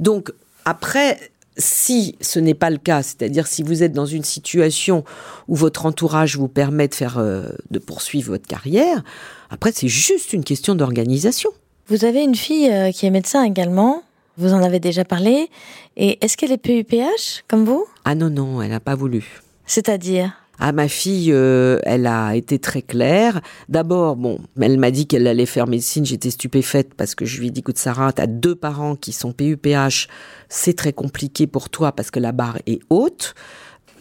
Donc, 0.00 0.32
après, 0.64 1.18
si 1.58 2.16
ce 2.20 2.38
n'est 2.38 2.54
pas 2.54 2.70
le 2.70 2.78
cas, 2.78 3.02
c'est-à-dire 3.02 3.46
si 3.46 3.62
vous 3.62 3.82
êtes 3.82 3.92
dans 3.92 4.06
une 4.06 4.24
situation 4.24 5.04
où 5.48 5.56
votre 5.56 5.86
entourage 5.86 6.36
vous 6.36 6.48
permet 6.48 6.88
de 6.88 6.94
faire, 6.94 7.18
euh, 7.18 7.48
de 7.70 7.78
poursuivre 7.78 8.30
votre 8.30 8.46
carrière, 8.46 9.02
après 9.50 9.72
c'est 9.72 9.88
juste 9.88 10.32
une 10.32 10.44
question 10.44 10.74
d'organisation. 10.74 11.50
Vous 11.88 12.04
avez 12.04 12.22
une 12.22 12.34
fille 12.34 12.70
euh, 12.70 12.92
qui 12.92 13.06
est 13.06 13.10
médecin 13.10 13.42
également. 13.44 14.02
Vous 14.36 14.52
en 14.52 14.62
avez 14.62 14.78
déjà 14.78 15.06
parlé. 15.06 15.48
Et 15.96 16.22
est-ce 16.22 16.36
qu'elle 16.36 16.52
est 16.52 16.58
PUPH, 16.58 17.44
comme 17.48 17.64
vous? 17.64 17.86
Ah 18.04 18.14
non, 18.14 18.28
non, 18.28 18.60
elle 18.60 18.70
n'a 18.70 18.80
pas 18.80 18.94
voulu. 18.94 19.40
C'est-à-dire? 19.64 20.34
Ah, 20.58 20.72
ma 20.72 20.86
fille, 20.86 21.32
euh, 21.32 21.78
elle 21.84 22.06
a 22.06 22.36
été 22.36 22.58
très 22.58 22.82
claire. 22.82 23.40
D'abord, 23.70 24.16
bon, 24.16 24.38
elle 24.60 24.78
m'a 24.78 24.90
dit 24.90 25.06
qu'elle 25.06 25.26
allait 25.26 25.46
faire 25.46 25.66
médecine. 25.66 26.04
J'étais 26.04 26.30
stupéfaite 26.30 26.92
parce 26.92 27.14
que 27.14 27.24
je 27.24 27.40
lui 27.40 27.46
ai 27.46 27.50
dit, 27.50 27.60
écoute, 27.60 27.78
Sarah, 27.78 28.12
t'as 28.12 28.26
deux 28.26 28.54
parents 28.54 28.94
qui 28.94 29.12
sont 29.12 29.32
PUPH. 29.32 30.08
C'est 30.50 30.76
très 30.76 30.92
compliqué 30.92 31.46
pour 31.46 31.70
toi 31.70 31.92
parce 31.92 32.10
que 32.10 32.20
la 32.20 32.32
barre 32.32 32.58
est 32.66 32.80
haute. 32.90 33.34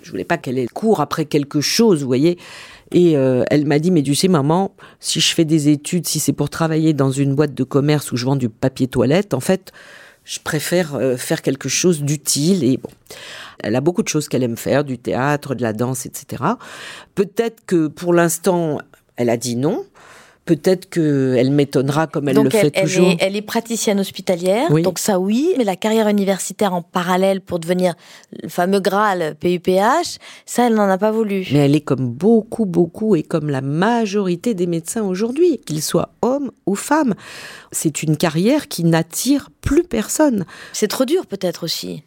Je 0.01 0.11
voulais 0.11 0.25
pas 0.25 0.37
qu'elle 0.37 0.57
ait 0.57 0.67
cours 0.67 0.99
après 0.99 1.25
quelque 1.25 1.61
chose, 1.61 2.01
vous 2.01 2.07
voyez. 2.07 2.37
Et 2.91 3.17
euh, 3.17 3.43
elle 3.49 3.65
m'a 3.65 3.79
dit, 3.79 3.91
mais 3.91 4.03
tu 4.03 4.15
sais, 4.15 4.27
maman, 4.27 4.75
si 4.99 5.19
je 5.19 5.33
fais 5.33 5.45
des 5.45 5.69
études, 5.69 6.07
si 6.07 6.19
c'est 6.19 6.33
pour 6.33 6.49
travailler 6.49 6.93
dans 6.93 7.11
une 7.11 7.35
boîte 7.35 7.53
de 7.53 7.63
commerce 7.63 8.11
où 8.11 8.17
je 8.17 8.25
vends 8.25 8.35
du 8.35 8.49
papier 8.49 8.87
toilette, 8.87 9.33
en 9.33 9.39
fait, 9.39 9.71
je 10.23 10.39
préfère 10.39 10.95
euh, 10.95 11.17
faire 11.17 11.41
quelque 11.41 11.69
chose 11.69 12.03
d'utile. 12.03 12.63
Et 12.63 12.77
bon, 12.77 12.89
elle 13.59 13.75
a 13.75 13.81
beaucoup 13.81 14.03
de 14.03 14.07
choses 14.07 14.27
qu'elle 14.27 14.43
aime 14.43 14.57
faire, 14.57 14.83
du 14.83 14.97
théâtre, 14.97 15.55
de 15.55 15.61
la 15.61 15.73
danse, 15.73 16.05
etc. 16.05 16.43
Peut-être 17.15 17.65
que 17.65 17.87
pour 17.87 18.13
l'instant, 18.13 18.79
elle 19.15 19.29
a 19.29 19.37
dit 19.37 19.55
non. 19.55 19.85
Peut-être 20.47 20.89
qu'elle 20.89 21.51
m'étonnera 21.51 22.07
comme 22.07 22.29
elle 22.29 22.37
le 22.37 22.49
fait 22.49 22.71
toujours. 22.71 23.13
Elle 23.19 23.35
est, 23.35 23.41
praticienne 23.41 23.99
hospitalière, 23.99 24.71
donc 24.81 24.97
ça 24.97 25.19
oui, 25.19 25.53
mais 25.57 25.65
la 25.65 25.75
carrière 25.75 26.07
universitaire 26.07 26.73
en 26.73 26.81
parallèle 26.81 27.41
pour 27.41 27.59
devenir 27.59 27.95
le 28.41 28.47
fameux 28.47 28.79
Graal 28.79 29.35
PUPH, 29.41 30.19
ça 30.45 30.67
elle 30.67 30.75
n'en 30.75 30.87
a 30.87 30.97
pas 30.97 31.11
voulu. 31.11 31.45
Mais 31.51 31.59
elle 31.59 31.75
est 31.75 31.81
comme 31.81 32.09
beaucoup, 32.09 32.65
beaucoup 32.65 33.17
et 33.17 33.23
comme 33.23 33.49
la 33.49 33.59
majorité 33.59 34.53
des 34.53 34.67
médecins 34.67 35.03
aujourd'hui, 35.03 35.59
qu'ils 35.65 35.83
soient 35.83 36.13
hommes 36.21 36.51
ou 36.65 36.75
femmes. 36.75 37.13
C'est 37.73 38.01
une 38.01 38.15
carrière 38.15 38.69
qui 38.69 38.85
n'attire 38.85 39.49
plus 39.59 39.83
personne. 39.83 40.45
C'est 40.71 40.87
trop 40.87 41.03
dur 41.03 41.25
peut-être 41.25 41.63
aussi. 41.63 42.03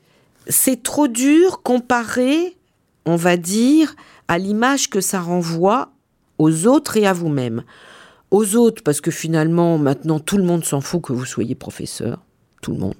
C'est 0.49 0.83
trop 0.83 1.09
dur 1.09 1.61
comparé, 1.63 2.57
on 3.05 3.17
va 3.17 3.37
dire, 3.37 3.95
à 4.29 4.39
l'image 4.39 4.89
que 4.89 5.03
ça 5.03 5.21
renvoie 5.21 5.91
aux 6.39 6.67
autres 6.67 6.97
et 6.97 7.07
à 7.07 7.13
vous-même 7.13 7.65
aux 8.31 8.57
autres, 8.57 8.83
parce 8.83 9.01
que 9.01 9.11
finalement, 9.11 9.79
maintenant, 9.79 10.21
tout 10.21 10.37
le 10.37 10.45
monde 10.45 10.65
s'en 10.65 10.81
fout 10.81 11.03
que 11.03 11.13
vous 11.13 11.25
soyez 11.25 11.55
professeur. 11.55 12.25
Tout 12.63 12.73
le 12.73 12.79
monde. 12.79 12.95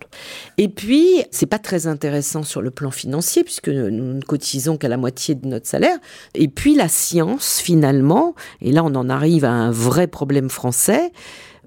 Et 0.57 0.71
puis, 0.71 1.23
c'est 1.31 1.45
pas 1.45 1.59
très 1.59 1.87
intéressant 1.87 2.45
sur 2.45 2.63
le 2.63 2.71
plan 2.71 2.91
financier, 2.91 3.45
puisque 3.45 3.69
nous 3.69 4.15
ne 4.15 4.23
cotisons 4.23 4.79
qu'à 4.79 4.89
la 4.89 4.97
moitié 4.97 5.35
de 5.35 5.47
notre 5.47 5.67
salaire. 5.67 5.99
Et 6.35 6.49
puis, 6.49 6.75
la 6.75 6.89
science, 6.89 7.61
finalement, 7.61 8.35
et 8.63 8.73
là, 8.73 8.83
on 8.83 8.95
en 8.95 9.11
arrive 9.11 9.45
à 9.45 9.51
un 9.51 9.71
vrai 9.71 10.07
problème 10.07 10.49
français, 10.49 11.13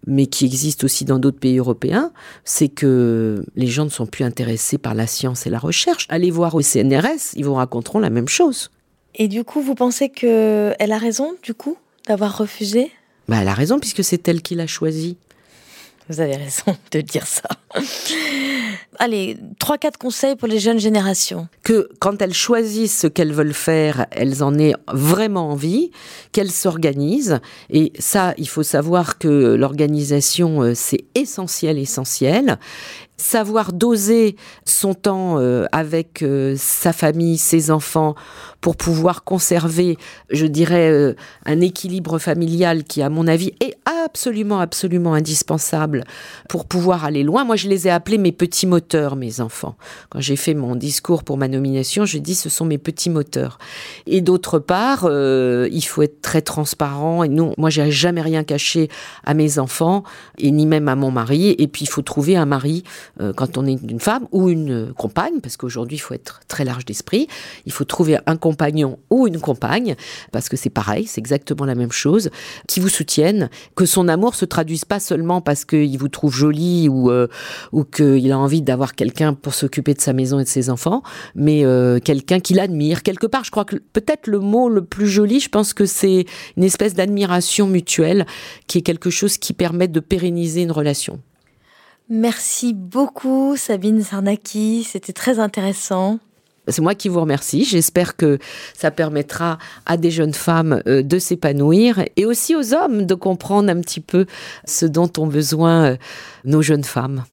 mais 0.08 0.26
qui 0.26 0.45
existe 0.45 0.84
aussi 0.84 1.06
dans 1.06 1.19
d'autres 1.19 1.39
pays 1.39 1.60
européens, 1.60 2.12
c'est 2.43 2.67
que 2.67 3.45
les 3.56 3.67
gens 3.67 3.86
ne 3.86 3.91
sont 3.91 4.08
plus 4.08 4.23
intéressés 4.23 4.80
par 4.80 4.95
la 4.95 5.06
science 5.06 5.45
et 5.45 5.52
la 5.52 5.60
recherche. 5.60 6.08
Allez 6.10 6.32
voir 6.32 6.56
au 6.56 6.62
CNRS, 6.62 7.36
ils 7.36 7.45
vous 7.45 7.54
raconteront 7.54 7.99
la 7.99 8.10
même 8.10 8.28
chose. 8.28 8.71
Et 9.13 9.28
du 9.28 9.43
coup, 9.43 9.62
vous 9.62 9.76
pensez 9.76 10.10
qu'elle 10.10 10.91
a 10.91 10.97
raison, 10.97 11.36
du 11.43 11.54
coup, 11.54 11.78
d'avoir 12.08 12.36
refusé? 12.39 12.91
Bah, 13.34 13.39
elle 13.41 13.48
a 13.48 13.56
raison 13.56 13.80
puisque 13.80 14.04
c'est 14.04 14.28
elle 14.28 14.43
qui 14.43 14.54
l'a 14.54 14.67
choisi. 14.67 15.17
Vous 16.08 16.19
avez 16.19 16.36
raison 16.36 16.78
de 16.91 17.02
dire 17.02 17.26
ça. 17.26 17.50
Allez, 19.00 19.38
trois, 19.58 19.80
quatre 19.80 19.98
conseils 19.98 20.36
pour 20.36 20.48
les 20.48 20.60
jeunes 20.60 20.78
générations. 20.78 21.48
Que 21.63 21.89
quand 21.98 22.22
elles 22.22 22.34
choisissent 22.36 23.00
ce 23.00 23.08
qu'elles 23.08 23.34
veulent 23.34 23.56
faire, 23.56 24.06
elles 24.12 24.43
en 24.43 24.60
aient 24.60 24.76
vraiment 24.88 25.50
envie, 25.50 25.89
qu'elles 26.32 26.52
s'organisent. 26.52 27.39
Et 27.72 27.91
ça, 27.98 28.36
il 28.38 28.48
faut 28.48 28.62
savoir 28.62 29.17
que 29.17 29.56
l'organisation, 29.56 30.62
euh, 30.62 30.74
c'est 30.76 31.06
essentiel, 31.15 31.80
essentiel 31.80 32.60
savoir 33.23 33.71
doser 33.71 34.36
son 34.65 34.93
temps 34.93 35.39
euh, 35.39 35.65
avec 35.71 36.21
euh, 36.21 36.55
sa 36.57 36.91
famille, 36.91 37.38
ses 37.38 37.71
enfants, 37.71 38.15
pour 38.59 38.75
pouvoir 38.75 39.23
conserver, 39.23 39.97
je 40.29 40.45
dirais, 40.45 40.89
euh, 40.91 41.15
un 41.45 41.62
équilibre 41.62 42.19
familial 42.19 42.83
qui, 42.83 43.01
à 43.01 43.09
mon 43.09 43.27
avis, 43.27 43.53
est 43.62 43.75
absolument, 43.86 44.59
absolument 44.59 45.13
indispensable 45.13 46.03
pour 46.49 46.65
pouvoir 46.65 47.05
aller 47.05 47.23
loin. 47.23 47.45
Moi, 47.45 47.55
je 47.55 47.69
les 47.69 47.88
ai 47.88 47.91
appelés 47.91 48.17
mes 48.17 48.31
petits 48.33 48.67
moteurs, 48.67 49.15
mes 49.15 49.39
enfants. 49.39 49.75
Quand 50.09 50.19
j'ai 50.19 50.36
fait 50.36 50.53
mon 50.53 50.75
discours 50.75 51.23
pour 51.23 51.38
ma 51.38 51.47
nomination, 51.47 52.05
je 52.05 52.17
dis 52.17 52.36
ce 52.36 52.49
sont 52.49 52.65
mes 52.65 52.77
petits 52.77 53.09
moteurs. 53.09 53.57
Et 54.05 54.21
d'autre 54.21 54.59
part, 54.59 55.09
il 55.09 55.81
faut 55.81 56.01
être 56.01 56.21
très 56.21 56.41
transparent. 56.41 57.23
Et 57.23 57.29
non, 57.29 57.53
moi, 57.57 57.69
j'ai 57.69 57.89
jamais 57.91 58.21
rien 58.21 58.43
caché 58.43 58.89
à 59.25 59.33
mes 59.33 59.59
enfants 59.59 60.03
et 60.38 60.51
ni 60.51 60.65
même 60.65 60.88
à 60.88 60.95
mon 60.95 61.12
mari. 61.12 61.55
Et 61.57 61.67
puis, 61.67 61.86
il 61.86 61.89
faut 61.89 62.01
trouver 62.01 62.36
un 62.36 62.45
mari 62.45 62.83
euh, 63.21 63.34
quand 63.34 63.58
on 63.58 63.65
est 63.65 63.80
une 63.88 63.99
femme 63.99 64.28
ou 64.32 64.49
une 64.49 64.93
compagne, 64.93 65.39
parce 65.41 65.58
qu'aujourd'hui 65.58 65.97
il 65.97 65.99
faut 65.99 66.13
être 66.13 66.41
très 66.47 66.65
large 66.65 66.86
d'esprit, 66.86 67.28
il 67.65 67.71
faut 67.71 67.84
trouver 67.84 68.17
un 68.26 68.38
compagnon 68.38 68.99
ou 69.10 69.28
une 69.28 69.39
compagne, 69.39 69.95
parce 70.32 70.49
que 70.49 70.58
c'est 70.58 70.69
pareil, 70.69 71.06
c'est 71.06 71.19
exactement 71.19 71.65
la 71.65 71.76
même 71.76 71.91
chose, 71.91 72.30
qui 72.67 72.80
vous 72.80 72.89
soutiennent, 72.89 73.49
que 73.76 73.86
son 73.86 74.08
amour 74.08 74.36
se 74.36 74.45
traduise 74.45 74.86
pas 74.86 74.99
seulement 74.99 75.41
parce 75.41 75.65
qu'il 75.65 75.97
vous 75.97 76.10
trouve 76.10 76.34
jolie 76.34 76.89
ou, 76.89 77.12
euh, 77.12 77.28
ou 77.71 77.84
qu'il 77.84 78.32
a 78.32 78.38
envie 78.38 78.62
d'avoir 78.62 78.95
quelqu'un 78.95 79.34
pour 79.34 79.54
s'occuper 79.54 79.93
de 79.93 80.02
sa 80.02 80.13
maison 80.13 80.39
et 80.39 80.43
de 80.43 80.49
ses 80.49 80.69
enfants, 80.69 81.04
mais 81.36 81.65
euh, 81.65 81.99
quelqu'un 81.99 82.39
qui 82.39 82.54
l'admire. 82.54 83.04
Quelque 83.04 83.28
part, 83.28 83.43
je 83.43 83.52
crois 83.52 83.65
que 83.65 83.76
peut-être 83.76 84.28
le 84.28 84.39
mot 84.39 84.69
le 84.69 84.84
plus 84.84 85.08
joli, 85.08 85.39
je 85.39 85.49
pense 85.49 85.73
que 85.73 85.86
c'est 85.86 86.26
une 86.58 86.63
espèce 86.63 86.93
d'admiration 86.93 87.67
mutuelle 87.67 88.26
qui 88.67 88.80
est 88.80 88.82
quelque 88.82 89.10
chose 89.10 89.38
qui 89.38 89.54
permet 89.54 89.88
de 89.88 89.99
pérenniser 89.99 90.62
une 90.62 90.71
relation. 90.71 91.19
Merci 92.10 92.74
beaucoup 92.74 93.56
Sabine 93.58 94.04
Sarnaki, 94.04 94.84
c'était 94.84 95.13
très 95.13 95.39
intéressant. 95.39 96.20
C'est 96.68 96.82
moi 96.82 96.96
qui 96.96 97.10
vous 97.10 97.20
remercie. 97.20 97.66
J'espère 97.66 98.16
que 98.16 98.39
ça 98.74 98.89
permettra 98.89 99.58
à 99.86 99.98
des 99.98 100.12
jeunes 100.12 100.34
femmes 100.34 100.82
euh, 100.88 101.02
de 101.02 101.20
s'épanouir 101.20 102.06
et 102.16 102.26
aussi 102.26 102.56
aux 102.56 102.74
hommes 102.74 103.06
de 103.06 103.16
comprendre 103.16 103.70
un 103.70 103.82
petit 103.82 104.00
peu 104.00 104.26
ce 104.66 104.86
dont 104.86 105.12
ont 105.18 105.28
besoin 105.28 105.86
euh, 105.86 105.98
nos 106.46 106.62
jeunes 106.62 106.86
femmes. 106.86 107.26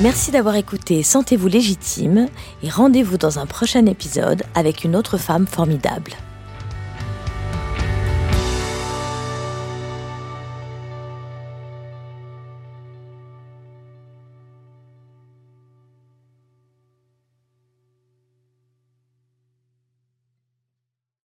Merci 0.00 0.32
d'avoir 0.32 0.56
écouté 0.56 1.02
Sentez-vous 1.02 1.48
légitime 1.48 2.26
et 2.62 2.68
rendez-vous 2.68 3.16
dans 3.16 3.38
un 3.38 3.46
prochain 3.46 3.86
épisode 3.86 4.42
avec 4.54 4.84
une 4.84 4.96
autre 4.96 5.16
femme 5.16 5.46
formidable. 5.46 6.12